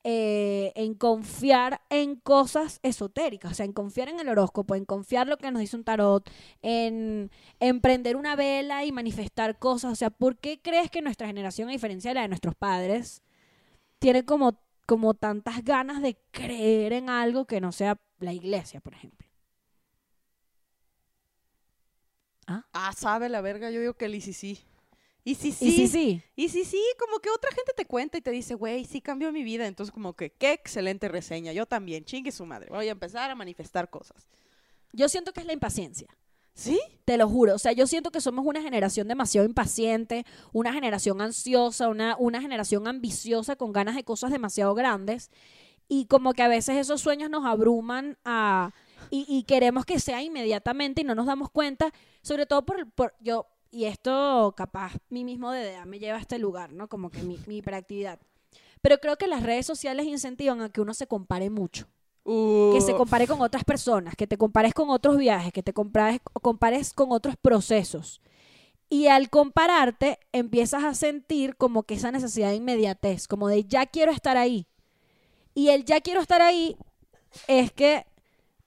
eh, 0.05 0.73
en 0.75 0.95
confiar 0.95 1.79
en 1.89 2.17
cosas 2.17 2.79
esotéricas, 2.83 3.53
o 3.53 3.55
sea, 3.55 3.65
en 3.65 3.71
confiar 3.71 4.09
en 4.09 4.19
el 4.19 4.27
horóscopo, 4.27 4.75
en 4.75 4.83
confiar 4.83 5.27
lo 5.27 5.37
que 5.37 5.49
nos 5.49 5.61
dice 5.61 5.77
un 5.77 5.85
tarot, 5.85 6.29
en 6.61 7.31
emprender 7.61 8.17
una 8.17 8.35
vela 8.35 8.83
y 8.83 8.91
manifestar 8.91 9.57
cosas. 9.59 9.93
O 9.93 9.95
sea, 9.95 10.09
¿por 10.09 10.37
qué 10.37 10.59
crees 10.61 10.91
que 10.91 11.01
nuestra 11.01 11.27
generación, 11.27 11.69
a 11.69 11.71
diferencia 11.71 12.11
de 12.11 12.15
la 12.15 12.21
de 12.23 12.27
nuestros 12.27 12.53
padres, 12.53 13.21
tiene 13.99 14.25
como, 14.25 14.59
como 14.85 15.13
tantas 15.13 15.63
ganas 15.63 16.01
de 16.01 16.17
creer 16.31 16.91
en 16.93 17.09
algo 17.09 17.45
que 17.45 17.61
no 17.61 17.71
sea 17.71 17.97
la 18.19 18.33
iglesia, 18.33 18.81
por 18.81 18.95
ejemplo? 18.95 19.22
Ah, 22.47 22.93
sabe 22.95 23.29
la 23.29 23.41
verga. 23.41 23.71
Yo 23.71 23.79
digo 23.79 23.93
que 23.93 24.05
el 24.05 24.21
sí. 24.21 24.59
Y 25.25 25.35
sí 25.35 25.51
sí. 25.51 25.67
Y 25.67 25.71
sí, 25.71 25.87
sí. 25.87 26.23
Y 26.35 26.49
sí, 26.49 26.65
sí, 26.65 26.81
como 26.99 27.19
que 27.19 27.29
otra 27.29 27.49
gente 27.51 27.71
te 27.75 27.85
cuenta 27.85 28.17
y 28.17 28.21
te 28.21 28.31
dice, 28.31 28.55
güey, 28.55 28.85
sí 28.85 28.99
cambió 28.99 29.31
mi 29.31 29.43
vida. 29.43 29.67
Entonces, 29.67 29.93
como 29.93 30.13
que, 30.13 30.31
qué 30.31 30.51
excelente 30.51 31.07
reseña. 31.07 31.53
Yo 31.53 31.65
también, 31.65 32.03
chingue 32.03 32.31
su 32.31 32.45
madre. 32.45 32.69
Voy 32.69 32.89
a 32.89 32.91
empezar 32.91 33.29
a 33.29 33.35
manifestar 33.35 33.89
cosas. 33.89 34.27
Yo 34.91 35.07
siento 35.07 35.31
que 35.31 35.39
es 35.39 35.45
la 35.45 35.53
impaciencia. 35.53 36.07
¿Sí? 36.55 36.79
Te 37.05 37.17
lo 37.17 37.27
juro. 37.27 37.55
O 37.55 37.57
sea, 37.57 37.71
yo 37.71 37.87
siento 37.87 38.11
que 38.11 38.21
somos 38.21 38.45
una 38.45 38.61
generación 38.61 39.07
demasiado 39.07 39.47
impaciente, 39.47 40.23
una 40.51 40.71
generación 40.71 41.19
ansiosa, 41.19 41.87
una, 41.87 42.15
una 42.19 42.41
generación 42.41 42.87
ambiciosa 42.87 43.55
con 43.55 43.73
ganas 43.73 43.95
de 43.95 44.03
cosas 44.03 44.29
demasiado 44.29 44.75
grandes. 44.75 45.31
Y 45.87 46.05
como 46.05 46.33
que 46.33 46.43
a 46.43 46.47
veces 46.47 46.77
esos 46.77 47.01
sueños 47.01 47.29
nos 47.29 47.45
abruman 47.45 48.17
a... 48.23 48.71
y, 49.09 49.25
y 49.27 49.43
queremos 49.43 49.85
que 49.85 49.99
sea 49.99 50.21
inmediatamente 50.21 51.01
y 51.01 51.03
no 51.03 51.15
nos 51.15 51.25
damos 51.25 51.49
cuenta, 51.49 51.91
sobre 52.23 52.47
todo 52.47 52.65
por, 52.65 52.91
por 52.91 53.13
yo, 53.19 53.45
y 53.69 53.85
esto 53.85 54.55
capaz 54.57 54.93
mi 55.09 55.23
mismo 55.23 55.51
DDA 55.51 55.85
me 55.85 55.99
lleva 55.99 56.17
a 56.17 56.21
este 56.21 56.39
lugar, 56.39 56.73
¿no? 56.73 56.89
Como 56.89 57.11
que 57.11 57.21
mi, 57.21 57.37
mi 57.45 57.57
hiperactividad. 57.57 58.19
Pero 58.81 58.97
creo 58.97 59.17
que 59.17 59.27
las 59.27 59.43
redes 59.43 59.67
sociales 59.67 60.07
incentivan 60.07 60.61
a 60.61 60.69
que 60.69 60.81
uno 60.81 60.95
se 60.95 61.05
compare 61.05 61.51
mucho 61.51 61.87
que 62.25 62.81
se 62.81 62.95
compare 62.95 63.27
con 63.27 63.41
otras 63.41 63.63
personas, 63.63 64.15
que 64.15 64.27
te 64.27 64.37
compares 64.37 64.73
con 64.73 64.89
otros 64.89 65.17
viajes, 65.17 65.51
que 65.51 65.63
te 65.63 65.73
compares, 65.73 66.21
compares 66.41 66.93
con 66.93 67.11
otros 67.11 67.35
procesos. 67.35 68.21
Y 68.89 69.07
al 69.07 69.29
compararte, 69.29 70.19
empiezas 70.31 70.83
a 70.83 70.93
sentir 70.93 71.55
como 71.57 71.83
que 71.83 71.95
esa 71.95 72.11
necesidad 72.11 72.49
de 72.49 72.55
inmediatez, 72.55 73.27
como 73.27 73.47
de 73.47 73.65
ya 73.65 73.85
quiero 73.87 74.11
estar 74.11 74.37
ahí. 74.37 74.67
Y 75.53 75.69
el 75.69 75.83
ya 75.83 75.99
quiero 75.99 76.21
estar 76.21 76.41
ahí 76.41 76.77
es 77.47 77.71
que 77.71 78.05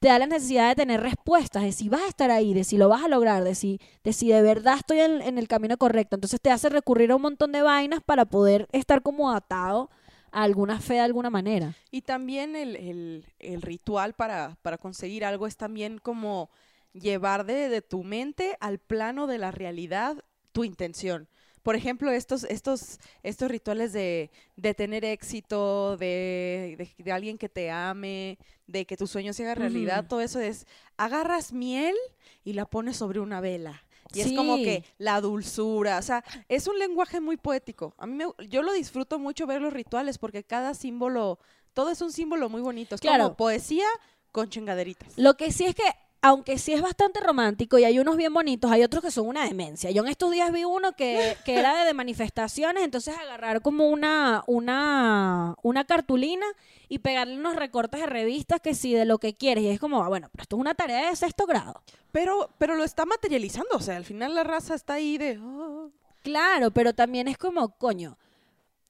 te 0.07 0.11
da 0.13 0.21
la 0.21 0.27
necesidad 0.29 0.69
de 0.69 0.77
tener 0.77 1.01
respuestas, 1.01 1.65
de 1.65 1.73
si 1.73 1.89
vas 1.89 2.03
a 2.03 2.07
estar 2.07 2.31
ahí, 2.31 2.55
de 2.55 2.63
si 2.63 2.79
lo 2.79 2.89
vas 2.89 3.03
a 3.03 3.09
lograr, 3.09 3.43
de 3.43 3.57
si 3.57 3.81
de, 4.05 4.13
si 4.13 4.29
de 4.29 4.41
verdad 4.41 4.77
estoy 4.77 5.01
en, 5.01 5.37
el 5.37 5.49
camino 5.49 5.77
correcto. 5.79 6.15
Entonces 6.15 6.41
te 6.41 6.53
hace 6.53 6.69
recurrir 6.69 7.11
a 7.11 7.17
un 7.17 7.23
montón 7.23 7.51
de 7.51 7.61
vainas 7.61 8.05
para 8.07 8.25
poder 8.25 8.69
estar 8.71 9.03
como 9.03 9.33
atado 9.33 9.91
a 10.31 10.45
alguna 10.45 10.79
fe 10.79 10.95
de 10.95 11.01
alguna 11.01 11.29
manera. 11.29 11.75
Y 11.91 12.03
también 12.03 12.55
el, 12.55 12.77
el- 12.77 13.27
el 13.41 13.63
ritual 13.63 14.15
para, 14.15 14.57
para 14.63 14.79
conseguir 14.79 15.25
algo 15.25 15.49
es 15.49 15.57
también 15.57 15.99
como 15.99 16.51
llevar 16.93 17.45
de, 17.45 17.69
de 17.69 17.83
tu 17.83 18.05
mente 18.05 18.57
al 18.61 18.79
plano 18.79 19.27
de 19.27 19.39
la 19.39 19.51
realidad 19.51 20.23
tu 20.53 20.63
intención. 20.63 21.27
Por 21.67 21.75
ejemplo, 21.75 22.13
estos, 22.13 22.45
estos, 22.45 23.01
estos 23.25 23.51
rituales 23.51 23.93
de, 23.93 24.31
de 24.57 24.73
tener 24.73 25.05
éxito, 25.05 25.97
de, 25.97 26.77
de- 26.79 27.03
de 27.05 27.11
alguien 27.13 27.39
que 27.39 27.49
te 27.49 27.73
ame, 27.73 28.39
de 28.69 28.85
que 28.85 28.97
tu 28.97 29.09
sueño 29.09 29.33
se 29.33 29.43
haga 29.43 29.57
realidad, 29.57 30.07
todo 30.09 30.21
eso 30.21 30.39
es, 30.39 30.65
agarras 30.97 31.53
miel 31.53 31.97
y 32.45 32.53
la 32.53 32.67
pones 32.67 32.97
sobre 32.97 33.19
una 33.19 33.41
vela. 33.41 33.83
Y 34.15 34.21
es 34.21 34.33
como 34.33 34.55
que 34.59 34.85
la 34.99 35.21
dulzura, 35.21 35.99
o 35.99 36.03
sea, 36.03 36.23
es 36.49 36.69
un 36.69 36.79
lenguaje 36.79 37.21
muy 37.21 37.37
poético. 37.37 37.95
A 37.99 38.07
mí 38.07 38.15
me, 38.15 38.27
yo 38.49 38.63
lo 38.63 38.73
disfruto 38.73 39.19
mucho 39.19 39.49
ver 39.49 39.61
los 39.61 39.73
rituales 39.73 40.19
porque 40.19 40.45
cada 40.45 40.73
símbolo, 40.73 41.41
todo 41.75 41.91
es 41.91 42.01
un 42.01 42.13
símbolo 42.13 42.49
muy 42.49 42.61
bonito. 42.63 42.95
Es 42.95 43.01
Claro. 43.01 43.25
como 43.25 43.37
poesía 43.37 43.87
con 44.31 44.49
chingaderitas. 44.51 45.19
Lo 45.19 45.37
que 45.37 45.51
sí 45.51 45.65
es 45.65 45.75
que, 45.75 45.83
aunque 46.23 46.59
sí 46.59 46.73
es 46.73 46.83
bastante 46.83 47.21
romántico 47.21 47.79
y 47.79 47.85
hay 47.85 47.99
unos 47.99 48.17
bien 48.17 48.33
bonitos, 48.33 48.71
hay 48.71 48.83
otros 48.83 49.03
que 49.03 49.11
son 49.11 49.29
una 49.29 49.45
demencia. 49.45 49.91
Yo 49.91 50.03
en 50.03 50.09
estos 50.09 50.31
días 50.31 50.53
vi 50.53 50.65
uno 50.65 50.93
que, 50.93 51.37
que 51.45 51.59
era 51.59 51.85
de, 51.85 51.95
manifestaciones, 51.95 52.85
entonces 52.85 53.17
agarrar 53.17 53.63
como 53.63 53.89
una, 53.89 54.43
una, 54.47 55.55
una 55.63 55.85
cartulina 55.85 56.47
y 56.89 56.99
pegarle 56.99 57.37
unos 57.37 57.57
recortes 57.57 58.01
de 58.01 58.07
revistas 58.07 58.61
que 58.61 58.75
sí, 58.75 58.93
de 58.93 59.05
lo 59.05 59.19
que 59.19 59.35
quieres. 59.35 59.65
Y 59.65 59.69
es 59.69 59.81
como, 59.81 60.03
ah, 60.03 60.09
bueno, 60.09 60.29
pero 60.33 60.43
esto 60.43 60.57
es 60.57 60.61
una 60.61 60.75
tarea 60.75 61.11
de 61.11 61.17
sexto 61.17 61.47
grado. 61.47 61.81
Pero, 62.13 62.51
pero 62.59 62.75
lo 62.77 62.85
está 62.85 63.05
materializando, 63.05 63.77
o 63.77 63.81
sea, 63.81 63.97
al 63.97 64.05
final 64.05 64.35
la 64.35 64.45
raza 64.45 64.75
está 64.75 64.95
ahí 64.95 65.19
de... 65.19 65.39
"Oh". 65.39 65.91
Claro, 66.23 66.73
pero 66.73 66.93
también 66.93 67.29
es 67.29 67.39
como, 67.39 67.77
coño, 67.79 68.19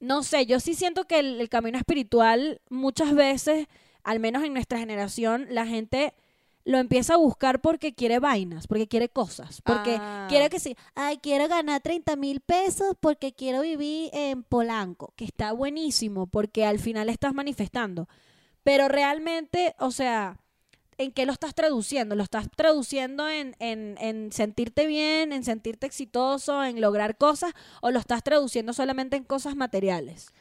no 0.01 0.23
sé, 0.23 0.47
yo 0.47 0.59
sí 0.59 0.75
siento 0.75 1.05
que 1.05 1.19
el, 1.19 1.41
el 1.41 1.49
camino 1.51 1.77
espiritual 1.77 2.63
muchas 2.71 3.15
veces, 3.15 3.67
al 4.03 4.21
menos 4.21 4.43
en 4.43 4.55
nuestra 4.55 4.79
generación, 4.79 5.47
la 5.51 5.67
gente 5.67 6.15
lo 6.67 6.79
empieza 6.79 7.15
a 7.15 7.17
buscar 7.17 7.61
porque 7.61 7.95
quiere 7.95 8.19
vainas, 8.19 8.67
porque 8.67 8.89
quiere 8.89 9.09
cosas, 9.09 9.63
porque 9.63 9.97
Ah. 10.01 10.27
quiere 10.29 10.51
que 10.51 10.59
sí, 10.59 10.77
ay, 10.97 11.19
quiero 11.23 11.47
ganar 11.49 11.81
30 11.81 12.17
mil 12.17 12.41
pesos 12.41 12.97
porque 12.99 13.33
quiero 13.33 13.63
vivir 13.63 14.11
en 14.13 14.43
Polanco, 14.43 15.15
que 15.17 15.25
está 15.25 15.53
buenísimo, 15.53 16.27
porque 16.27 16.67
al 16.67 16.81
final 16.81 17.09
estás 17.09 17.33
manifestando. 17.35 18.09
Pero 18.65 18.89
realmente, 18.89 19.77
o 19.79 19.93
sea, 19.93 20.41
¿en 20.99 21.13
qué 21.13 21.25
lo 21.25 21.33
estás 21.33 21.55
traduciendo? 21.55 22.17
¿Lo 22.17 22.25
estás 22.25 22.49
traduciendo 22.57 23.29
en, 23.29 23.55
en, 23.61 23.97
en 24.01 24.33
sentirte 24.33 24.89
bien, 24.89 25.33
en 25.33 25.45
sentirte 25.45 25.87
exitoso, 25.87 26.65
en 26.65 26.81
lograr 26.81 27.17
cosas? 27.17 27.53
¿O 27.81 27.93
lo 27.93 28.01
estás 28.01 28.25
traduciendo 28.25 28.73
solamente 28.73 29.15
en 29.17 29.23
cosas 29.23 29.55
materiales? 29.55 30.33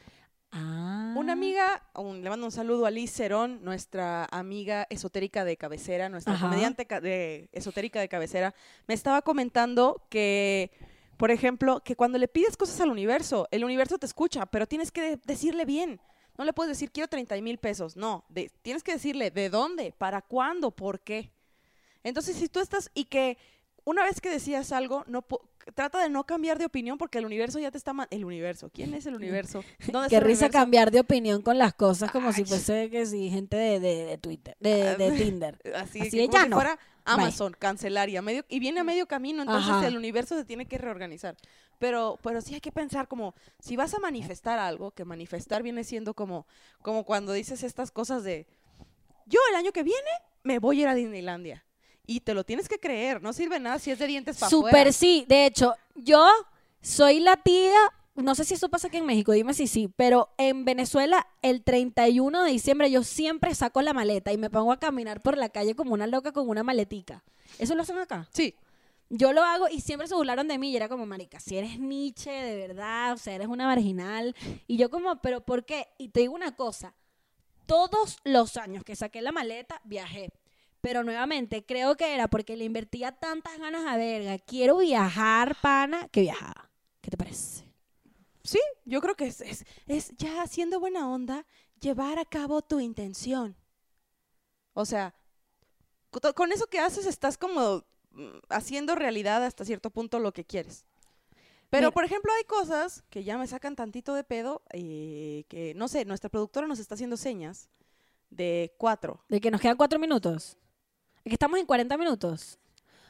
Ah. 0.52 1.14
Una 1.16 1.32
amiga, 1.32 1.82
un- 1.94 2.22
le 2.22 2.30
mando 2.30 2.46
un 2.46 2.52
saludo 2.52 2.86
a 2.86 2.90
Liz 2.90 3.10
Cerón, 3.12 3.62
nuestra 3.64 4.26
amiga 4.30 4.86
esotérica 4.90 5.44
de 5.44 5.56
cabecera, 5.56 6.08
nuestra 6.08 6.34
Ajá. 6.34 6.46
comediante 6.48 6.86
de, 7.00 7.48
esotérica 7.52 8.00
de 8.00 8.08
cabecera, 8.08 8.54
me 8.86 8.94
estaba 8.94 9.22
comentando 9.22 10.06
que, 10.08 10.70
por 11.16 11.30
ejemplo, 11.30 11.80
que 11.82 11.96
cuando 11.96 12.18
le 12.18 12.28
pides 12.28 12.56
cosas 12.56 12.80
al 12.80 12.90
universo, 12.90 13.48
el 13.50 13.64
universo 13.64 13.98
te 13.98 14.06
escucha, 14.06 14.46
pero 14.46 14.66
tienes 14.66 14.92
que 14.92 15.02
de- 15.02 15.20
decirle 15.24 15.64
bien. 15.64 16.00
No 16.38 16.44
le 16.44 16.52
puedes 16.52 16.70
decir, 16.70 16.90
quiero 16.92 17.08
30 17.08 17.34
mil 17.40 17.58
pesos. 17.58 17.96
No, 17.96 18.24
de- 18.28 18.50
tienes 18.62 18.82
que 18.82 18.92
decirle, 18.92 19.30
¿de 19.30 19.48
dónde? 19.50 19.92
¿Para 19.96 20.20
cuándo? 20.22 20.70
¿Por 20.70 21.00
qué? 21.00 21.32
Entonces, 22.04 22.36
si 22.36 22.48
tú 22.48 22.60
estás 22.60 22.90
y 22.94 23.04
que 23.06 23.36
una 23.86 24.02
vez 24.04 24.20
que 24.20 24.28
decías 24.28 24.72
algo, 24.72 25.04
no 25.06 25.24
trata 25.74 26.02
de 26.02 26.10
no 26.10 26.24
cambiar 26.24 26.58
de 26.58 26.66
opinión 26.66 26.98
porque 26.98 27.18
el 27.18 27.24
universo 27.24 27.60
ya 27.60 27.70
te 27.70 27.78
está... 27.78 27.92
El 28.10 28.24
universo, 28.24 28.68
¿quién 28.72 28.94
es 28.94 29.06
el 29.06 29.14
universo? 29.14 29.64
¿Dónde 29.92 30.08
Qué 30.08 30.18
risa 30.18 30.46
universo? 30.46 30.50
cambiar 30.50 30.90
de 30.90 31.00
opinión 31.00 31.40
con 31.40 31.56
las 31.56 31.72
cosas 31.72 32.10
como 32.10 32.32
si 32.32 32.40
Ay. 32.42 32.46
fuese 32.46 32.90
que 32.90 33.06
sí, 33.06 33.30
gente 33.30 33.56
de, 33.56 33.78
de, 33.78 34.04
de 34.06 34.18
Twitter, 34.18 34.56
de, 34.58 34.96
de 34.96 35.12
Tinder. 35.16 35.60
Así, 35.76 36.00
Así 36.00 36.10
que 36.10 36.26
como 36.28 36.42
si 36.42 36.48
no. 36.48 36.56
fuera 36.56 36.78
Amazon, 37.04 37.54
cancelar 37.56 38.08
y, 38.08 38.16
a 38.16 38.22
medio, 38.22 38.44
y 38.48 38.58
viene 38.58 38.80
a 38.80 38.84
medio 38.84 39.06
camino, 39.06 39.42
entonces 39.42 39.70
Ajá. 39.70 39.86
el 39.86 39.96
universo 39.96 40.36
se 40.36 40.44
tiene 40.44 40.66
que 40.66 40.78
reorganizar. 40.78 41.36
Pero, 41.78 42.18
pero 42.22 42.40
sí 42.40 42.54
hay 42.54 42.60
que 42.60 42.72
pensar 42.72 43.06
como, 43.06 43.34
si 43.60 43.76
vas 43.76 43.94
a 43.94 44.00
manifestar 44.00 44.58
algo, 44.58 44.90
que 44.90 45.04
manifestar 45.04 45.62
viene 45.62 45.84
siendo 45.84 46.14
como, 46.14 46.46
como 46.82 47.04
cuando 47.04 47.32
dices 47.32 47.62
estas 47.62 47.92
cosas 47.92 48.24
de, 48.24 48.48
yo 49.26 49.38
el 49.50 49.56
año 49.56 49.70
que 49.70 49.84
viene 49.84 50.10
me 50.42 50.58
voy 50.58 50.78
a 50.78 50.82
ir 50.82 50.88
a 50.88 50.94
Disneylandia. 50.94 51.65
Y 52.06 52.20
te 52.20 52.34
lo 52.34 52.44
tienes 52.44 52.68
que 52.68 52.78
creer, 52.78 53.20
no 53.22 53.32
sirve 53.32 53.58
nada 53.58 53.78
si 53.78 53.90
es 53.90 53.98
de 53.98 54.06
dientes 54.06 54.36
para 54.36 54.50
Súper 54.50 54.92
sí. 54.92 55.24
De 55.28 55.46
hecho, 55.46 55.74
yo 55.94 56.28
soy 56.80 57.18
la 57.20 57.36
tía, 57.36 57.76
no 58.14 58.34
sé 58.34 58.44
si 58.44 58.54
eso 58.54 58.68
pasa 58.68 58.88
aquí 58.88 58.96
en 58.98 59.06
México, 59.06 59.32
dime 59.32 59.54
si 59.54 59.66
sí, 59.66 59.90
pero 59.96 60.30
en 60.38 60.64
Venezuela 60.64 61.26
el 61.42 61.64
31 61.64 62.44
de 62.44 62.50
diciembre 62.52 62.90
yo 62.90 63.02
siempre 63.02 63.54
saco 63.54 63.82
la 63.82 63.92
maleta 63.92 64.32
y 64.32 64.38
me 64.38 64.50
pongo 64.50 64.72
a 64.72 64.78
caminar 64.78 65.20
por 65.20 65.36
la 65.36 65.48
calle 65.48 65.74
como 65.74 65.94
una 65.94 66.06
loca 66.06 66.32
con 66.32 66.48
una 66.48 66.62
maletica. 66.62 67.24
¿Eso 67.58 67.74
lo 67.74 67.82
hacen 67.82 67.98
acá? 67.98 68.28
Sí, 68.32 68.54
Yo 69.08 69.32
lo 69.32 69.42
hago 69.42 69.68
y 69.68 69.80
siempre 69.80 70.08
se 70.08 70.14
burlaron 70.14 70.48
de 70.48 70.58
mí 70.58 70.70
y 70.70 70.76
era 70.76 70.88
como, 70.88 71.06
marica, 71.06 71.38
si 71.40 71.56
eres 71.56 71.78
Nietzsche 71.78 72.30
de 72.30 72.56
verdad, 72.56 73.12
o 73.12 73.16
sea, 73.16 73.34
eres 73.34 73.48
una 73.48 73.66
marginal. 73.66 74.34
Y 74.66 74.76
yo 74.76 74.90
como, 74.90 75.20
pero 75.20 75.40
¿por 75.42 75.64
qué? 75.64 75.88
Y 75.98 76.08
te 76.08 76.20
digo 76.20 76.34
una 76.34 76.56
cosa, 76.56 76.94
todos 77.66 78.18
los 78.24 78.56
años 78.56 78.84
que 78.84 78.96
saqué 78.96 79.20
la 79.22 79.32
maleta, 79.32 79.80
viajé. 79.84 80.30
Pero 80.86 81.02
nuevamente, 81.02 81.64
creo 81.66 81.96
que 81.96 82.14
era 82.14 82.28
porque 82.28 82.56
le 82.56 82.64
invertía 82.64 83.10
tantas 83.10 83.58
ganas 83.58 83.84
a 83.86 83.96
verga. 83.96 84.38
Quiero 84.38 84.76
viajar, 84.78 85.56
pana, 85.60 86.06
que 86.12 86.20
viajaba. 86.20 86.70
¿Qué 87.00 87.10
te 87.10 87.16
parece? 87.16 87.64
sí, 88.44 88.60
yo 88.84 89.00
creo 89.00 89.16
que 89.16 89.26
es, 89.26 89.40
es, 89.40 89.64
es 89.88 90.12
ya 90.16 90.42
haciendo 90.42 90.78
buena 90.78 91.10
onda, 91.10 91.44
llevar 91.80 92.20
a 92.20 92.24
cabo 92.24 92.62
tu 92.62 92.78
intención. 92.78 93.56
O 94.74 94.84
sea, 94.84 95.12
co- 96.12 96.34
con 96.34 96.52
eso 96.52 96.68
que 96.68 96.78
haces 96.78 97.06
estás 97.06 97.36
como 97.36 97.84
mm, 98.12 98.38
haciendo 98.48 98.94
realidad 98.94 99.44
hasta 99.44 99.64
cierto 99.64 99.90
punto 99.90 100.20
lo 100.20 100.32
que 100.32 100.44
quieres. 100.44 100.86
Pero, 101.68 101.88
Mira. 101.88 101.94
por 101.94 102.04
ejemplo, 102.04 102.30
hay 102.38 102.44
cosas 102.44 103.02
que 103.10 103.24
ya 103.24 103.38
me 103.38 103.48
sacan 103.48 103.74
tantito 103.74 104.14
de 104.14 104.22
pedo, 104.22 104.62
eh, 104.72 105.46
que, 105.48 105.74
no 105.74 105.88
sé, 105.88 106.04
nuestra 106.04 106.30
productora 106.30 106.68
nos 106.68 106.78
está 106.78 106.94
haciendo 106.94 107.16
señas 107.16 107.68
de 108.30 108.72
cuatro, 108.78 109.24
De 109.28 109.40
que 109.40 109.50
nos 109.50 109.60
quedan 109.60 109.76
cuatro 109.76 109.98
minutos. 109.98 110.56
Es 111.26 111.30
que 111.30 111.34
estamos 111.34 111.58
en 111.58 111.66
40 111.66 111.96
minutos. 111.98 112.56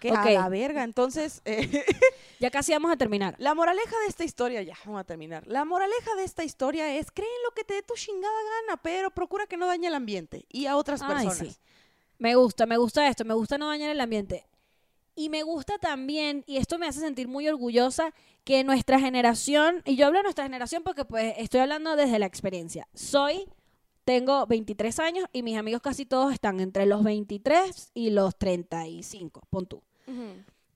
que 0.00 0.08
a 0.10 0.24
la 0.30 0.48
verga. 0.48 0.84
Entonces, 0.84 1.42
eh, 1.44 1.84
Ya 2.40 2.50
casi 2.50 2.72
vamos 2.72 2.90
a 2.90 2.96
terminar. 2.96 3.34
la 3.38 3.54
moraleja 3.54 3.94
de 4.00 4.06
esta 4.08 4.24
historia, 4.24 4.62
ya, 4.62 4.74
vamos 4.86 5.02
a 5.02 5.04
terminar. 5.04 5.46
La 5.46 5.66
moraleja 5.66 6.14
de 6.16 6.24
esta 6.24 6.42
historia 6.42 6.94
es, 6.96 7.10
cree 7.10 7.28
en 7.28 7.42
lo 7.44 7.50
que 7.54 7.64
te 7.64 7.74
dé 7.74 7.82
tu 7.82 7.92
chingada 7.94 8.34
gana, 8.62 8.80
pero 8.82 9.10
procura 9.10 9.46
que 9.46 9.58
no 9.58 9.66
dañe 9.66 9.88
el 9.88 9.94
ambiente 9.94 10.46
y 10.48 10.64
a 10.64 10.76
otras 10.78 11.02
Ay, 11.02 11.08
personas. 11.26 11.36
sí. 11.38 11.56
Me 12.18 12.34
gusta, 12.36 12.64
me 12.64 12.78
gusta 12.78 13.06
esto, 13.06 13.26
me 13.26 13.34
gusta 13.34 13.58
no 13.58 13.68
dañar 13.68 13.90
el 13.90 14.00
ambiente. 14.00 14.46
Y 15.14 15.28
me 15.28 15.42
gusta 15.42 15.76
también, 15.76 16.42
y 16.46 16.56
esto 16.56 16.78
me 16.78 16.86
hace 16.86 17.00
sentir 17.00 17.28
muy 17.28 17.46
orgullosa, 17.48 18.14
que 18.44 18.64
nuestra 18.64 18.98
generación, 18.98 19.82
y 19.84 19.96
yo 19.96 20.06
hablo 20.06 20.20
de 20.20 20.22
nuestra 20.22 20.44
generación 20.44 20.82
porque 20.82 21.04
pues 21.04 21.34
estoy 21.36 21.60
hablando 21.60 21.96
desde 21.96 22.18
la 22.18 22.24
experiencia. 22.26 22.88
Soy, 22.94 23.46
tengo 24.06 24.46
23 24.46 25.00
años 25.00 25.26
y 25.32 25.42
mis 25.42 25.58
amigos 25.58 25.82
casi 25.82 26.06
todos 26.06 26.32
están 26.32 26.60
entre 26.60 26.86
los 26.86 27.02
23 27.02 27.90
y 27.92 28.10
los 28.10 28.38
35, 28.38 29.42
pon 29.50 29.66
tú. 29.66 29.82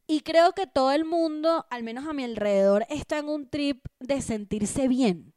Y 0.08 0.22
creo 0.22 0.52
que 0.52 0.66
todo 0.66 0.90
el 0.90 1.04
mundo, 1.04 1.64
al 1.70 1.84
menos 1.84 2.08
a 2.08 2.12
mi 2.12 2.24
alrededor, 2.24 2.84
está 2.90 3.18
en 3.18 3.28
un 3.28 3.48
trip 3.48 3.86
de 4.00 4.20
sentirse 4.20 4.88
bien. 4.88 5.32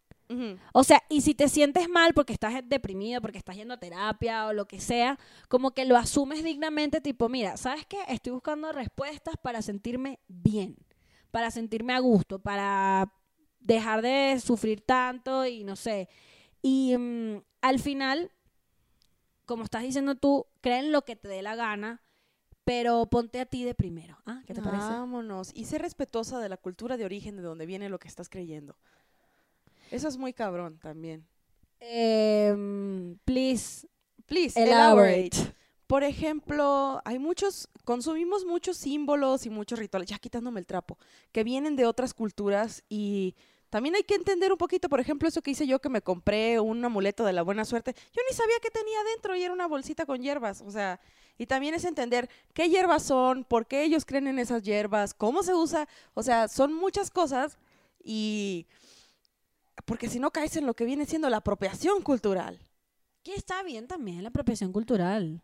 O 0.72 0.84
sea, 0.84 1.04
y 1.10 1.22
si 1.22 1.36
te 1.36 1.48
sientes 1.48 1.88
mal 1.88 2.16
porque 2.16 2.34
estás 2.34 2.68
deprimido, 2.68 3.22
porque 3.22 3.38
estás 3.38 3.56
yendo 3.56 3.76
a 3.76 3.80
terapia 3.80 4.48
o 4.48 4.54
lo 4.54 4.66
que 4.66 4.80
sea, 4.80 5.20
como 5.48 5.76
que 5.76 5.86
lo 5.86 5.96
asumes 5.96 6.44
dignamente, 6.44 7.02
tipo, 7.02 7.30
mira, 7.30 7.56
¿sabes 7.56 7.86
qué? 7.86 8.00
Estoy 8.08 8.34
buscando 8.34 8.72
respuestas 8.72 9.36
para 9.40 9.62
sentirme 9.62 10.20
bien, 10.28 10.76
para 11.30 11.52
sentirme 11.52 11.94
a 11.94 12.00
gusto, 12.00 12.40
para 12.40 13.14
dejar 13.60 14.02
de 14.02 14.40
sufrir 14.44 14.82
tanto 14.82 15.46
y 15.46 15.64
no 15.64 15.76
sé. 15.76 16.10
Y 16.64 16.98
mm, 16.98 17.44
al 17.62 17.80
final, 17.80 18.32
como 19.46 19.66
estás 19.66 19.84
diciendo 19.84 20.16
tú, 20.16 20.48
cree 20.62 20.80
en 20.80 20.92
lo 20.92 21.04
que 21.04 21.16
te 21.16 21.28
dé 21.28 21.44
la 21.44 21.56
gana, 21.56 22.02
pero 22.64 23.06
ponte 23.06 23.40
a 23.40 23.46
ti 23.46 23.64
de 23.64 23.76
primero. 23.76 24.18
¿Ah? 24.26 24.42
¿Qué 24.48 24.54
te 24.54 24.62
parece? 24.62 24.86
Vámonos. 24.86 25.52
Y 25.54 25.66
sé 25.66 25.78
respetuosa 25.78 26.40
de 26.40 26.50
la 26.50 26.58
cultura 26.58 26.98
de 26.98 27.06
origen 27.06 27.36
de 27.36 27.44
donde 27.44 27.66
viene 27.66 27.90
lo 27.90 28.00
que 28.00 28.08
estás 28.08 28.30
creyendo. 28.30 28.76
Eso 29.92 30.08
es 30.08 30.18
muy 30.18 30.34
cabrón 30.34 30.80
también. 30.80 31.28
Em, 31.80 33.18
please, 33.26 33.88
Please, 34.26 34.60
elaborate. 34.60 35.28
elaborate. 35.28 35.56
Por 35.86 36.04
ejemplo, 36.04 37.02
hay 37.04 37.20
muchos, 37.20 37.68
consumimos 37.84 38.46
muchos 38.46 38.78
símbolos 38.78 39.46
y 39.46 39.50
muchos 39.50 39.78
rituales, 39.78 40.10
ya 40.10 40.18
quitándome 40.18 40.60
el 40.62 40.66
trapo, 40.66 40.98
que 41.32 41.44
vienen 41.44 41.76
de 41.76 41.86
otras 41.86 42.14
culturas 42.14 42.84
y 42.90 43.36
también 43.74 43.96
hay 43.96 44.04
que 44.04 44.14
entender 44.14 44.52
un 44.52 44.58
poquito, 44.60 44.88
por 44.88 45.00
ejemplo, 45.00 45.28
eso 45.28 45.42
que 45.42 45.50
hice 45.50 45.66
yo 45.66 45.80
que 45.80 45.90
me 45.90 46.04
compré 46.04 46.60
un 46.60 46.86
amuleto 46.86 47.26
de 47.26 47.34
la 47.34 47.42
buena 47.42 47.66
suerte, 47.66 47.96
yo 48.12 48.22
ni 48.30 48.36
sabía 48.36 48.54
qué 48.62 48.70
tenía 48.70 49.04
dentro 49.16 49.36
y 49.36 49.42
era 49.42 49.52
una 49.52 49.66
bolsita 49.66 50.06
con 50.06 50.22
hierbas, 50.22 50.62
o 50.62 50.70
sea, 50.70 51.00
y 51.40 51.48
también 51.48 51.74
es 51.74 51.84
entender 51.84 52.30
qué 52.54 52.70
hierbas 52.70 53.02
son, 53.02 53.44
por 53.46 53.66
qué 53.66 53.82
ellos 53.82 54.06
creen 54.06 54.28
en 54.28 54.38
esas 54.38 54.62
hierbas, 54.62 55.16
cómo 55.16 55.42
se 55.42 55.56
usa, 55.56 55.88
o 56.14 56.22
sea, 56.22 56.48
son 56.50 56.72
muchas 56.72 57.10
cosas 57.10 57.58
y 58.04 58.68
porque 59.86 60.08
si 60.08 60.20
no 60.20 60.30
caes 60.30 60.56
en 60.56 60.68
lo 60.68 60.76
que 60.76 60.86
viene 60.86 61.08
siendo 61.08 61.28
la 61.32 61.38
apropiación 61.38 62.04
cultural. 62.04 62.60
Que 63.24 63.34
está 63.34 63.64
bien 63.64 63.88
también 63.88 64.22
la 64.22 64.30
apropiación 64.30 64.72
cultural. 64.72 65.42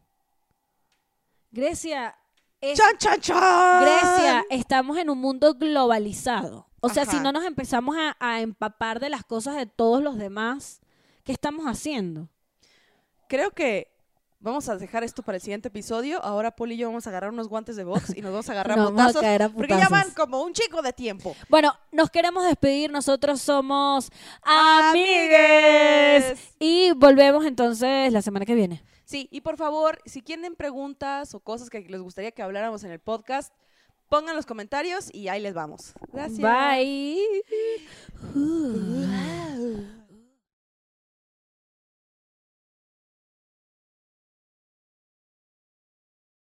Grecia, 1.49 2.15
es, 2.61 2.77
¡Chan, 2.77 2.95
chan, 2.99 3.19
chan! 3.21 3.81
Grecia, 3.81 4.45
estamos 4.51 4.99
en 4.99 5.09
un 5.09 5.17
mundo 5.17 5.55
globalizado. 5.55 6.68
O 6.81 6.89
sea, 6.89 7.05
si 7.05 7.19
no 7.19 7.31
nos 7.31 7.45
empezamos 7.45 7.95
a, 7.97 8.15
a 8.19 8.41
empapar 8.41 8.99
de 8.99 9.09
las 9.09 9.23
cosas 9.23 9.55
de 9.55 9.65
todos 9.65 10.01
los 10.01 10.17
demás, 10.17 10.81
¿qué 11.23 11.31
estamos 11.31 11.65
haciendo? 11.65 12.29
Creo 13.27 13.51
que 13.51 13.91
vamos 14.39 14.69
a 14.69 14.77
dejar 14.77 15.03
esto 15.03 15.21
para 15.21 15.35
el 15.35 15.41
siguiente 15.41 15.67
episodio. 15.67 16.23
Ahora 16.23 16.51
Paul 16.55 16.71
y 16.71 16.77
yo 16.77 16.87
vamos 16.87 17.05
a 17.05 17.09
agarrar 17.09 17.31
unos 17.31 17.47
guantes 17.47 17.75
de 17.75 17.83
box 17.83 18.15
y 18.15 18.21
nos 18.21 18.31
vamos 18.31 18.49
a 18.49 18.53
agarrar 18.53 18.77
vamos 18.77 19.15
a 19.15 19.19
caer 19.19 19.43
a 19.43 19.49
porque 19.49 19.77
ya 19.77 19.89
van 19.89 20.11
como 20.11 20.41
un 20.41 20.53
chico 20.53 20.81
de 20.81 20.93
tiempo. 20.93 21.35
Bueno, 21.49 21.73
nos 21.91 22.09
queremos 22.09 22.45
despedir. 22.45 22.91
Nosotros 22.91 23.41
somos 23.41 24.09
amigues. 24.41 26.25
Amigues. 26.25 26.55
Y 26.59 26.91
volvemos 26.93 27.45
entonces 27.45 28.11
la 28.13 28.21
semana 28.21 28.45
que 28.45 28.55
viene. 28.55 28.83
Sí, 29.03 29.27
y 29.31 29.41
por 29.41 29.57
favor, 29.57 29.99
si 30.05 30.21
tienen 30.21 30.55
preguntas 30.55 31.33
o 31.33 31.39
cosas 31.39 31.69
que 31.69 31.81
les 31.81 32.01
gustaría 32.01 32.31
que 32.31 32.43
habláramos 32.43 32.83
en 32.83 32.91
el 32.91 32.99
podcast, 32.99 33.53
Pongan 34.09 34.35
los 34.35 34.45
comentarios 34.45 35.13
y 35.13 35.27
ahí 35.27 35.39
les 35.41 35.53
vamos. 35.53 35.93
Gracias. 36.11 36.39
Bye. 36.41 37.43